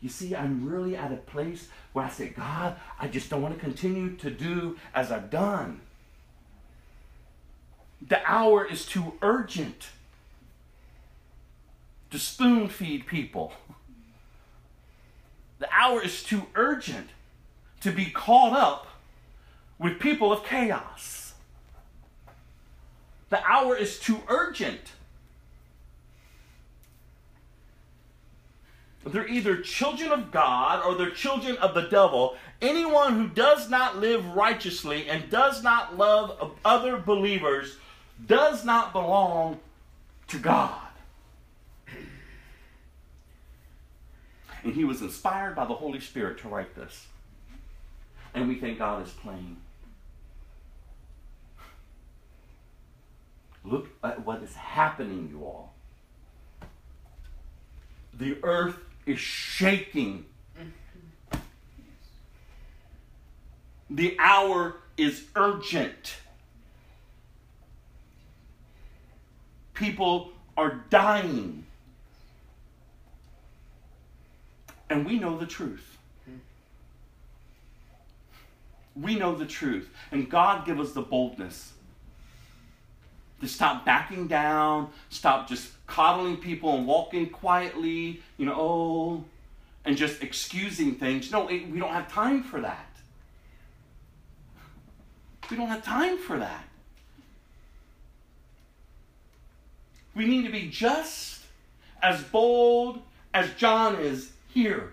You 0.00 0.08
see, 0.08 0.34
I'm 0.34 0.68
really 0.68 0.96
at 0.96 1.12
a 1.12 1.16
place 1.16 1.68
where 1.92 2.04
I 2.04 2.08
say, 2.08 2.30
God, 2.30 2.76
I 2.98 3.06
just 3.06 3.30
don't 3.30 3.40
want 3.40 3.54
to 3.54 3.60
continue 3.60 4.16
to 4.16 4.30
do 4.30 4.76
as 4.94 5.12
I've 5.12 5.30
done. 5.30 5.80
The 8.08 8.20
hour 8.30 8.64
is 8.64 8.84
too 8.84 9.14
urgent 9.22 9.88
to 12.10 12.18
spoon 12.18 12.68
feed 12.68 13.06
people. 13.06 13.52
The 15.58 15.68
hour 15.72 16.02
is 16.02 16.22
too 16.22 16.42
urgent 16.54 17.08
to 17.80 17.92
be 17.92 18.06
caught 18.06 18.52
up 18.52 18.86
with 19.78 20.00
people 20.00 20.32
of 20.32 20.44
chaos. 20.44 21.34
The 23.30 23.42
hour 23.44 23.76
is 23.76 23.98
too 23.98 24.20
urgent. 24.28 24.92
They're 29.04 29.26
either 29.26 29.60
children 29.62 30.12
of 30.12 30.30
God 30.30 30.84
or 30.84 30.94
they're 30.94 31.10
children 31.10 31.56
of 31.56 31.74
the 31.74 31.82
devil. 31.82 32.36
Anyone 32.60 33.14
who 33.14 33.28
does 33.28 33.68
not 33.68 33.98
live 33.98 34.24
righteously 34.36 35.08
and 35.08 35.28
does 35.30 35.62
not 35.62 35.96
love 35.96 36.52
other 36.64 36.98
believers 36.98 37.78
does 38.26 38.64
not 38.64 38.92
belong 38.92 39.58
to 40.28 40.38
God. 40.38 40.78
And 44.64 44.74
he 44.74 44.84
was 44.84 45.02
inspired 45.02 45.56
by 45.56 45.66
the 45.66 45.74
Holy 45.74 46.00
Spirit 46.00 46.38
to 46.38 46.48
write 46.48 46.74
this. 46.74 47.06
And 48.34 48.48
we 48.48 48.54
think 48.54 48.78
God 48.78 49.04
is 49.06 49.12
playing. 49.12 49.56
Look 53.64 53.88
at 54.02 54.24
what 54.24 54.42
is 54.42 54.54
happening, 54.54 55.28
you 55.32 55.44
all. 55.44 55.74
The 58.14 58.38
earth 58.42 58.76
is 59.06 59.18
shaking. 59.18 60.26
The 63.90 64.16
hour 64.18 64.76
is 64.96 65.24
urgent. 65.36 66.16
People 69.74 70.32
are 70.56 70.84
dying. 70.90 71.66
And 74.90 75.06
we 75.06 75.18
know 75.18 75.38
the 75.38 75.46
truth. 75.46 75.98
We 78.94 79.16
know 79.16 79.34
the 79.34 79.46
truth. 79.46 79.90
And 80.10 80.28
God 80.28 80.66
give 80.66 80.78
us 80.78 80.92
the 80.92 81.02
boldness 81.02 81.72
to 83.42 83.48
stop 83.48 83.84
backing 83.84 84.28
down, 84.28 84.88
stop 85.10 85.48
just 85.48 85.72
coddling 85.86 86.36
people 86.36 86.76
and 86.76 86.86
walking 86.86 87.28
quietly, 87.28 88.22
you 88.38 88.46
know, 88.46 88.54
oh, 88.56 89.24
and 89.84 89.96
just 89.96 90.22
excusing 90.22 90.94
things. 90.94 91.30
No, 91.32 91.46
we 91.46 91.78
don't 91.78 91.92
have 91.92 92.10
time 92.10 92.44
for 92.44 92.60
that. 92.60 92.88
We 95.50 95.56
don't 95.56 95.66
have 95.66 95.84
time 95.84 96.18
for 96.18 96.38
that. 96.38 96.64
We 100.14 100.26
need 100.26 100.44
to 100.44 100.52
be 100.52 100.68
just 100.68 101.42
as 102.02 102.22
bold 102.22 103.02
as 103.32 103.52
John 103.54 103.96
is 103.96 104.32
here 104.48 104.92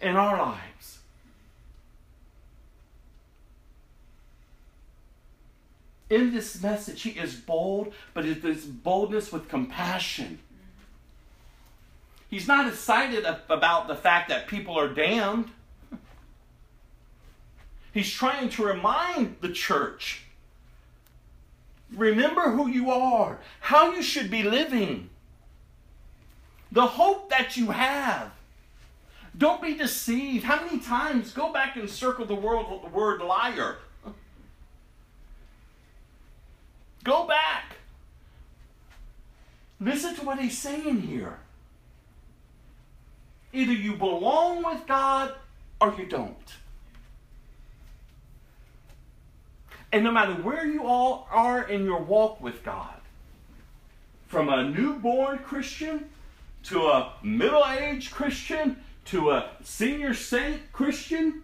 in 0.00 0.16
our 0.16 0.36
lives. 0.36 0.72
in 6.12 6.34
this 6.34 6.62
message, 6.62 7.02
he 7.02 7.10
is 7.10 7.34
bold, 7.34 7.94
but 8.12 8.26
it 8.26 8.44
is 8.44 8.66
boldness 8.66 9.32
with 9.32 9.48
compassion. 9.48 10.38
He's 12.28 12.46
not 12.46 12.68
excited 12.68 13.24
about 13.48 13.88
the 13.88 13.96
fact 13.96 14.28
that 14.28 14.46
people 14.46 14.78
are 14.78 14.88
damned. 14.88 15.50
He's 17.94 18.10
trying 18.10 18.50
to 18.50 18.64
remind 18.64 19.36
the 19.40 19.50
church 19.52 20.24
remember 21.94 22.50
who 22.50 22.68
you 22.68 22.90
are, 22.90 23.38
how 23.60 23.92
you 23.92 24.02
should 24.02 24.30
be 24.30 24.42
living, 24.42 25.10
the 26.70 26.86
hope 26.86 27.30
that 27.30 27.56
you 27.56 27.70
have. 27.70 28.32
Don't 29.36 29.62
be 29.62 29.74
deceived. 29.74 30.44
How 30.44 30.64
many 30.64 30.78
times, 30.78 31.32
go 31.32 31.52
back 31.52 31.76
and 31.76 31.88
circle 31.88 32.26
the 32.26 32.34
word, 32.34 32.66
word 32.92 33.22
liar. 33.22 33.76
Go 37.02 37.26
back. 37.26 37.76
Listen 39.80 40.14
to 40.14 40.24
what 40.24 40.38
he's 40.38 40.58
saying 40.58 41.00
here. 41.00 41.38
Either 43.52 43.72
you 43.72 43.94
belong 43.96 44.62
with 44.62 44.86
God 44.86 45.34
or 45.80 45.94
you 45.98 46.06
don't. 46.06 46.54
And 49.92 50.04
no 50.04 50.10
matter 50.10 50.32
where 50.32 50.66
you 50.66 50.86
all 50.86 51.28
are 51.30 51.62
in 51.62 51.84
your 51.84 52.00
walk 52.00 52.40
with 52.40 52.64
God, 52.64 52.96
from 54.26 54.48
a 54.48 54.64
newborn 54.64 55.38
Christian 55.40 56.08
to 56.64 56.86
a 56.86 57.12
middle 57.22 57.62
aged 57.66 58.10
Christian 58.10 58.82
to 59.06 59.30
a 59.32 59.50
senior 59.62 60.14
saint 60.14 60.72
Christian, 60.72 61.42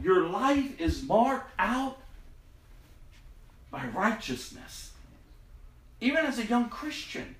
your 0.00 0.28
life 0.28 0.78
is 0.78 1.02
marked 1.02 1.52
out 1.58 1.96
by 3.70 3.86
righteousness. 3.86 4.92
Even 6.02 6.26
as 6.26 6.38
a 6.38 6.44
young 6.44 6.68
Christian, 6.68 7.34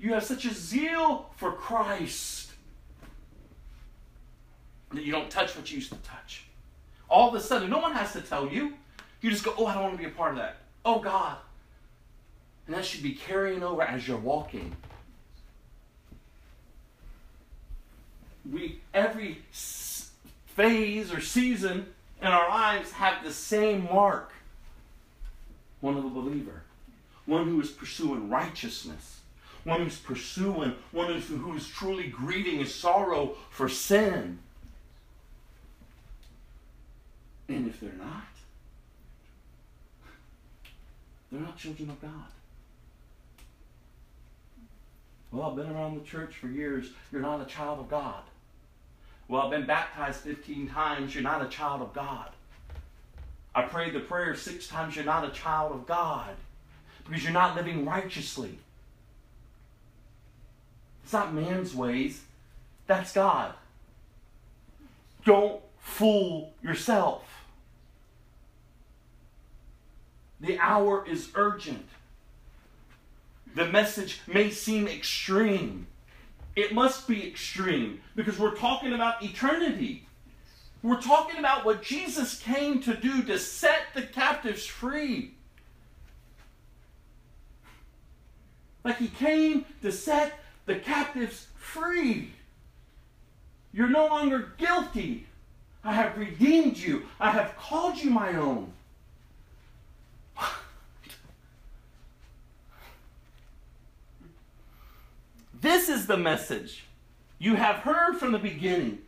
you 0.00 0.14
have 0.14 0.24
such 0.24 0.44
a 0.44 0.52
zeal 0.52 1.30
for 1.36 1.52
Christ 1.52 2.50
that 4.92 5.04
you 5.04 5.12
don't 5.12 5.30
touch 5.30 5.54
what 5.54 5.70
you 5.70 5.76
used 5.76 5.92
to 5.92 5.98
touch. 5.98 6.47
All 7.08 7.28
of 7.28 7.34
a 7.34 7.40
sudden, 7.40 7.70
no 7.70 7.78
one 7.78 7.92
has 7.92 8.12
to 8.12 8.20
tell 8.20 8.48
you. 8.48 8.74
You 9.20 9.30
just 9.30 9.44
go, 9.44 9.54
oh, 9.58 9.66
I 9.66 9.74
don't 9.74 9.82
want 9.82 9.96
to 9.96 9.98
be 9.98 10.08
a 10.08 10.10
part 10.14 10.32
of 10.32 10.38
that. 10.38 10.56
Oh, 10.84 11.00
God. 11.00 11.36
And 12.66 12.76
that 12.76 12.84
should 12.84 13.02
be 13.02 13.12
carrying 13.12 13.62
over 13.62 13.82
as 13.82 14.06
you're 14.06 14.18
walking. 14.18 14.76
We, 18.50 18.80
every 18.94 19.42
phase 19.50 21.12
or 21.12 21.20
season 21.20 21.86
in 22.20 22.28
our 22.28 22.48
lives 22.48 22.92
have 22.92 23.24
the 23.24 23.32
same 23.32 23.84
mark 23.84 24.32
one 25.80 25.96
of 25.96 26.02
the 26.02 26.08
believer, 26.08 26.62
one 27.26 27.46
who 27.46 27.60
is 27.60 27.70
pursuing 27.70 28.28
righteousness, 28.28 29.20
one 29.64 29.80
who's 29.82 29.98
pursuing, 29.98 30.74
one 30.92 31.20
who 31.20 31.54
is 31.54 31.68
truly 31.68 32.08
grieving 32.08 32.58
his 32.58 32.74
sorrow 32.74 33.36
for 33.50 33.68
sin. 33.68 34.38
And 37.48 37.66
if 37.66 37.80
they're 37.80 37.90
not, 37.92 38.24
they're 41.32 41.40
not 41.40 41.56
children 41.56 41.90
of 41.90 42.00
God. 42.00 42.10
Well, 45.30 45.50
I've 45.50 45.56
been 45.56 45.70
around 45.70 45.98
the 45.98 46.04
church 46.04 46.34
for 46.34 46.48
years. 46.48 46.90
You're 47.12 47.20
not 47.20 47.40
a 47.40 47.44
child 47.44 47.80
of 47.80 47.88
God. 47.88 48.22
Well, 49.28 49.42
I've 49.42 49.50
been 49.50 49.66
baptized 49.66 50.20
15 50.20 50.68
times. 50.68 51.14
You're 51.14 51.22
not 51.22 51.44
a 51.44 51.48
child 51.48 51.82
of 51.82 51.92
God. 51.92 52.30
I 53.54 53.62
prayed 53.62 53.92
the 53.92 54.00
prayer 54.00 54.34
six 54.34 54.68
times. 54.68 54.96
You're 54.96 55.04
not 55.04 55.24
a 55.24 55.30
child 55.30 55.72
of 55.72 55.86
God 55.86 56.34
because 57.04 57.24
you're 57.24 57.32
not 57.32 57.56
living 57.56 57.84
righteously. 57.84 58.58
It's 61.02 61.12
not 61.12 61.34
man's 61.34 61.74
ways, 61.74 62.22
that's 62.86 63.12
God. 63.12 63.54
Don't 65.24 65.60
fool 65.78 66.52
yourself. 66.62 67.24
The 70.40 70.58
hour 70.58 71.04
is 71.06 71.30
urgent. 71.34 71.86
The 73.54 73.66
message 73.66 74.20
may 74.26 74.50
seem 74.50 74.86
extreme. 74.86 75.86
It 76.54 76.72
must 76.72 77.08
be 77.08 77.26
extreme 77.26 78.00
because 78.14 78.38
we're 78.38 78.56
talking 78.56 78.92
about 78.92 79.22
eternity. 79.22 80.06
We're 80.82 81.00
talking 81.00 81.38
about 81.38 81.64
what 81.64 81.82
Jesus 81.82 82.38
came 82.38 82.80
to 82.82 82.94
do 82.94 83.22
to 83.24 83.38
set 83.38 83.80
the 83.94 84.02
captives 84.02 84.64
free. 84.64 85.34
Like 88.84 88.98
he 88.98 89.08
came 89.08 89.64
to 89.82 89.90
set 89.90 90.38
the 90.66 90.76
captives 90.76 91.48
free. 91.56 92.32
You're 93.72 93.88
no 93.88 94.06
longer 94.06 94.52
guilty. 94.56 95.26
I 95.84 95.94
have 95.94 96.16
redeemed 96.16 96.76
you. 96.76 97.06
I 97.18 97.30
have 97.30 97.56
called 97.56 97.98
you 97.98 98.10
my 98.10 98.34
own. 98.34 98.72
This 105.60 105.88
is 105.88 106.06
the 106.06 106.16
message 106.16 106.84
you 107.38 107.56
have 107.56 107.76
heard 107.76 108.16
from 108.16 108.32
the 108.32 108.38
beginning. 108.38 108.98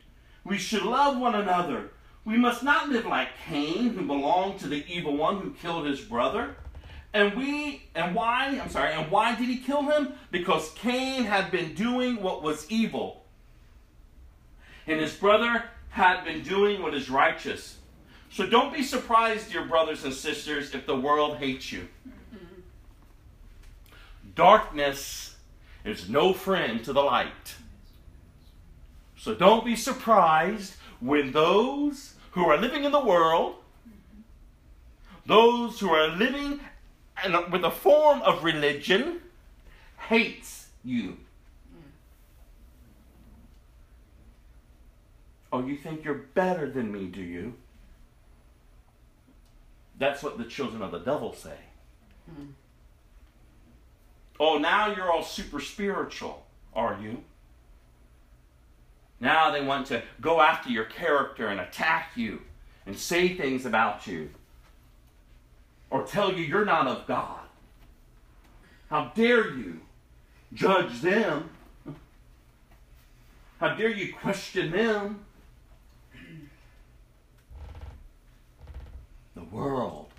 We 0.45 0.59
should 0.59 0.83
love 0.83 1.19
one 1.19 1.35
another. 1.35 1.91
We 2.25 2.37
must 2.37 2.63
not 2.63 2.89
live 2.89 3.07
like 3.07 3.29
Cain, 3.47 3.91
who 3.91 4.07
belonged 4.07 4.59
to 4.61 4.69
the 4.69 4.85
evil 4.89 5.17
one 5.17 5.41
who 5.41 5.53
killed 5.53 5.87
his 5.87 6.01
brother. 6.01 6.57
And 7.13 7.37
we, 7.37 7.83
and 7.95 8.15
why? 8.15 8.59
I'm 8.61 8.71
sorry, 8.71 8.93
and 8.95 9.11
why 9.11 9.35
did 9.35 9.49
he 9.49 9.59
kill 9.59 9.83
him? 9.83 10.15
Because 10.31 10.71
Cain 10.73 11.25
had 11.25 11.51
been 11.51 11.75
doing 11.75 12.21
what 12.23 12.43
was 12.43 12.71
evil. 12.71 13.25
And 14.87 15.01
his 15.01 15.15
brother 15.15 15.65
had 15.91 16.25
been 16.25 16.43
doing 16.43 16.83
what 16.83 16.95
is 16.95 17.11
righteous. 17.11 17.77
So 18.31 18.47
don't 18.47 18.73
be 18.73 18.83
surprised, 18.83 19.51
dear 19.51 19.65
brothers 19.65 20.05
and 20.05 20.15
sisters, 20.15 20.75
if 20.75 20.87
the 20.87 20.99
world 20.99 21.39
hates 21.39 21.73
you. 21.73 21.89
Darkness 24.35 25.30
is 25.85 26.09
no 26.09 26.33
friend 26.33 26.85
to 26.85 26.93
the 26.93 27.03
light. 27.03 27.57
So 29.17 29.35
don't 29.35 29.65
be 29.65 29.77
surprised 29.77 30.75
when 31.01 31.33
those 31.33 32.15
who 32.33 32.45
are 32.47 32.57
living 32.57 32.85
in 32.85 32.93
the 32.93 33.05
world, 33.05 33.57
those 35.27 35.81
who 35.81 35.91
are 35.91 36.09
living 36.09 36.61
with 37.51 37.65
a 37.65 37.71
form 37.71 38.23
of 38.23 38.45
religion, 38.45 39.21
hates 39.99 40.69
you. 40.85 41.19
Oh, 45.53 45.67
you 45.67 45.77
think 45.77 46.05
you're 46.05 46.15
better 46.15 46.71
than 46.71 46.93
me, 46.93 47.07
do 47.07 47.21
you? 47.21 47.55
That's 49.99 50.23
what 50.23 50.39
the 50.39 50.45
children 50.45 50.81
of 50.81 50.93
the 50.93 51.01
devil 51.01 51.35
say. 51.35 51.57
Mm. 52.31 52.53
Oh, 54.41 54.57
now 54.57 54.87
you're 54.87 55.13
all 55.13 55.23
super 55.23 55.61
spiritual, 55.61 56.47
are 56.75 56.99
you? 56.99 57.23
Now 59.21 59.51
they 59.51 59.63
want 59.63 59.87
to 59.89 60.03
go 60.19 60.41
after 60.41 60.71
your 60.71 60.87
character 60.87 61.49
and 61.49 61.61
attack 61.61 62.13
you 62.17 62.41
and 62.87 62.99
say 62.99 63.37
things 63.37 63.67
about 63.67 64.07
you 64.07 64.31
or 65.91 66.05
tell 66.05 66.33
you 66.33 66.43
you're 66.43 66.65
not 66.65 66.87
of 66.87 67.07
God. 67.07 67.41
How 68.89 69.13
dare 69.15 69.55
you 69.55 69.81
judge 70.55 71.03
them? 71.03 71.51
How 73.59 73.75
dare 73.75 73.91
you 73.91 74.15
question 74.15 74.71
them? 74.71 75.21
The 79.35 79.45
world, 79.45 80.13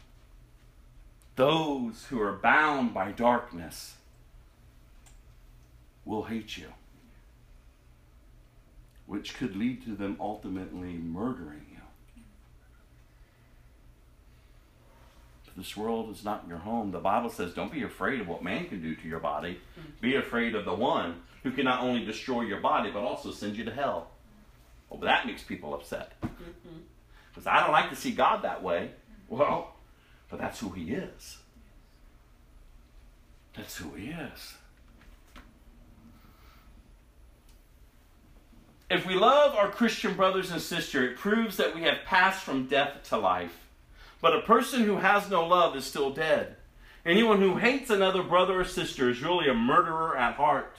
those 1.36 2.06
who 2.06 2.22
are 2.22 2.34
bound 2.34 2.94
by 2.94 3.12
darkness, 3.14 3.96
will 6.06 6.24
hate 6.24 6.58
you 6.58 6.68
which 9.12 9.36
could 9.36 9.58
lead 9.58 9.84
to 9.84 9.94
them 9.94 10.16
ultimately 10.22 10.94
murdering 10.94 11.66
you. 11.70 11.82
This 15.58 15.76
world 15.76 16.10
is 16.10 16.24
not 16.24 16.46
your 16.48 16.60
home. 16.60 16.92
The 16.92 17.00
Bible 17.00 17.30
says, 17.30 17.54
don't 17.54 17.74
be 17.74 17.84
afraid 17.84 18.22
of 18.22 18.30
what 18.30 18.42
man 18.42 18.70
can 18.70 18.82
do 18.82 18.96
to 18.96 19.08
your 19.10 19.20
body. 19.20 19.60
Be 20.00 20.16
afraid 20.16 20.56
of 20.56 20.64
the 20.64 20.74
one 20.74 21.24
who 21.44 21.52
can 21.52 21.66
not 21.66 21.82
only 21.82 22.06
destroy 22.06 22.44
your 22.44 22.62
body, 22.62 22.90
but 22.90 23.02
also 23.02 23.32
send 23.32 23.58
you 23.58 23.66
to 23.66 23.74
hell. 23.74 24.12
Well, 24.90 25.02
that 25.02 25.28
makes 25.28 25.44
people 25.44 25.74
upset. 25.74 26.14
Because 26.22 27.48
I 27.48 27.60
don't 27.60 27.74
like 27.74 27.90
to 27.90 27.98
see 27.98 28.12
God 28.12 28.44
that 28.44 28.64
way. 28.64 28.92
Well, 29.28 29.76
but 30.30 30.40
that's 30.40 30.62
who 30.62 30.70
He 30.70 30.94
is. 30.94 31.38
That's 33.58 33.76
who 33.76 33.94
He 33.96 34.08
is. 34.08 34.54
If 38.92 39.06
we 39.06 39.16
love 39.16 39.56
our 39.56 39.72
Christian 39.72 40.16
brothers 40.16 40.52
and 40.52 40.62
sisters, 40.62 41.12
it 41.12 41.18
proves 41.18 41.56
that 41.56 41.74
we 41.74 41.84
have 41.84 42.04
passed 42.06 42.44
from 42.44 42.68
death 42.68 43.04
to 43.04 43.18
life. 43.18 43.58
But 44.20 44.36
a 44.36 44.42
person 44.42 44.84
who 44.84 44.98
has 44.98 45.30
no 45.30 45.48
love 45.48 45.78
is 45.78 45.86
still 45.86 46.10
dead. 46.10 46.58
Anyone 47.06 47.40
who 47.40 47.56
hates 47.56 47.90
another 47.90 48.22
brother 48.22 48.60
or 48.60 48.66
sister 48.66 49.10
is 49.10 49.24
really 49.24 49.48
a 49.48 49.54
murderer 49.54 50.18
at 50.18 50.36
heart. 50.36 50.76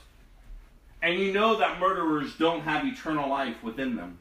And 1.00 1.18
you 1.18 1.32
know 1.32 1.56
that 1.56 1.80
murderers 1.80 2.36
don't 2.36 2.60
have 2.60 2.84
eternal 2.84 3.30
life 3.30 3.62
within 3.62 3.96
them. 3.96 4.18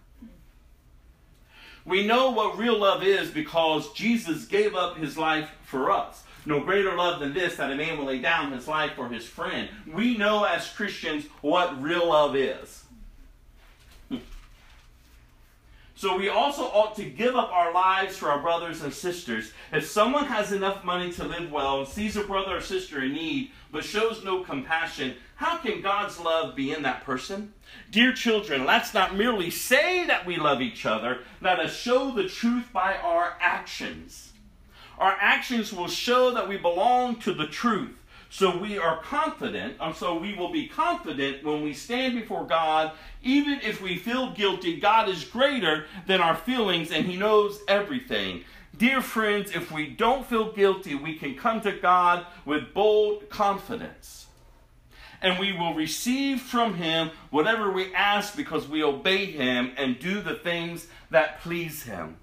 We 1.84 2.08
know 2.08 2.32
what 2.32 2.58
real 2.58 2.80
love 2.80 3.04
is 3.04 3.30
because 3.30 3.92
Jesus 3.92 4.46
gave 4.46 4.74
up 4.74 4.96
his 4.96 5.18
life 5.18 5.50
for 5.64 5.92
us. 5.92 6.24
No 6.46 6.62
greater 6.62 6.96
love 6.96 7.20
than 7.20 7.34
this 7.34 7.58
that 7.58 7.70
a 7.70 7.76
man 7.76 7.98
will 7.98 8.06
lay 8.06 8.20
down 8.20 8.54
his 8.54 8.70
life 8.70 8.94
for 8.94 9.10
his 9.10 9.26
friend. 9.26 9.68
We 9.86 10.16
know 10.16 10.46
as 10.46 10.70
Christians 10.70 11.26
what 11.42 11.82
real 11.82 12.08
love 12.08 12.38
is. 12.38 12.81
So 16.02 16.18
we 16.18 16.30
also 16.30 16.64
ought 16.64 16.96
to 16.96 17.04
give 17.04 17.36
up 17.36 17.52
our 17.54 17.72
lives 17.72 18.18
for 18.18 18.32
our 18.32 18.42
brothers 18.42 18.82
and 18.82 18.92
sisters. 18.92 19.54
If 19.72 19.88
someone 19.88 20.26
has 20.26 20.52
enough 20.52 20.84
money 20.84 21.12
to 21.12 21.24
live 21.24 21.52
well 21.52 21.82
and 21.82 21.88
sees 21.88 22.18
a 22.18 22.24
brother 22.24 22.58
or 22.58 22.62
sister 22.62 23.04
in 23.04 23.14
need 23.14 23.52
but 23.72 23.84
shows 23.84 24.24
no 24.24 24.44
compassion, 24.44 25.14
how 25.36 25.58
can 25.58 25.80
God's 25.84 26.20
love 26.20 26.56
be 26.56 26.72
in 26.72 26.82
that 26.82 27.04
person? 27.04 27.54
Dear 27.92 28.14
children, 28.14 28.66
let's 28.66 28.96
not 28.96 29.16
merely 29.16 29.52
say 29.52 30.04
that 30.08 30.26
we 30.26 30.38
love 30.38 30.60
each 30.60 30.88
other, 30.88 31.20
let 31.40 31.60
us 31.60 31.78
show 31.78 32.10
the 32.10 32.28
truth 32.28 32.74
by 32.74 32.96
our 32.96 33.38
actions. 33.40 34.34
Our 34.98 35.16
actions 35.20 35.72
will 35.72 35.88
show 35.88 36.32
that 36.32 36.50
we 36.50 36.58
belong 36.58 37.18
to 37.18 37.32
the 37.32 37.46
truth. 37.46 38.01
So 38.34 38.58
we 38.58 38.78
are 38.78 39.02
confident, 39.02 39.76
and 39.82 39.94
so 39.94 40.18
we 40.18 40.34
will 40.34 40.54
be 40.54 40.66
confident 40.66 41.44
when 41.44 41.64
we 41.64 41.74
stand 41.74 42.16
before 42.16 42.46
God, 42.46 42.94
even 43.22 43.60
if 43.62 43.82
we 43.82 43.98
feel 43.98 44.32
guilty. 44.32 44.80
God 44.80 45.10
is 45.10 45.26
greater 45.26 45.86
than 46.08 46.22
our 46.22 46.38
feelings 46.38 46.92
and 46.92 47.06
He 47.06 47.18
knows 47.18 47.60
everything. 47.68 48.46
Dear 48.76 49.02
friends, 49.02 49.52
if 49.54 49.70
we 49.70 49.88
don't 49.88 50.26
feel 50.26 50.54
guilty, 50.54 50.96
we 50.96 51.18
can 51.18 51.36
come 51.36 51.60
to 51.60 51.74
God 51.74 52.26
with 52.46 52.74
bold 52.74 53.30
confidence. 53.30 54.28
And 55.22 55.38
we 55.38 55.52
will 55.52 55.74
receive 55.74 56.40
from 56.40 56.76
Him 56.76 57.12
whatever 57.32 57.70
we 57.70 57.94
ask 57.94 58.38
because 58.38 58.66
we 58.66 58.82
obey 58.82 59.26
Him 59.26 59.74
and 59.76 60.00
do 60.00 60.22
the 60.22 60.36
things 60.36 60.88
that 61.10 61.42
please 61.42 61.84
Him. 61.84 62.16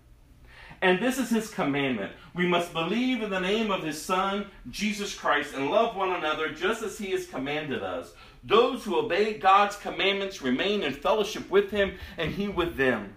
And 0.80 1.00
this 1.00 1.18
is 1.18 1.30
his 1.30 1.50
commandment. 1.50 2.12
We 2.34 2.46
must 2.46 2.72
believe 2.72 3.22
in 3.22 3.30
the 3.30 3.40
name 3.40 3.70
of 3.70 3.82
his 3.82 4.00
Son, 4.00 4.46
Jesus 4.70 5.14
Christ, 5.14 5.54
and 5.54 5.70
love 5.70 5.96
one 5.96 6.12
another 6.12 6.50
just 6.50 6.82
as 6.82 6.98
he 6.98 7.10
has 7.10 7.26
commanded 7.26 7.82
us. 7.82 8.12
Those 8.44 8.84
who 8.84 8.98
obey 8.98 9.34
God's 9.38 9.76
commandments 9.76 10.40
remain 10.40 10.82
in 10.82 10.92
fellowship 10.92 11.50
with 11.50 11.70
him, 11.70 11.94
and 12.16 12.30
he 12.30 12.48
with 12.48 12.76
them. 12.76 13.14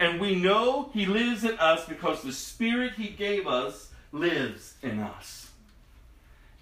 And 0.00 0.20
we 0.20 0.34
know 0.34 0.90
he 0.92 1.06
lives 1.06 1.44
in 1.44 1.58
us 1.58 1.84
because 1.86 2.22
the 2.22 2.32
Spirit 2.32 2.94
he 2.94 3.08
gave 3.08 3.46
us 3.46 3.90
lives 4.10 4.74
in 4.82 4.98
us. 4.98 5.50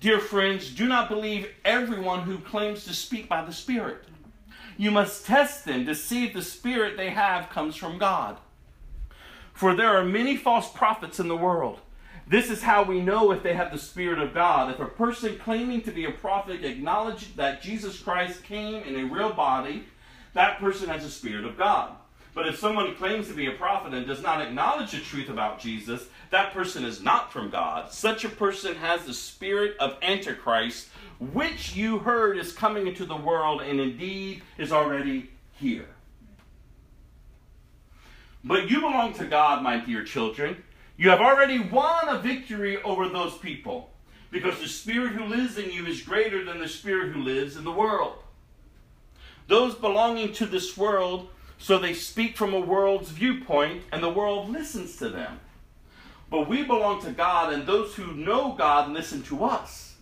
Dear 0.00 0.20
friends, 0.20 0.70
do 0.70 0.86
not 0.86 1.08
believe 1.08 1.48
everyone 1.64 2.22
who 2.22 2.38
claims 2.38 2.84
to 2.84 2.92
speak 2.92 3.28
by 3.28 3.42
the 3.44 3.52
Spirit. 3.52 4.04
You 4.76 4.90
must 4.90 5.24
test 5.24 5.64
them 5.64 5.86
to 5.86 5.94
see 5.94 6.26
if 6.26 6.34
the 6.34 6.42
Spirit 6.42 6.98
they 6.98 7.10
have 7.10 7.48
comes 7.48 7.76
from 7.76 7.96
God. 7.96 8.36
For 9.56 9.74
there 9.74 9.96
are 9.96 10.04
many 10.04 10.36
false 10.36 10.70
prophets 10.70 11.18
in 11.18 11.28
the 11.28 11.36
world. 11.36 11.80
This 12.28 12.50
is 12.50 12.62
how 12.62 12.82
we 12.82 13.00
know 13.00 13.32
if 13.32 13.42
they 13.42 13.54
have 13.54 13.72
the 13.72 13.78
Spirit 13.78 14.18
of 14.18 14.34
God. 14.34 14.70
If 14.70 14.80
a 14.80 14.84
person 14.84 15.38
claiming 15.38 15.80
to 15.82 15.90
be 15.90 16.04
a 16.04 16.10
prophet 16.10 16.62
acknowledges 16.62 17.32
that 17.36 17.62
Jesus 17.62 17.98
Christ 17.98 18.44
came 18.44 18.82
in 18.82 18.96
a 18.96 19.06
real 19.06 19.32
body, 19.32 19.84
that 20.34 20.60
person 20.60 20.90
has 20.90 21.04
the 21.04 21.08
Spirit 21.08 21.46
of 21.46 21.56
God. 21.56 21.92
But 22.34 22.46
if 22.46 22.58
someone 22.58 22.94
claims 22.96 23.28
to 23.28 23.34
be 23.34 23.46
a 23.46 23.52
prophet 23.52 23.94
and 23.94 24.06
does 24.06 24.22
not 24.22 24.42
acknowledge 24.42 24.90
the 24.90 24.98
truth 24.98 25.30
about 25.30 25.58
Jesus, 25.58 26.04
that 26.28 26.52
person 26.52 26.84
is 26.84 27.00
not 27.00 27.32
from 27.32 27.48
God. 27.48 27.90
Such 27.90 28.26
a 28.26 28.28
person 28.28 28.74
has 28.74 29.06
the 29.06 29.14
spirit 29.14 29.74
of 29.78 29.96
Antichrist, 30.02 30.88
which 31.18 31.74
you 31.74 32.00
heard 32.00 32.36
is 32.36 32.52
coming 32.52 32.86
into 32.86 33.06
the 33.06 33.16
world 33.16 33.62
and 33.62 33.80
indeed 33.80 34.42
is 34.58 34.70
already 34.70 35.30
here. 35.54 35.95
But 38.46 38.70
you 38.70 38.80
belong 38.80 39.12
to 39.14 39.24
God, 39.24 39.64
my 39.64 39.78
dear 39.78 40.04
children. 40.04 40.62
You 40.96 41.10
have 41.10 41.20
already 41.20 41.58
won 41.58 42.08
a 42.08 42.20
victory 42.20 42.80
over 42.82 43.08
those 43.08 43.36
people 43.36 43.90
because 44.30 44.60
the 44.60 44.68
spirit 44.68 45.14
who 45.14 45.24
lives 45.24 45.58
in 45.58 45.72
you 45.72 45.84
is 45.84 46.00
greater 46.00 46.44
than 46.44 46.60
the 46.60 46.68
spirit 46.68 47.12
who 47.12 47.22
lives 47.22 47.56
in 47.56 47.64
the 47.64 47.72
world. 47.72 48.22
Those 49.48 49.74
belonging 49.74 50.32
to 50.34 50.46
this 50.46 50.76
world, 50.76 51.28
so 51.58 51.76
they 51.76 51.92
speak 51.92 52.36
from 52.36 52.54
a 52.54 52.60
world's 52.60 53.10
viewpoint, 53.10 53.82
and 53.90 54.00
the 54.00 54.10
world 54.10 54.48
listens 54.48 54.96
to 54.98 55.08
them. 55.08 55.40
But 56.30 56.48
we 56.48 56.62
belong 56.62 57.02
to 57.02 57.10
God, 57.10 57.52
and 57.52 57.66
those 57.66 57.96
who 57.96 58.14
know 58.14 58.52
God 58.52 58.92
listen 58.92 59.22
to 59.24 59.44
us. 59.44 59.96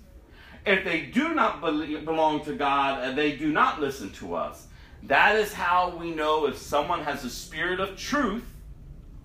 If 0.67 0.85
they 0.85 1.01
do 1.01 1.35
not 1.35 1.63
belong 1.63 2.45
to 2.45 2.55
God 2.55 3.03
and 3.05 3.17
they 3.17 3.37
do 3.37 3.51
not 3.51 3.81
listen 3.81 4.11
to 4.13 4.35
us, 4.35 4.67
that 5.07 5.37
is 5.37 5.53
how 5.53 5.97
we 5.97 6.11
know 6.11 6.47
if 6.47 6.57
someone 6.57 7.03
has 7.03 7.23
the 7.23 7.31
spirit 7.31 7.81
of 7.81 7.97
truth 7.97 8.45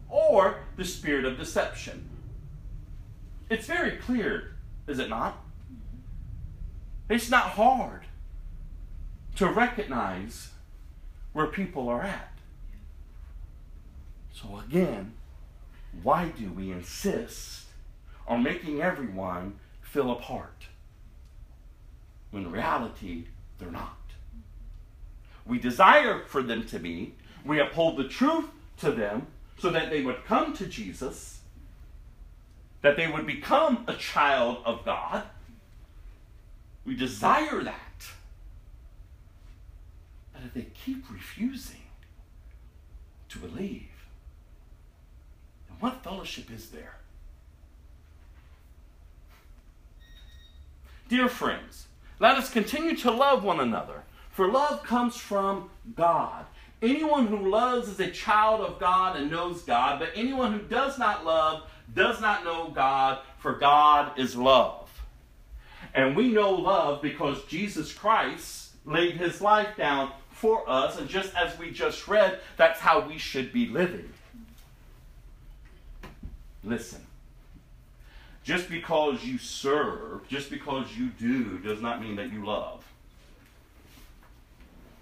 or 0.09 0.59
the 0.75 0.83
spirit 0.83 1.25
of 1.25 1.37
deception. 1.37 2.09
It's 3.49 3.65
very 3.65 3.97
clear, 3.97 4.55
is 4.87 4.99
it 4.99 5.09
not? 5.09 5.37
It's 7.09 7.29
not 7.29 7.51
hard 7.51 8.01
to 9.37 9.47
recognize 9.47 10.49
where 11.33 11.47
people 11.47 11.87
are 11.87 12.01
at. 12.01 12.33
So, 14.33 14.61
again, 14.67 15.13
why 16.03 16.29
do 16.29 16.51
we 16.51 16.71
insist 16.71 17.65
on 18.27 18.43
making 18.43 18.81
everyone 18.81 19.59
feel 19.81 20.11
apart 20.11 20.67
when 22.31 22.45
in 22.45 22.51
reality 22.51 23.25
they're 23.57 23.71
not? 23.71 23.98
We 25.45 25.59
desire 25.59 26.23
for 26.25 26.43
them 26.43 26.65
to 26.67 26.79
be, 26.79 27.15
we 27.45 27.59
uphold 27.59 27.97
the 27.97 28.07
truth 28.07 28.45
to 28.77 28.91
them 28.91 29.27
so 29.57 29.69
that 29.71 29.89
they 29.89 30.01
would 30.01 30.25
come 30.25 30.53
to 30.55 30.65
Jesus, 30.65 31.39
that 32.81 32.95
they 32.95 33.07
would 33.07 33.25
become 33.25 33.83
a 33.87 33.93
child 33.93 34.59
of 34.65 34.85
God. 34.85 35.23
We 36.85 36.95
desire 36.95 37.63
that. 37.63 38.07
But 40.33 40.43
if 40.45 40.53
they 40.53 40.67
keep 40.73 41.09
refusing 41.11 41.83
to 43.29 43.39
believe, 43.39 43.89
then 45.67 45.77
what 45.79 46.03
fellowship 46.03 46.49
is 46.51 46.69
there? 46.69 46.95
Dear 51.09 51.27
friends, 51.27 51.87
let 52.19 52.37
us 52.37 52.51
continue 52.51 52.95
to 52.97 53.11
love 53.11 53.43
one 53.43 53.59
another, 53.59 54.03
for 54.29 54.51
love 54.51 54.83
comes 54.83 55.17
from 55.17 55.69
God. 55.95 56.45
Anyone 56.81 57.27
who 57.27 57.49
loves 57.49 57.89
is 57.89 57.99
a 57.99 58.09
child 58.09 58.61
of 58.61 58.79
God 58.79 59.17
and 59.17 59.29
knows 59.29 59.63
God, 59.63 59.99
but 59.99 60.11
anyone 60.15 60.53
who 60.53 60.59
does 60.59 60.97
not 60.97 61.25
love 61.25 61.63
does 61.93 62.21
not 62.21 62.43
know 62.43 62.69
God, 62.69 63.19
for 63.39 63.53
God 63.53 64.17
is 64.17 64.35
love. 64.35 64.89
And 65.93 66.15
we 66.15 66.31
know 66.31 66.51
love 66.51 67.01
because 67.01 67.43
Jesus 67.45 67.91
Christ 67.91 68.71
laid 68.85 69.17
his 69.17 69.41
life 69.41 69.75
down 69.75 70.11
for 70.31 70.69
us, 70.69 70.97
and 70.97 71.09
just 71.09 71.35
as 71.35 71.57
we 71.59 71.71
just 71.71 72.07
read, 72.07 72.39
that's 72.55 72.79
how 72.79 73.05
we 73.05 73.17
should 73.17 73.51
be 73.51 73.67
living. 73.67 74.09
Listen. 76.63 77.05
Just 78.43 78.69
because 78.69 79.23
you 79.23 79.37
serve, 79.37 80.27
just 80.27 80.49
because 80.49 80.95
you 80.97 81.09
do, 81.19 81.59
does 81.59 81.81
not 81.81 82.01
mean 82.01 82.15
that 82.15 82.31
you 82.31 82.45
love. 82.45 82.78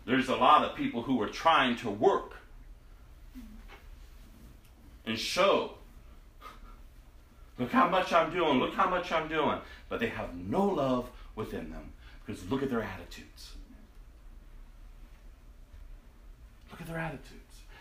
There's 0.07 0.29
a 0.29 0.37
lot 0.37 0.63
of 0.63 0.73
people 0.73 1.01
who 1.01 1.21
are 1.21 1.27
trying 1.27 1.75
to 1.77 1.89
work 1.89 2.37
and 5.05 5.19
show. 5.19 5.73
Look 7.59 7.71
how 7.71 7.89
much 7.89 8.13
I'm 8.13 8.31
doing, 8.31 8.57
look 8.57 8.73
how 8.73 8.89
much 8.89 9.11
I'm 9.11 9.27
doing. 9.27 9.59
But 9.89 9.99
they 9.99 10.07
have 10.07 10.33
no 10.33 10.65
love 10.65 11.09
within 11.35 11.71
them 11.71 11.91
because 12.25 12.49
look 12.49 12.63
at 12.63 12.69
their 12.69 12.81
attitudes. 12.81 13.51
Look 16.71 16.79
at 16.79 16.87
their 16.87 16.99
attitudes. 16.99 17.33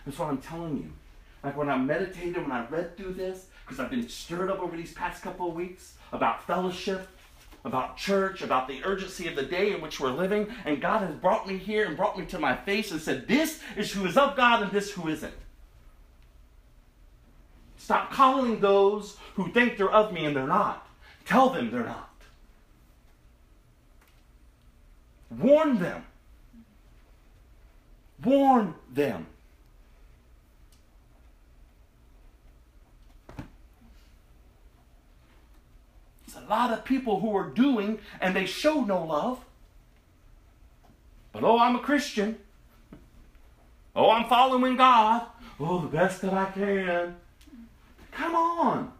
That's 0.04 0.18
what 0.18 0.28
I'm 0.28 0.38
telling 0.38 0.78
you. 0.78 0.92
Like 1.44 1.56
when 1.56 1.68
I 1.68 1.78
meditated, 1.78 2.42
when 2.42 2.50
I 2.50 2.66
read 2.66 2.96
through 2.96 3.14
this, 3.14 3.46
because 3.64 3.78
I've 3.78 3.90
been 3.90 4.08
stirred 4.08 4.50
up 4.50 4.58
over 4.58 4.76
these 4.76 4.92
past 4.94 5.22
couple 5.22 5.48
of 5.48 5.54
weeks 5.54 5.94
about 6.10 6.44
fellowship, 6.44 7.06
about 7.66 7.97
church, 7.97 8.43
about 8.43 8.68
the 8.68 8.80
urgency 8.84 9.26
of 9.26 9.34
the 9.34 9.43
day 9.43 9.72
in 9.72 9.80
which 9.80 9.98
we're 9.98 10.10
living. 10.10 10.48
And 10.64 10.80
God 10.80 11.02
has 11.02 11.14
brought 11.16 11.48
me 11.48 11.59
here 11.59 11.84
and 11.84 11.97
brought 11.97 12.18
me 12.18 12.24
to 12.26 12.38
my 12.38 12.56
face 12.56 12.93
and 12.93 13.01
said, 13.01 13.26
This 13.26 13.60
is 13.76 13.93
who 13.93 14.06
is 14.06 14.16
of 14.16 14.36
God 14.36 14.62
and 14.62 14.70
this 14.70 14.93
who 14.93 15.09
isn't. 15.09 15.34
Stop 17.76 18.12
calling 18.12 18.60
those 18.60 19.16
who 19.34 19.52
think 19.52 19.76
they're 19.76 19.90
of 19.90 20.12
me 20.12 20.24
and 20.24 20.34
they're 20.34 20.47
not. 20.47 20.88
Tell 21.24 21.51
them 21.51 21.70
they're 21.70 21.84
not. 21.84 22.10
Warn 25.30 25.78
them. 25.78 26.05
Warn 28.24 28.74
them. 28.93 29.26
A 36.36 36.48
lot 36.48 36.72
of 36.72 36.84
people 36.84 37.20
who 37.20 37.36
are 37.36 37.48
doing 37.48 37.98
and 38.20 38.34
they 38.34 38.46
show 38.46 38.82
no 38.82 39.04
love. 39.04 39.44
But 41.32 41.44
oh, 41.44 41.58
I'm 41.58 41.76
a 41.76 41.80
Christian. 41.80 42.38
Oh, 43.94 44.10
I'm 44.10 44.28
following 44.28 44.76
God. 44.76 45.26
Oh, 45.58 45.80
the 45.80 45.88
best 45.88 46.22
that 46.22 46.34
I 46.34 46.46
can. 46.46 47.16
Come 48.12 48.34
on. 48.34 48.92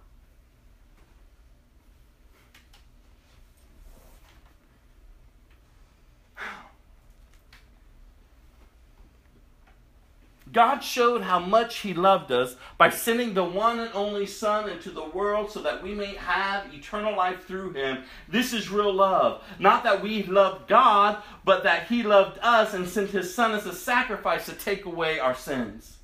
God 10.57 10.83
showed 10.83 11.21
how 11.21 11.39
much 11.39 11.81
He 11.81 11.93
loved 11.93 12.33
us 12.33 12.57
by 12.79 12.89
sending 12.89 13.35
the 13.35 13.45
one 13.45 13.79
and 13.79 13.91
only 13.93 14.25
Son 14.25 14.71
into 14.71 14.91
the 14.91 15.05
world 15.05 15.51
so 15.51 15.61
that 15.61 15.83
we 15.83 15.93
may 15.93 16.15
have 16.15 16.73
eternal 16.73 17.15
life 17.15 17.45
through 17.45 17.75
Him. 17.75 18.05
This 18.27 18.55
is 18.55 18.71
real 18.71 18.91
love. 18.91 19.45
Not 19.59 19.85
that 19.85 20.03
we 20.03 20.23
loved 20.23 20.67
God, 20.67 21.23
but 21.45 21.63
that 21.65 21.89
He 21.89 22.03
loved 22.03 22.39
us 22.41 22.73
and 22.73 22.89
sent 22.89 23.11
His 23.11 23.35
Son 23.35 23.53
as 23.53 23.67
a 23.67 23.75
sacrifice 23.75 24.47
to 24.47 24.55
take 24.55 24.87
away 24.87 25.19
our 25.19 25.35
sins. 25.35 25.99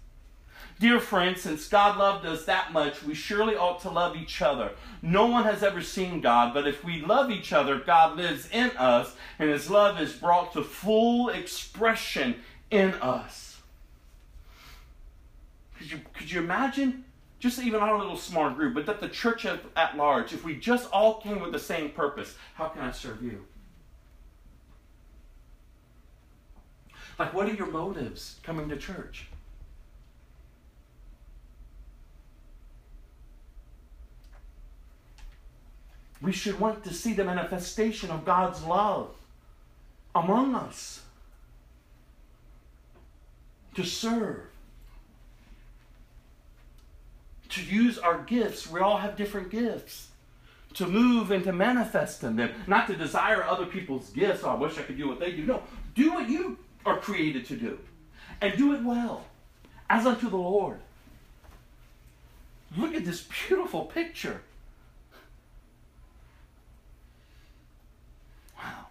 Dear 0.78 1.00
friends, 1.00 1.40
since 1.40 1.66
God 1.66 1.96
loved 1.96 2.26
us 2.26 2.44
that 2.44 2.74
much, 2.74 3.02
we 3.02 3.14
surely 3.14 3.56
ought 3.56 3.80
to 3.80 3.90
love 3.90 4.16
each 4.16 4.42
other. 4.42 4.72
No 5.00 5.28
one 5.28 5.44
has 5.44 5.62
ever 5.62 5.80
seen 5.80 6.20
God, 6.20 6.52
but 6.52 6.68
if 6.68 6.84
we 6.84 7.00
love 7.00 7.30
each 7.30 7.54
other, 7.54 7.78
God 7.78 8.18
lives 8.18 8.50
in 8.52 8.70
us, 8.76 9.16
and 9.38 9.48
His 9.48 9.70
love 9.70 9.98
is 9.98 10.12
brought 10.12 10.52
to 10.52 10.62
full 10.62 11.30
expression 11.30 12.34
in 12.70 12.92
us. 12.96 13.51
Could 15.82 15.90
you, 15.90 16.00
could 16.14 16.30
you 16.30 16.40
imagine? 16.40 17.04
Just 17.40 17.60
even 17.60 17.80
our 17.80 17.98
little 17.98 18.16
small 18.16 18.50
group, 18.50 18.72
but 18.74 18.86
that 18.86 19.00
the 19.00 19.08
church 19.08 19.44
at, 19.44 19.64
at 19.74 19.96
large, 19.96 20.32
if 20.32 20.44
we 20.44 20.54
just 20.54 20.88
all 20.92 21.20
came 21.20 21.40
with 21.40 21.50
the 21.50 21.58
same 21.58 21.90
purpose, 21.90 22.36
how 22.54 22.68
can 22.68 22.82
I 22.82 22.92
serve 22.92 23.20
you? 23.20 23.44
Like, 27.18 27.34
what 27.34 27.48
are 27.48 27.54
your 27.54 27.66
motives 27.66 28.36
coming 28.44 28.68
to 28.68 28.76
church? 28.76 29.26
We 36.20 36.30
should 36.30 36.60
want 36.60 36.84
to 36.84 36.94
see 36.94 37.12
the 37.12 37.24
manifestation 37.24 38.12
of 38.12 38.24
God's 38.24 38.62
love 38.62 39.16
among 40.14 40.54
us, 40.54 41.00
to 43.74 43.82
serve, 43.82 44.51
to 47.52 47.62
use 47.62 47.98
our 47.98 48.22
gifts. 48.22 48.70
We 48.70 48.80
all 48.80 48.98
have 48.98 49.16
different 49.16 49.50
gifts. 49.50 50.08
To 50.74 50.86
move 50.86 51.30
and 51.30 51.44
to 51.44 51.52
manifest 51.52 52.24
in 52.24 52.36
them. 52.36 52.50
Not 52.66 52.86
to 52.86 52.96
desire 52.96 53.44
other 53.44 53.66
people's 53.66 54.08
gifts. 54.10 54.42
Oh, 54.42 54.50
I 54.50 54.54
wish 54.54 54.78
I 54.78 54.82
could 54.82 54.96
do 54.96 55.06
what 55.06 55.20
they 55.20 55.32
do. 55.32 55.44
No, 55.44 55.62
do 55.94 56.12
what 56.12 56.28
you 56.28 56.58
are 56.86 56.98
created 56.98 57.46
to 57.46 57.56
do. 57.56 57.78
And 58.40 58.56
do 58.56 58.72
it 58.72 58.82
well, 58.82 59.26
as 59.90 60.06
unto 60.06 60.30
the 60.30 60.36
Lord. 60.36 60.78
Look 62.76 62.94
at 62.94 63.04
this 63.04 63.28
beautiful 63.46 63.84
picture. 63.84 64.40
Wow. 68.56 68.86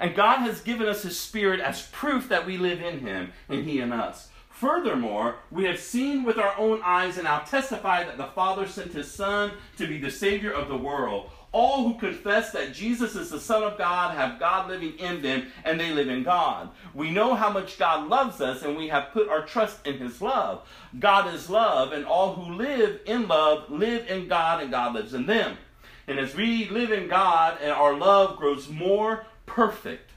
And 0.00 0.16
God 0.16 0.40
has 0.40 0.60
given 0.60 0.88
us 0.88 1.02
His 1.02 1.18
Spirit 1.18 1.60
as 1.60 1.86
proof 1.92 2.28
that 2.28 2.46
we 2.46 2.58
live 2.58 2.82
in 2.82 2.98
Him 2.98 3.32
and 3.48 3.64
He 3.64 3.78
in 3.78 3.92
us. 3.92 4.28
Furthermore, 4.62 5.34
we 5.50 5.64
have 5.64 5.80
seen 5.80 6.22
with 6.22 6.38
our 6.38 6.56
own 6.56 6.80
eyes 6.84 7.16
and 7.16 7.24
now 7.24 7.40
testify 7.40 8.04
that 8.04 8.16
the 8.16 8.28
Father 8.28 8.64
sent 8.68 8.92
His 8.92 9.10
Son 9.10 9.50
to 9.76 9.88
be 9.88 9.98
the 9.98 10.08
Savior 10.08 10.52
of 10.52 10.68
the 10.68 10.76
world. 10.76 11.30
All 11.50 11.82
who 11.82 11.98
confess 11.98 12.52
that 12.52 12.72
Jesus 12.72 13.16
is 13.16 13.28
the 13.28 13.40
Son 13.40 13.64
of 13.64 13.76
God 13.76 14.16
have 14.16 14.38
God 14.38 14.68
living 14.70 14.96
in 15.00 15.20
them, 15.20 15.50
and 15.64 15.80
they 15.80 15.90
live 15.90 16.08
in 16.08 16.22
God. 16.22 16.70
We 16.94 17.10
know 17.10 17.34
how 17.34 17.50
much 17.50 17.76
God 17.76 18.08
loves 18.08 18.40
us, 18.40 18.62
and 18.62 18.76
we 18.76 18.86
have 18.86 19.10
put 19.12 19.28
our 19.28 19.44
trust 19.44 19.84
in 19.84 19.98
His 19.98 20.22
love. 20.22 20.64
God 20.96 21.34
is 21.34 21.50
love, 21.50 21.90
and 21.90 22.06
all 22.06 22.36
who 22.36 22.54
live 22.54 23.00
in 23.04 23.26
love 23.26 23.68
live 23.68 24.08
in 24.08 24.28
God, 24.28 24.62
and 24.62 24.70
God 24.70 24.94
lives 24.94 25.12
in 25.12 25.26
them. 25.26 25.58
And 26.06 26.20
as 26.20 26.36
we 26.36 26.68
live 26.68 26.92
in 26.92 27.08
God, 27.08 27.58
and 27.60 27.72
our 27.72 27.94
love 27.94 28.36
grows 28.36 28.68
more 28.68 29.26
perfect, 29.44 30.12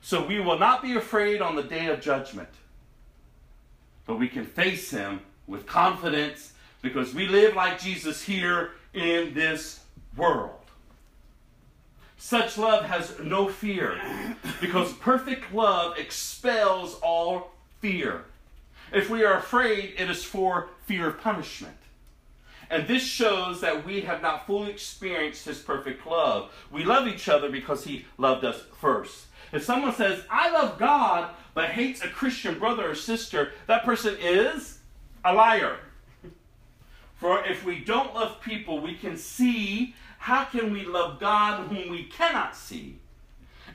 so 0.00 0.24
we 0.24 0.38
will 0.38 0.60
not 0.60 0.80
be 0.80 0.94
afraid 0.94 1.42
on 1.42 1.56
the 1.56 1.64
day 1.64 1.86
of 1.86 2.00
judgment, 2.00 2.50
but 4.06 4.18
we 4.18 4.28
can 4.28 4.44
face 4.44 4.90
Him 4.90 5.20
with 5.46 5.66
confidence 5.66 6.52
because 6.82 7.14
we 7.14 7.26
live 7.26 7.54
like 7.54 7.80
Jesus 7.80 8.22
here 8.22 8.72
in 8.92 9.34
this 9.34 9.80
world. 10.16 10.50
Such 12.16 12.56
love 12.56 12.84
has 12.86 13.18
no 13.22 13.48
fear 13.48 14.00
because 14.60 14.92
perfect 14.94 15.52
love 15.52 15.98
expels 15.98 16.94
all 17.02 17.52
fear. 17.80 18.24
If 18.92 19.10
we 19.10 19.24
are 19.24 19.36
afraid, 19.36 19.94
it 19.98 20.08
is 20.08 20.24
for 20.24 20.68
fear 20.86 21.08
of 21.08 21.20
punishment. 21.20 21.76
And 22.70 22.88
this 22.88 23.02
shows 23.02 23.60
that 23.60 23.84
we 23.84 24.02
have 24.02 24.22
not 24.22 24.46
fully 24.46 24.70
experienced 24.70 25.44
His 25.44 25.58
perfect 25.58 26.06
love. 26.06 26.50
We 26.70 26.84
love 26.84 27.06
each 27.06 27.28
other 27.28 27.50
because 27.50 27.84
He 27.84 28.06
loved 28.16 28.44
us 28.44 28.62
first. 28.80 29.26
If 29.52 29.62
someone 29.64 29.94
says, 29.94 30.22
I 30.30 30.50
love 30.50 30.78
God, 30.78 31.30
but 31.54 31.70
hates 31.70 32.02
a 32.02 32.08
Christian 32.08 32.58
brother 32.58 32.90
or 32.90 32.94
sister, 32.94 33.52
that 33.66 33.84
person 33.84 34.16
is 34.20 34.80
a 35.24 35.32
liar. 35.32 35.78
For 37.14 37.44
if 37.46 37.64
we 37.64 37.78
don't 37.78 38.14
love 38.14 38.40
people 38.40 38.80
we 38.80 38.96
can 38.96 39.16
see, 39.16 39.94
how 40.18 40.44
can 40.44 40.72
we 40.72 40.84
love 40.84 41.20
God 41.20 41.68
whom 41.68 41.88
we 41.88 42.04
cannot 42.04 42.56
see? 42.56 42.98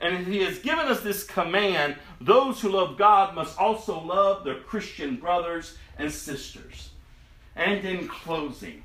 And 0.01 0.15
if 0.15 0.27
He 0.27 0.43
has 0.43 0.59
given 0.59 0.87
us 0.87 1.01
this 1.01 1.23
command, 1.23 1.95
those 2.21 2.61
who 2.61 2.69
love 2.69 2.97
God 2.97 3.33
must 3.35 3.57
also 3.57 3.99
love 3.99 4.43
their 4.43 4.59
Christian 4.59 5.15
brothers 5.15 5.77
and 5.97 6.11
sisters. 6.11 6.89
And 7.55 7.83
in 7.85 8.07
closing, 8.07 8.83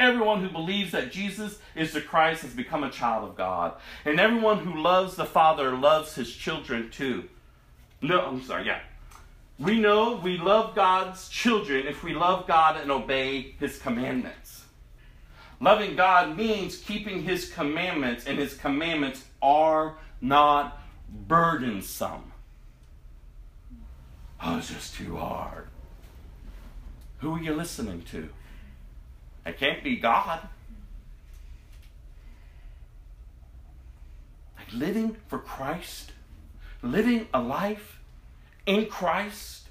everyone 0.00 0.42
who 0.42 0.48
believes 0.48 0.92
that 0.92 1.12
Jesus 1.12 1.58
is 1.76 1.92
the 1.92 2.00
Christ 2.00 2.42
has 2.42 2.54
become 2.54 2.82
a 2.82 2.90
child 2.90 3.28
of 3.28 3.36
God. 3.36 3.74
And 4.04 4.18
everyone 4.18 4.58
who 4.58 4.82
loves 4.82 5.14
the 5.14 5.26
Father 5.26 5.76
loves 5.76 6.14
his 6.14 6.32
children 6.32 6.90
too. 6.90 7.28
No, 8.02 8.20
I'm 8.22 8.42
sorry, 8.42 8.66
yeah. 8.66 8.80
We 9.58 9.78
know 9.78 10.16
we 10.16 10.38
love 10.38 10.74
God's 10.74 11.28
children 11.28 11.86
if 11.86 12.02
we 12.02 12.14
love 12.14 12.46
God 12.46 12.80
and 12.80 12.90
obey 12.90 13.54
his 13.60 13.78
commandments. 13.78 14.64
Loving 15.60 15.94
God 15.94 16.34
means 16.34 16.78
keeping 16.78 17.22
his 17.22 17.50
commandments, 17.52 18.24
and 18.26 18.38
his 18.38 18.54
commandments 18.54 19.24
are 19.42 19.96
not 20.22 20.80
burdensome. 21.28 22.32
Oh, 24.42 24.56
it's 24.56 24.72
just 24.72 24.94
too 24.94 25.16
hard. 25.16 25.66
Who 27.18 27.34
are 27.34 27.42
you 27.42 27.52
listening 27.52 28.02
to? 28.10 28.30
It 29.46 29.58
can't 29.58 29.82
be 29.82 29.96
God. 29.96 30.40
Like 34.56 34.72
living 34.72 35.16
for 35.28 35.38
Christ, 35.38 36.12
living 36.82 37.28
a 37.32 37.40
life 37.40 37.98
in 38.66 38.86
Christ, 38.86 39.68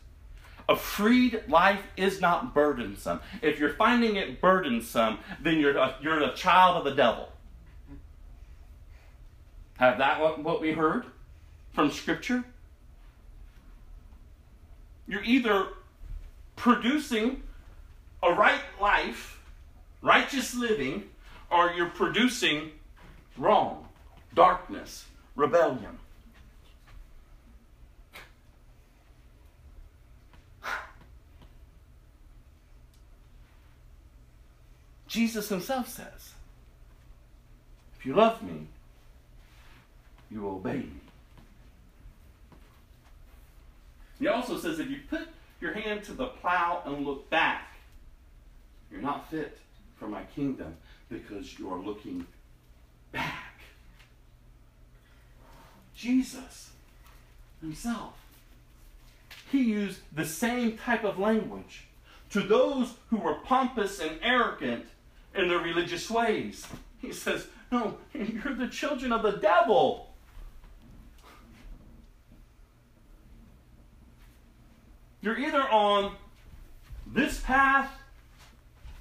a 0.68 0.76
freed 0.76 1.44
life 1.48 1.82
is 1.98 2.22
not 2.22 2.54
burdensome. 2.54 3.22
If 3.42 3.60
you're 3.60 3.74
finding 3.74 4.18
it 4.18 4.40
burdensome, 4.40 5.20
then 5.42 5.60
you're 5.60 5.78
a, 5.78 5.96
you're 6.02 6.22
a 6.22 6.34
child 6.36 6.78
of 6.78 6.84
the 6.84 6.96
devil. 6.96 7.30
Have 9.78 9.98
that 9.98 10.20
what, 10.20 10.44
what 10.44 10.62
we 10.62 10.74
heard 10.74 11.06
from 11.74 11.90
Scripture? 11.90 12.44
You're 15.08 15.24
either 15.24 15.70
producing 16.56 17.42
a 18.22 18.32
right 18.32 18.62
life, 18.80 19.39
righteous 20.02 20.56
living, 20.56 21.04
or 21.52 21.72
you're 21.72 21.90
producing 21.90 22.72
wrong, 23.38 23.88
darkness, 24.34 25.06
rebellion. 25.36 25.98
Jesus 35.08 35.50
himself 35.50 35.90
says, 35.90 36.34
If 37.98 38.06
you 38.06 38.14
love 38.14 38.44
me, 38.44 38.68
you 40.30 40.48
obey 40.48 40.78
me. 40.78 41.02
He 44.20 44.28
also 44.28 44.60
says, 44.60 44.80
If 44.80 44.90
you 44.90 44.98
put 45.10 45.28
your 45.60 45.74
hand 45.74 46.04
to 46.04 46.14
the 46.14 46.28
plow 46.28 46.84
and 46.86 47.06
look 47.06 47.28
back, 47.32 47.74
you're 48.92 49.02
not 49.02 49.32
fit 49.32 49.58
for 50.00 50.08
my 50.08 50.24
kingdom 50.36 50.78
because 51.10 51.60
you 51.60 51.72
are 51.72 51.78
looking 51.78 52.26
back. 53.12 53.60
Jesus 55.94 56.70
himself, 57.60 58.14
he 59.52 59.62
used 59.62 60.00
the 60.14 60.26
same 60.26 60.78
type 60.78 61.04
of 61.04 61.20
language 61.20 61.88
to 62.30 62.40
those 62.40 62.94
who 63.10 63.18
were 63.18 63.36
pompous 63.36 64.00
and 64.00 64.18
arrogant 64.22 64.86
in 65.36 65.50
their 65.50 65.60
religious 65.60 66.10
ways. 66.10 66.66
He 67.02 67.12
says, 67.12 67.48
No, 67.72 67.98
you're 68.14 68.56
the 68.56 68.68
children 68.68 69.12
of 69.12 69.24
the 69.24 69.34
devil. 69.34 70.08
You're 75.22 75.38
either 75.38 75.64
on 75.64 76.14
this 77.06 77.42
path 77.42 77.99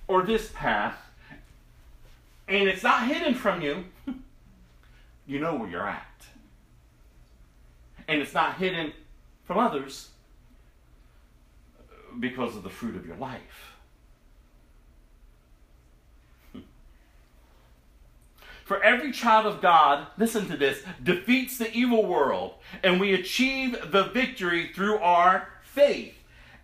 or 0.09 0.23
this 0.23 0.51
path, 0.55 0.97
and 2.49 2.69
it's 2.69 2.83
not 2.83 3.07
hidden 3.07 3.35
from 3.35 3.63
you. 3.63 3.85
You 5.29 5.39
know 5.39 5.55
where 5.57 5.69
you're 5.69 5.87
at. 5.87 6.27
And 8.09 8.23
it's 8.23 8.33
not 8.33 8.57
hidden 8.57 8.95
from 9.45 9.59
others 9.59 10.09
because 12.19 12.57
of 12.57 12.63
the 12.63 12.71
fruit 12.71 12.97
of 12.97 13.07
your 13.07 13.17
life. 13.17 13.75
For 18.65 18.83
every 18.83 19.13
child 19.13 19.45
of 19.45 19.61
God, 19.61 20.07
listen 20.17 20.49
to 20.49 20.57
this, 20.57 20.83
defeats 21.03 21.59
the 21.59 21.71
evil 21.77 22.07
world, 22.07 22.55
and 22.83 22.99
we 22.99 23.13
achieve 23.13 23.77
the 23.93 24.05
victory 24.05 24.73
through 24.75 24.97
our 24.97 25.49
faith. 25.63 26.15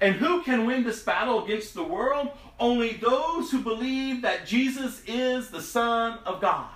And 0.01 0.15
who 0.15 0.43
can 0.43 0.65
win 0.65 0.85
this 0.85 1.03
battle 1.03 1.45
against 1.45 1.75
the 1.75 1.85
world? 1.85 2.31
Only 2.59 2.95
those 2.95 3.51
who 3.51 3.61
believe 3.61 4.23
that 4.23 4.47
Jesus 4.47 5.03
is 5.07 5.51
the 5.51 5.63
Son 5.63 6.19
of 6.25 6.41
God. 6.41 6.71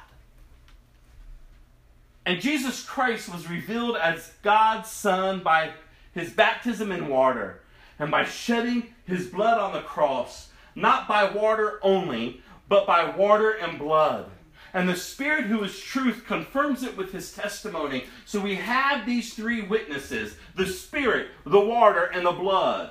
And 2.27 2.41
Jesus 2.41 2.85
Christ 2.85 3.33
was 3.33 3.49
revealed 3.49 3.97
as 3.97 4.33
God's 4.43 4.91
Son 4.91 5.43
by 5.43 5.71
his 6.13 6.31
baptism 6.31 6.93
in 6.93 7.09
water 7.09 7.63
and 7.99 8.11
by 8.11 8.25
shedding 8.25 8.95
his 9.07 9.27
blood 9.27 9.59
on 9.59 9.73
the 9.73 9.81
cross, 9.81 10.49
not 10.75 11.09
by 11.09 11.31
water 11.31 11.79
only, 11.83 12.43
but 12.69 12.87
by 12.87 13.09
water 13.17 13.53
and 13.53 13.79
blood. 13.79 14.31
And 14.75 14.89
the 14.89 14.97
Spirit, 14.97 15.47
who 15.47 15.65
is 15.65 15.81
truth, 15.81 16.25
confirms 16.27 16.83
it 16.83 16.97
with 16.97 17.13
his 17.13 17.33
testimony. 17.33 18.05
So 18.27 18.41
we 18.41 18.57
have 18.57 19.07
these 19.07 19.33
three 19.33 19.63
witnesses 19.63 20.37
the 20.55 20.67
Spirit, 20.67 21.29
the 21.47 21.61
water, 21.61 22.05
and 22.05 22.27
the 22.27 22.33
blood. 22.33 22.91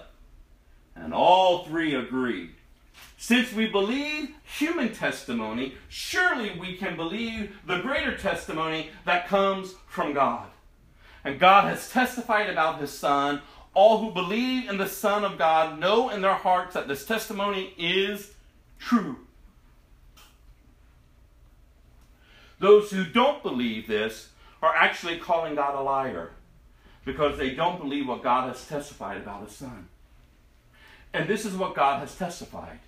And 0.96 1.14
all 1.14 1.66
three 1.66 1.94
agree. 1.94 2.52
Since 3.20 3.52
we 3.52 3.66
believe 3.66 4.30
human 4.44 4.94
testimony, 4.94 5.74
surely 5.90 6.58
we 6.58 6.78
can 6.78 6.96
believe 6.96 7.58
the 7.66 7.80
greater 7.80 8.16
testimony 8.16 8.92
that 9.06 9.28
comes 9.28 9.74
from 9.88 10.14
God. 10.14 10.48
And 11.24 11.40
God 11.40 11.66
has 11.66 11.90
testified 11.90 12.48
about 12.50 12.80
his 12.80 12.92
Son. 12.92 13.42
All 13.74 14.00
who 14.00 14.12
believe 14.12 14.70
in 14.70 14.78
the 14.78 14.88
Son 14.88 15.26
of 15.26 15.38
God 15.38 15.80
know 15.80 16.10
in 16.10 16.22
their 16.22 16.36
hearts 16.36 16.76
that 16.76 16.88
this 16.88 17.06
testimony 17.06 17.74
is 17.78 18.34
true. 18.78 19.18
Those 22.60 22.92
who 22.92 23.04
don't 23.04 23.44
believe 23.44 23.88
this 23.88 24.30
are 24.62 24.76
actually 24.76 25.18
calling 25.18 25.56
God 25.56 25.76
a 25.76 25.82
liar 25.82 26.32
because 27.04 27.38
they 27.38 27.52
don't 27.52 27.80
believe 27.80 28.08
what 28.08 28.24
God 28.24 28.48
has 28.48 28.68
testified 28.68 29.18
about 29.18 29.44
his 29.44 29.56
Son. 29.56 29.88
And 31.14 31.28
this 31.28 31.46
is 31.46 31.56
what 31.56 31.76
God 31.76 32.00
has 32.00 32.16
testified. 32.16 32.80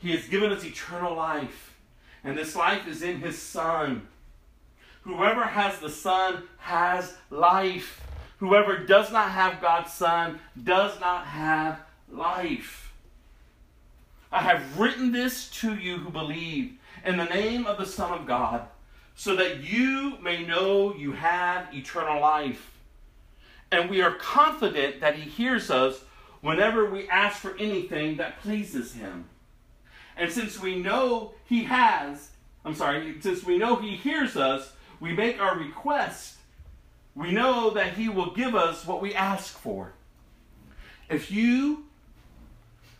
He 0.00 0.12
has 0.12 0.26
given 0.28 0.50
us 0.50 0.64
eternal 0.64 1.14
life, 1.14 1.76
and 2.24 2.36
this 2.36 2.56
life 2.56 2.88
is 2.88 3.02
in 3.02 3.20
His 3.20 3.40
Son. 3.40 4.08
Whoever 5.02 5.44
has 5.44 5.78
the 5.78 5.90
Son 5.90 6.42
has 6.58 7.14
life. 7.30 8.02
Whoever 8.38 8.78
does 8.78 9.12
not 9.12 9.30
have 9.30 9.60
God's 9.60 9.92
Son 9.92 10.40
does 10.62 10.98
not 11.00 11.26
have 11.26 11.80
life. 12.10 12.92
I 14.32 14.40
have 14.40 14.78
written 14.78 15.12
this 15.12 15.50
to 15.60 15.74
you 15.74 15.98
who 15.98 16.10
believe 16.10 16.78
in 17.04 17.16
the 17.16 17.24
name 17.24 17.66
of 17.66 17.76
the 17.76 17.86
Son 17.86 18.12
of 18.12 18.26
God, 18.26 18.62
so 19.14 19.36
that 19.36 19.62
you 19.62 20.16
may 20.22 20.46
know 20.46 20.94
you 20.94 21.12
have 21.12 21.74
eternal 21.74 22.22
life. 22.22 22.78
And 23.70 23.90
we 23.90 24.00
are 24.00 24.14
confident 24.14 25.00
that 25.00 25.16
He 25.16 25.28
hears 25.28 25.70
us 25.70 26.04
whenever 26.40 26.88
we 26.88 27.08
ask 27.08 27.38
for 27.38 27.56
anything 27.58 28.16
that 28.16 28.40
pleases 28.40 28.94
Him. 28.94 29.26
And 30.20 30.30
since 30.30 30.60
we 30.60 30.76
know 30.76 31.32
He 31.46 31.64
has, 31.64 32.28
I'm 32.62 32.74
sorry, 32.74 33.16
since 33.20 33.42
we 33.42 33.56
know 33.56 33.76
He 33.76 33.96
hears 33.96 34.36
us, 34.36 34.70
we 35.00 35.14
make 35.14 35.40
our 35.40 35.58
request. 35.58 36.36
We 37.14 37.32
know 37.32 37.70
that 37.70 37.94
He 37.94 38.10
will 38.10 38.34
give 38.34 38.54
us 38.54 38.86
what 38.86 39.00
we 39.00 39.14
ask 39.14 39.58
for. 39.58 39.94
If 41.08 41.30
you 41.30 41.86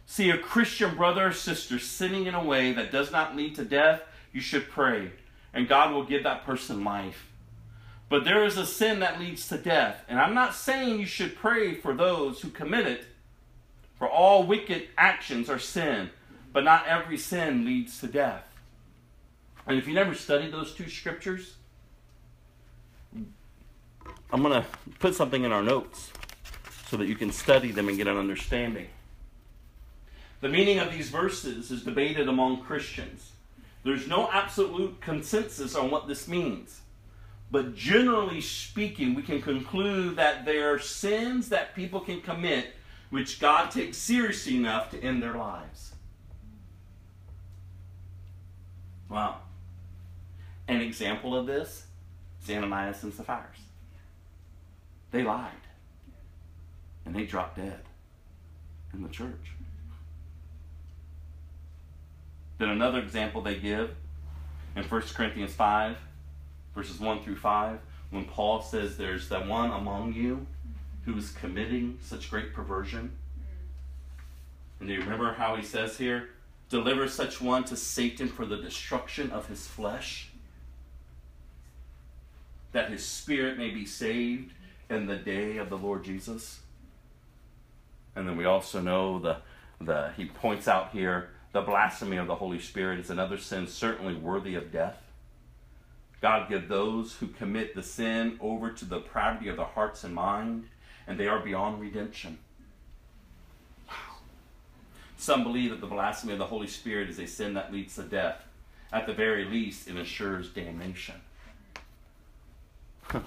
see 0.07 0.31
a 0.31 0.39
Christian 0.39 0.97
brother 0.97 1.27
or 1.27 1.33
sister 1.33 1.79
sinning 1.79 2.25
in 2.25 2.35
a 2.35 2.43
way 2.43 2.73
that 2.73 2.91
does 2.91 3.13
not 3.13 3.37
lead 3.37 3.55
to 3.57 3.67
death, 3.67 4.01
you 4.33 4.41
should 4.41 4.71
pray, 4.71 5.13
and 5.53 5.69
God 5.69 5.93
will 5.93 6.05
give 6.05 6.23
that 6.23 6.47
person 6.47 6.83
life. 6.85 7.27
But 8.09 8.25
there 8.25 8.45
is 8.45 8.57
a 8.57 8.67
sin 8.67 9.01
that 9.01 9.21
leads 9.21 9.47
to 9.49 9.59
death, 9.59 10.05
and 10.09 10.19
I'm 10.19 10.35
not 10.35 10.55
saying 10.55 10.99
you 10.99 11.07
should 11.07 11.37
pray 11.37 11.75
for 11.75 11.93
those 11.93 12.41
who 12.41 12.49
commit 12.49 12.87
it, 12.87 13.05
for 13.97 14.09
all 14.09 14.47
wicked 14.47 14.89
actions 14.97 15.51
are 15.51 15.59
sin, 15.59 16.11
but 16.53 16.65
not 16.65 16.87
every 16.87 17.19
sin 17.19 17.65
leads 17.65 18.01
to 18.01 18.07
death. 18.07 18.45
And 19.67 19.79
if 19.79 19.87
you 19.87 19.95
never 19.95 20.15
studied 20.15 20.53
those 20.53 20.75
two 20.75 20.89
scriptures, 20.89 21.55
I'm 24.33 24.43
going 24.43 24.63
to 24.63 24.67
put 24.99 25.15
something 25.15 25.45
in 25.45 25.53
our 25.53 25.63
notes 25.63 26.13
so 26.87 26.97
that 26.97 27.07
you 27.07 27.15
can 27.15 27.31
study 27.31 27.71
them 27.71 27.89
and 27.89 27.97
get 27.97 28.07
an 28.07 28.17
understanding. 28.17 28.89
The 30.41 30.49
meaning 30.49 30.79
of 30.79 30.93
these 30.93 31.11
verses 31.11 31.71
is 31.71 31.85
debated 31.85 32.29
among 32.29 32.63
Christians. 32.63 33.33
There's 33.85 34.09
no 34.09 34.31
absolute 34.31 35.01
consensus 35.01 35.75
on 35.75 35.91
what 35.91 36.09
this 36.09 36.29
means. 36.29 36.81
But 37.51 37.75
generally 37.75 38.41
speaking, 38.41 39.15
we 39.15 39.23
can 39.23 39.43
conclude 39.43 40.17
that 40.17 40.45
there 40.45 40.73
are 40.73 40.79
sins 40.79 41.49
that 41.49 41.75
people 41.75 42.01
can 42.01 42.21
commit 42.21 42.75
which 43.11 43.41
God 43.41 43.71
takes 43.71 43.99
seriously 43.99 44.57
enough 44.57 44.91
to 44.93 45.03
end 45.03 45.23
their 45.23 45.35
lives. 45.35 45.90
Wow. 49.11 49.39
An 50.69 50.81
example 50.81 51.37
of 51.37 51.47
this 51.47 51.87
is 52.43 52.49
Ananias 52.49 53.03
and 53.03 53.13
Sapphira. 53.13 53.49
They 55.11 55.25
lied. 55.25 55.51
And 57.05 57.15
they 57.15 57.25
dropped 57.25 57.57
dead 57.57 57.81
in 58.95 59.03
the 59.03 59.09
church. 59.09 59.53
Then 62.59 62.69
another 62.69 63.01
example 63.01 63.43
they 63.43 63.57
give 63.57 63.91
in 64.77 64.85
1 64.85 65.01
Corinthians 65.15 65.53
5, 65.55 65.97
verses 66.75 67.01
1 67.01 67.23
through 67.23 67.37
5, 67.37 67.79
when 68.11 68.25
Paul 68.27 68.63
says 68.63 68.97
there's 68.97 69.29
that 69.31 69.47
one 69.47 69.71
among 69.71 70.13
you 70.13 70.47
who 71.05 71.17
is 71.17 71.33
committing 71.33 71.99
such 72.03 72.31
great 72.31 72.53
perversion. 72.53 73.11
And 74.79 74.89
do 74.89 74.95
you 74.95 75.01
remember 75.01 75.33
how 75.33 75.57
he 75.57 75.63
says 75.63 75.99
here? 75.99 76.29
Deliver 76.71 77.09
such 77.09 77.41
one 77.41 77.65
to 77.65 77.77
Satan 77.77 78.29
for 78.29 78.47
the 78.47 78.57
destruction 78.57 79.31
of 79.33 79.49
his 79.49 79.67
flesh, 79.67 80.31
that 82.73 82.91
his 82.91 83.05
spirit 83.05 83.59
may 83.59 83.71
be 83.71 83.85
saved 83.85 84.53
in 84.89 85.07
the 85.07 85.17
day 85.17 85.57
of 85.59 85.69
the 85.69 85.77
Lord 85.77 86.05
Jesus. 86.05 86.61
And 88.15 88.29
then 88.29 88.37
we 88.37 88.45
also 88.45 88.81
know 88.81 89.19
the, 89.19 89.39
the 89.81 90.13
he 90.17 90.27
points 90.27 90.69
out 90.69 90.91
here 90.93 91.31
the 91.53 91.61
blasphemy 91.61 92.17
of 92.17 92.29
the 92.29 92.37
Holy 92.37 92.61
Spirit 92.61 93.01
is 93.01 93.11
another 93.11 93.37
sin 93.37 93.67
certainly 93.67 94.15
worthy 94.15 94.55
of 94.55 94.71
death. 94.71 94.97
God 96.21 96.49
give 96.49 96.69
those 96.69 97.15
who 97.15 97.27
commit 97.27 97.75
the 97.75 97.83
sin 97.83 98.39
over 98.41 98.71
to 98.71 98.85
the 98.85 99.01
depravity 99.01 99.49
of 99.49 99.57
their 99.57 99.67
hearts 99.67 100.05
and 100.05 100.15
mind, 100.15 100.69
and 101.09 101.19
they 101.19 101.27
are 101.27 101.41
beyond 101.41 101.81
redemption. 101.81 102.39
Some 105.21 105.45
believe 105.45 105.71
that 105.71 105.83
the 105.83 105.87
blasphemy 105.87 106.33
of 106.33 106.39
the 106.39 106.47
Holy 106.47 106.67
Spirit 106.67 107.11
is 107.11 107.19
a 107.19 107.27
sin 107.27 107.53
that 107.53 107.71
leads 107.71 107.95
to 107.97 108.05
death. 108.05 108.43
At 108.91 109.07
the 109.07 109.13
very 109.13 109.45
least, 109.45 109.87
it 109.87 109.95
ensures 109.95 110.49
damnation. 110.49 111.17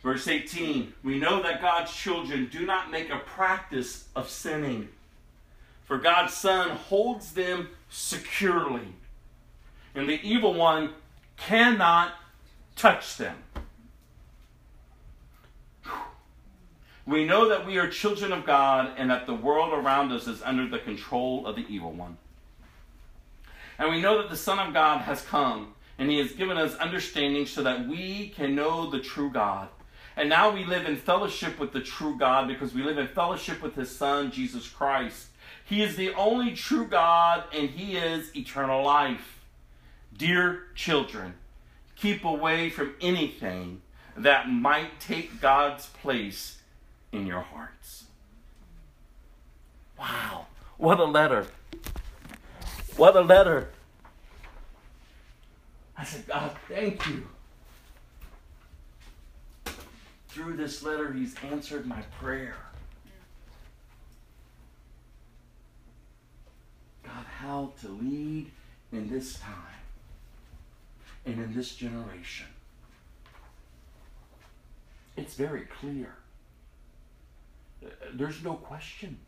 Verse 0.00 0.28
18 0.28 0.92
We 1.02 1.18
know 1.18 1.42
that 1.42 1.60
God's 1.60 1.92
children 1.92 2.48
do 2.52 2.64
not 2.64 2.92
make 2.92 3.10
a 3.10 3.18
practice 3.18 4.04
of 4.14 4.30
sinning, 4.30 4.90
for 5.84 5.98
God's 5.98 6.34
Son 6.34 6.70
holds 6.70 7.32
them 7.32 7.70
securely, 7.90 8.94
and 9.96 10.08
the 10.08 10.20
evil 10.22 10.54
one 10.54 10.92
cannot 11.36 12.12
touch 12.76 13.16
them. 13.16 13.34
We 17.08 17.24
know 17.24 17.48
that 17.48 17.64
we 17.64 17.78
are 17.78 17.88
children 17.88 18.32
of 18.32 18.44
God 18.44 18.92
and 18.98 19.10
that 19.10 19.24
the 19.24 19.32
world 19.32 19.72
around 19.72 20.12
us 20.12 20.26
is 20.26 20.42
under 20.42 20.68
the 20.68 20.78
control 20.78 21.46
of 21.46 21.56
the 21.56 21.64
evil 21.66 21.90
one. 21.90 22.18
And 23.78 23.90
we 23.90 24.02
know 24.02 24.18
that 24.18 24.28
the 24.28 24.36
Son 24.36 24.58
of 24.58 24.74
God 24.74 24.98
has 24.98 25.22
come 25.22 25.72
and 25.98 26.10
he 26.10 26.18
has 26.18 26.32
given 26.32 26.58
us 26.58 26.74
understanding 26.74 27.46
so 27.46 27.62
that 27.62 27.88
we 27.88 28.28
can 28.28 28.54
know 28.54 28.90
the 28.90 29.00
true 29.00 29.30
God. 29.30 29.68
And 30.18 30.28
now 30.28 30.50
we 30.50 30.66
live 30.66 30.84
in 30.84 30.96
fellowship 30.96 31.58
with 31.58 31.72
the 31.72 31.80
true 31.80 32.18
God 32.18 32.46
because 32.46 32.74
we 32.74 32.82
live 32.82 32.98
in 32.98 33.08
fellowship 33.08 33.62
with 33.62 33.74
his 33.74 33.90
Son, 33.90 34.30
Jesus 34.30 34.68
Christ. 34.68 35.28
He 35.64 35.80
is 35.80 35.96
the 35.96 36.12
only 36.12 36.52
true 36.52 36.86
God 36.86 37.44
and 37.54 37.70
he 37.70 37.96
is 37.96 38.36
eternal 38.36 38.84
life. 38.84 39.40
Dear 40.14 40.64
children, 40.74 41.32
keep 41.96 42.26
away 42.26 42.68
from 42.68 42.96
anything 43.00 43.80
that 44.14 44.50
might 44.50 45.00
take 45.00 45.40
God's 45.40 45.86
place 45.86 46.57
in 47.12 47.26
your 47.26 47.40
hearts. 47.40 48.04
Wow, 49.98 50.46
what 50.76 51.00
a 51.00 51.04
letter! 51.04 51.46
What 52.96 53.16
a 53.16 53.20
letter! 53.20 53.70
I 55.96 56.04
said, 56.04 56.26
God, 56.28 56.52
thank 56.68 57.06
you. 57.08 57.26
Through 60.28 60.56
this 60.56 60.84
letter, 60.84 61.12
He's 61.12 61.34
answered 61.50 61.86
my 61.86 62.02
prayer. 62.20 62.56
God, 67.02 67.24
how 67.40 67.72
to 67.80 67.88
lead 67.88 68.50
in 68.92 69.10
this 69.10 69.38
time 69.40 69.54
and 71.26 71.38
in 71.40 71.54
this 71.54 71.74
generation. 71.74 72.46
It's 75.16 75.34
very 75.34 75.62
clear. 75.80 76.14
There's 78.14 78.42
no 78.42 78.54
question. 78.54 79.18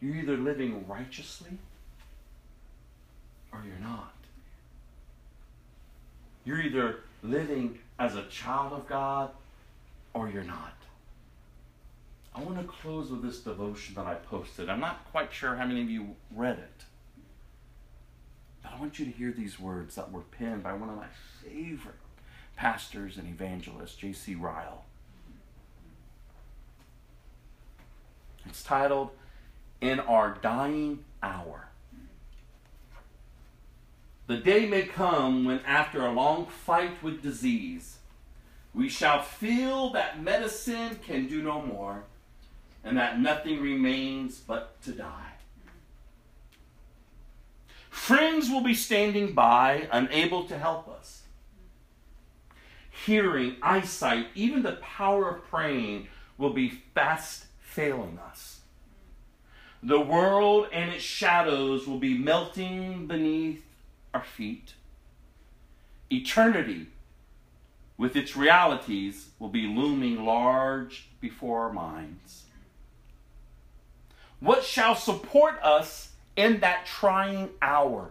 You're 0.00 0.16
either 0.16 0.36
living 0.36 0.86
righteously 0.88 1.58
or 3.52 3.62
you're 3.66 3.86
not. 3.86 4.14
You're 6.44 6.60
either 6.60 7.00
living 7.22 7.78
as 7.98 8.16
a 8.16 8.24
child 8.24 8.72
of 8.72 8.88
God 8.88 9.30
or 10.14 10.28
you're 10.28 10.42
not. 10.42 10.74
I 12.34 12.42
want 12.42 12.58
to 12.58 12.64
close 12.64 13.10
with 13.10 13.22
this 13.22 13.40
devotion 13.40 13.94
that 13.96 14.06
I 14.06 14.14
posted. 14.14 14.68
I'm 14.68 14.80
not 14.80 15.04
quite 15.10 15.32
sure 15.32 15.56
how 15.56 15.66
many 15.66 15.82
of 15.82 15.90
you 15.90 16.16
read 16.34 16.58
it. 16.58 16.84
But 18.62 18.72
I 18.72 18.80
want 18.80 18.98
you 18.98 19.04
to 19.04 19.10
hear 19.10 19.32
these 19.32 19.58
words 19.58 19.96
that 19.96 20.12
were 20.12 20.20
penned 20.20 20.62
by 20.62 20.72
one 20.72 20.88
of 20.88 20.96
my 20.96 21.08
favorite 21.42 21.96
pastors 22.56 23.16
and 23.16 23.28
evangelists, 23.28 23.96
J.C. 23.96 24.34
Ryle. 24.34 24.84
It's 28.46 28.62
titled 28.62 29.10
In 29.80 30.00
Our 30.00 30.38
Dying 30.40 31.04
Hour. 31.22 31.68
The 34.26 34.36
day 34.36 34.66
may 34.66 34.82
come 34.82 35.44
when, 35.44 35.60
after 35.66 36.06
a 36.06 36.12
long 36.12 36.46
fight 36.46 37.02
with 37.02 37.22
disease, 37.22 37.98
we 38.72 38.88
shall 38.88 39.22
feel 39.22 39.90
that 39.92 40.22
medicine 40.22 41.00
can 41.04 41.26
do 41.26 41.42
no 41.42 41.60
more 41.60 42.04
and 42.84 42.96
that 42.96 43.20
nothing 43.20 43.60
remains 43.60 44.38
but 44.38 44.80
to 44.82 44.92
die. 44.92 45.32
Friends 47.90 48.48
will 48.48 48.62
be 48.62 48.74
standing 48.74 49.32
by, 49.32 49.88
unable 49.90 50.44
to 50.44 50.56
help 50.56 50.88
us. 50.88 51.24
Hearing, 53.04 53.56
eyesight, 53.62 54.28
even 54.34 54.62
the 54.62 54.78
power 54.80 55.28
of 55.28 55.44
praying 55.48 56.06
will 56.38 56.52
be 56.52 56.82
fast 56.94 57.46
failing 57.70 58.18
us. 58.18 58.60
The 59.82 60.00
world 60.00 60.66
and 60.72 60.90
its 60.90 61.04
shadows 61.04 61.86
will 61.86 61.98
be 61.98 62.18
melting 62.18 63.06
beneath 63.06 63.64
our 64.12 64.24
feet. 64.24 64.74
Eternity, 66.10 66.88
with 67.96 68.16
its 68.16 68.36
realities, 68.36 69.28
will 69.38 69.48
be 69.48 69.66
looming 69.66 70.24
large 70.24 71.08
before 71.20 71.62
our 71.62 71.72
minds. 71.72 72.44
What 74.40 74.64
shall 74.64 74.96
support 74.96 75.62
us 75.62 76.12
in 76.34 76.60
that 76.60 76.86
trying 76.86 77.50
hour? 77.62 78.10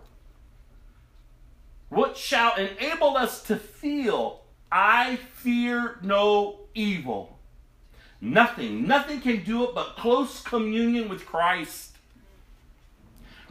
What 1.90 2.16
shall 2.16 2.56
enable 2.56 3.18
us 3.18 3.44
to 3.44 3.58
feel, 3.58 4.42
I 4.72 5.18
fear 5.34 5.98
no 6.02 6.60
evil? 6.74 7.39
Nothing, 8.22 8.86
nothing 8.86 9.22
can 9.22 9.44
do 9.44 9.64
it 9.64 9.76
but 9.76 9.96
close 9.96 10.42
communion 10.42 11.08
with 11.08 11.26
Christ. 11.26 11.96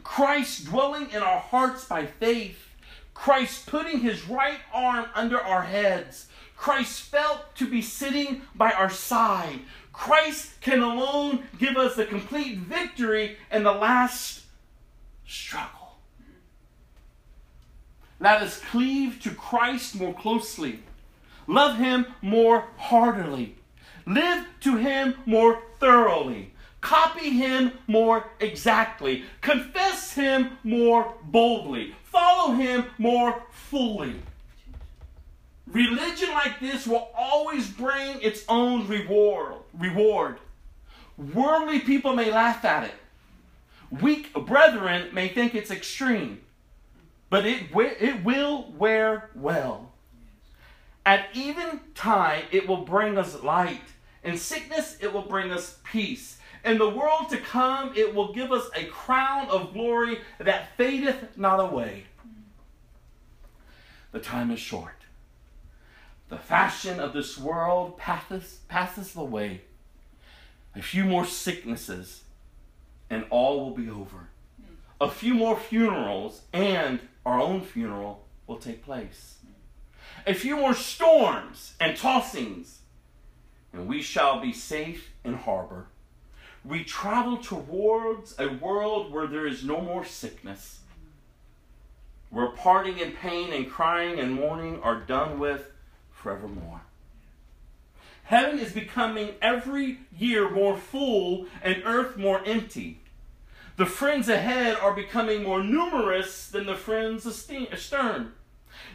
Christ 0.03 0.65
dwelling 0.65 1.09
in 1.11 1.21
our 1.21 1.39
hearts 1.39 1.85
by 1.85 2.05
faith. 2.05 2.67
Christ 3.13 3.65
putting 3.65 3.99
his 3.99 4.27
right 4.27 4.59
arm 4.73 5.07
under 5.13 5.39
our 5.39 5.63
heads. 5.63 6.27
Christ 6.55 7.01
felt 7.01 7.55
to 7.55 7.69
be 7.69 7.81
sitting 7.81 8.41
by 8.55 8.71
our 8.71 8.89
side. 8.89 9.59
Christ 9.93 10.61
can 10.61 10.81
alone 10.81 11.43
give 11.57 11.77
us 11.77 11.95
the 11.95 12.05
complete 12.05 12.57
victory 12.57 13.37
in 13.51 13.63
the 13.63 13.71
last 13.71 14.43
struggle. 15.27 15.97
Let 18.19 18.41
us 18.41 18.59
cleave 18.59 19.19
to 19.21 19.31
Christ 19.31 19.95
more 19.95 20.13
closely, 20.13 20.79
love 21.47 21.77
him 21.77 22.05
more 22.21 22.67
heartily, 22.77 23.55
live 24.09 24.45
to 24.61 24.75
him 24.75 25.15
more 25.25 25.61
thoroughly, 25.79 26.51
copy 26.81 27.29
him 27.29 27.71
more 27.87 28.25
exactly, 28.39 29.23
confess 29.41 30.13
him 30.13 30.57
more 30.63 31.13
boldly, 31.23 31.95
follow 32.03 32.53
him 32.53 32.85
more 32.97 33.43
fully. 33.51 34.15
Religion 35.67 36.29
like 36.31 36.59
this 36.59 36.87
will 36.87 37.09
always 37.15 37.69
bring 37.69 38.19
its 38.21 38.43
own 38.49 38.87
reward. 38.87 39.53
Reward. 39.77 40.39
Worldly 41.15 41.81
people 41.81 42.15
may 42.15 42.31
laugh 42.31 42.65
at 42.65 42.85
it. 42.85 42.95
Weak 44.01 44.33
brethren 44.33 45.13
may 45.13 45.27
think 45.27 45.53
it's 45.53 45.69
extreme, 45.69 46.41
but 47.29 47.45
it, 47.45 47.65
it 47.75 48.23
will 48.23 48.71
wear 48.77 49.29
well. 49.35 49.91
At 51.05 51.27
even 51.33 51.81
time, 51.93 52.43
it 52.51 52.67
will 52.67 52.85
bring 52.85 53.17
us 53.17 53.43
light. 53.43 53.81
In 54.23 54.37
sickness, 54.37 54.97
it 55.01 55.13
will 55.13 55.23
bring 55.23 55.51
us 55.51 55.79
peace. 55.83 56.37
In 56.65 56.77
the 56.77 56.89
world 56.89 57.29
to 57.29 57.37
come, 57.37 57.93
it 57.95 58.13
will 58.13 58.33
give 58.33 58.51
us 58.51 58.69
a 58.75 58.85
crown 58.85 59.47
of 59.49 59.73
glory 59.73 60.19
that 60.39 60.75
fadeth 60.75 61.37
not 61.37 61.59
away. 61.59 62.03
The 64.11 64.19
time 64.19 64.51
is 64.51 64.59
short. 64.59 64.95
The 66.29 66.37
fashion 66.37 66.99
of 66.99 67.13
this 67.13 67.37
world 67.37 67.97
passeth, 67.97 69.15
away. 69.15 69.61
A 70.75 70.81
few 70.81 71.05
more 71.05 71.25
sicknesses, 71.25 72.23
and 73.09 73.25
all 73.29 73.59
will 73.59 73.75
be 73.75 73.89
over. 73.89 74.29
A 75.01 75.09
few 75.09 75.33
more 75.33 75.57
funerals, 75.57 76.41
and 76.53 76.99
our 77.25 77.39
own 77.39 77.61
funeral 77.61 78.25
will 78.47 78.57
take 78.57 78.83
place. 78.83 79.37
A 80.27 80.33
few 80.33 80.57
more 80.57 80.73
storms 80.73 81.73
and 81.79 81.97
tossings, 81.97 82.78
and 83.73 83.87
we 83.87 84.01
shall 84.01 84.39
be 84.39 84.53
safe 84.53 85.11
in 85.23 85.35
harbor. 85.35 85.87
We 86.65 86.83
travel 86.83 87.37
towards 87.37 88.35
a 88.37 88.47
world 88.47 89.11
where 89.11 89.27
there 89.27 89.47
is 89.47 89.63
no 89.63 89.79
more 89.79 90.03
sickness, 90.03 90.79
where 92.29 92.47
parting 92.47 93.01
and 93.01 93.15
pain 93.15 93.53
and 93.53 93.69
crying 93.69 94.19
and 94.19 94.33
mourning 94.33 94.81
are 94.81 94.99
done 94.99 95.39
with 95.39 95.71
forevermore. 96.11 96.81
Heaven 98.23 98.59
is 98.59 98.73
becoming 98.73 99.31
every 99.41 100.01
year 100.15 100.51
more 100.51 100.77
full 100.77 101.47
and 101.63 101.81
earth 101.85 102.17
more 102.17 102.43
empty. 102.45 103.01
The 103.77 103.87
friends 103.87 104.29
ahead 104.29 104.77
are 104.77 104.93
becoming 104.93 105.41
more 105.41 105.63
numerous 105.63 106.49
than 106.49 106.65
the 106.65 106.75
friends 106.75 107.25
astern. 107.25 108.33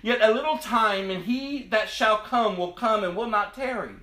Yet 0.03 0.21
a 0.23 0.33
little 0.33 0.59
time, 0.59 1.11
and 1.11 1.25
he 1.25 1.65
that 1.65 1.89
shall 1.89 2.19
come 2.19 2.57
will 2.57 2.73
come 2.73 3.03
and 3.03 3.17
will 3.17 3.29
not 3.29 3.55
tarry. 3.55 3.95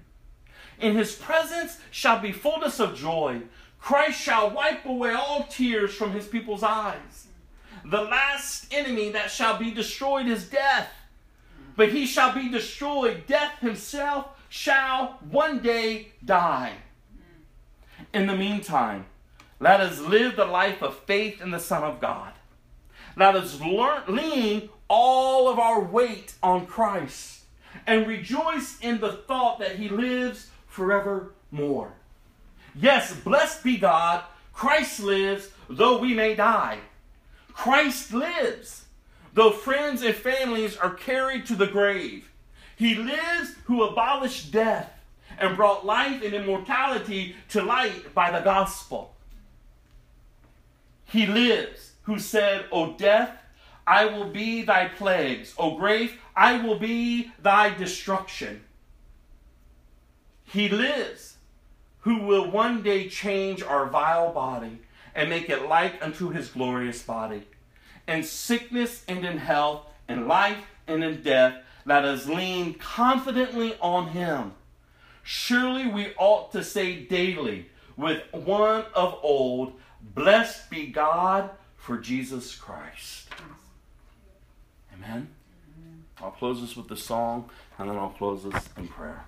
In 0.81 0.95
his 0.95 1.13
presence 1.13 1.77
shall 1.91 2.19
be 2.19 2.31
fullness 2.31 2.79
of 2.79 2.95
joy. 2.97 3.41
Christ 3.79 4.19
shall 4.19 4.49
wipe 4.49 4.85
away 4.85 5.13
all 5.13 5.43
tears 5.43 5.93
from 5.93 6.11
his 6.11 6.27
people's 6.27 6.63
eyes. 6.63 7.27
The 7.85 8.01
last 8.01 8.71
enemy 8.73 9.11
that 9.11 9.31
shall 9.31 9.57
be 9.57 9.71
destroyed 9.71 10.27
is 10.27 10.49
death 10.49 10.89
but 11.81 11.89
he 11.89 12.05
shall 12.05 12.31
be 12.31 12.47
destroyed. 12.47 13.23
Death 13.25 13.57
himself 13.59 14.27
shall 14.49 15.17
one 15.31 15.57
day 15.63 16.11
die. 16.23 16.73
In 18.13 18.27
the 18.27 18.35
meantime, 18.35 19.07
let 19.59 19.79
us 19.79 19.99
live 19.99 20.35
the 20.35 20.45
life 20.45 20.83
of 20.83 20.95
faith 20.99 21.41
in 21.41 21.49
the 21.49 21.59
Son 21.59 21.83
of 21.83 21.99
God. 21.99 22.33
Let 23.17 23.35
us 23.35 23.59
learn, 23.59 24.03
lean 24.07 24.69
all 24.87 25.49
of 25.49 25.57
our 25.57 25.81
weight 25.81 26.35
on 26.43 26.67
Christ 26.67 27.45
and 27.87 28.05
rejoice 28.05 28.77
in 28.79 28.99
the 28.99 29.13
thought 29.13 29.57
that 29.57 29.77
he 29.77 29.89
lives 29.89 30.50
forevermore. 30.72 31.93
Yes, 32.73 33.14
blessed 33.14 33.64
be 33.64 33.77
God, 33.77 34.23
Christ 34.53 34.99
lives, 34.99 35.49
though 35.69 35.99
we 35.99 36.15
may 36.15 36.34
die. 36.34 36.80
Christ 37.53 38.11
lives 38.14 38.81
though 39.34 39.52
friends 39.52 40.02
and 40.02 40.15
families 40.15 40.77
are 40.77 40.93
carried 40.93 41.45
to 41.48 41.56
the 41.56 41.68
grave. 41.68 42.30
He 42.76 42.95
lives 42.95 43.56
who 43.65 43.84
abolished 43.84 44.52
death 44.52 44.91
and 45.38 45.56
brought 45.56 45.85
life 45.85 46.22
and 46.23 46.34
immortality 46.34 47.35
to 47.49 47.61
light 47.61 48.14
by 48.14 48.31
the 48.31 48.43
gospel. 48.43 49.15
He 51.06 51.26
lives 51.26 51.91
who 52.03 52.19
said, 52.19 52.65
O 52.72 52.93
death, 52.93 53.38
I 53.85 54.06
will 54.06 54.30
be 54.30 54.61
thy 54.64 54.88
plagues. 54.88 55.53
O 55.57 55.77
grave, 55.77 56.19
I 56.35 56.61
will 56.61 56.80
be 56.80 57.31
thy 57.41 57.73
destruction. 57.73 58.64
He 60.51 60.69
lives 60.69 61.37
who 62.01 62.17
will 62.17 62.49
one 62.49 62.81
day 62.81 63.07
change 63.07 63.63
our 63.63 63.87
vile 63.87 64.33
body 64.33 64.79
and 65.15 65.29
make 65.29 65.49
it 65.49 65.67
like 65.67 66.03
unto 66.03 66.29
his 66.29 66.49
glorious 66.49 67.01
body 67.03 67.43
in 68.07 68.23
sickness 68.23 69.03
and 69.07 69.23
in 69.25 69.37
health, 69.37 69.85
in 70.09 70.27
life 70.27 70.65
and 70.87 71.03
in 71.03 71.21
death, 71.21 71.55
let 71.85 72.05
us 72.05 72.27
lean 72.27 72.73
confidently 72.75 73.75
on 73.79 74.07
him. 74.07 74.53
Surely 75.23 75.87
we 75.87 76.13
ought 76.17 76.51
to 76.51 76.63
say 76.63 76.99
daily 76.99 77.67
with 77.95 78.21
one 78.31 78.85
of 78.93 79.19
old, 79.21 79.73
Blessed 80.01 80.69
be 80.69 80.87
God 80.87 81.51
for 81.77 81.97
Jesus 81.97 82.55
Christ. 82.55 83.29
Amen. 84.95 85.27
I'll 86.21 86.31
close 86.31 86.61
this 86.61 86.75
with 86.75 86.87
the 86.87 86.97
song 86.97 87.49
and 87.77 87.89
then 87.89 87.97
I'll 87.97 88.09
close 88.09 88.43
this 88.43 88.69
in 88.77 88.87
prayer. 88.87 89.25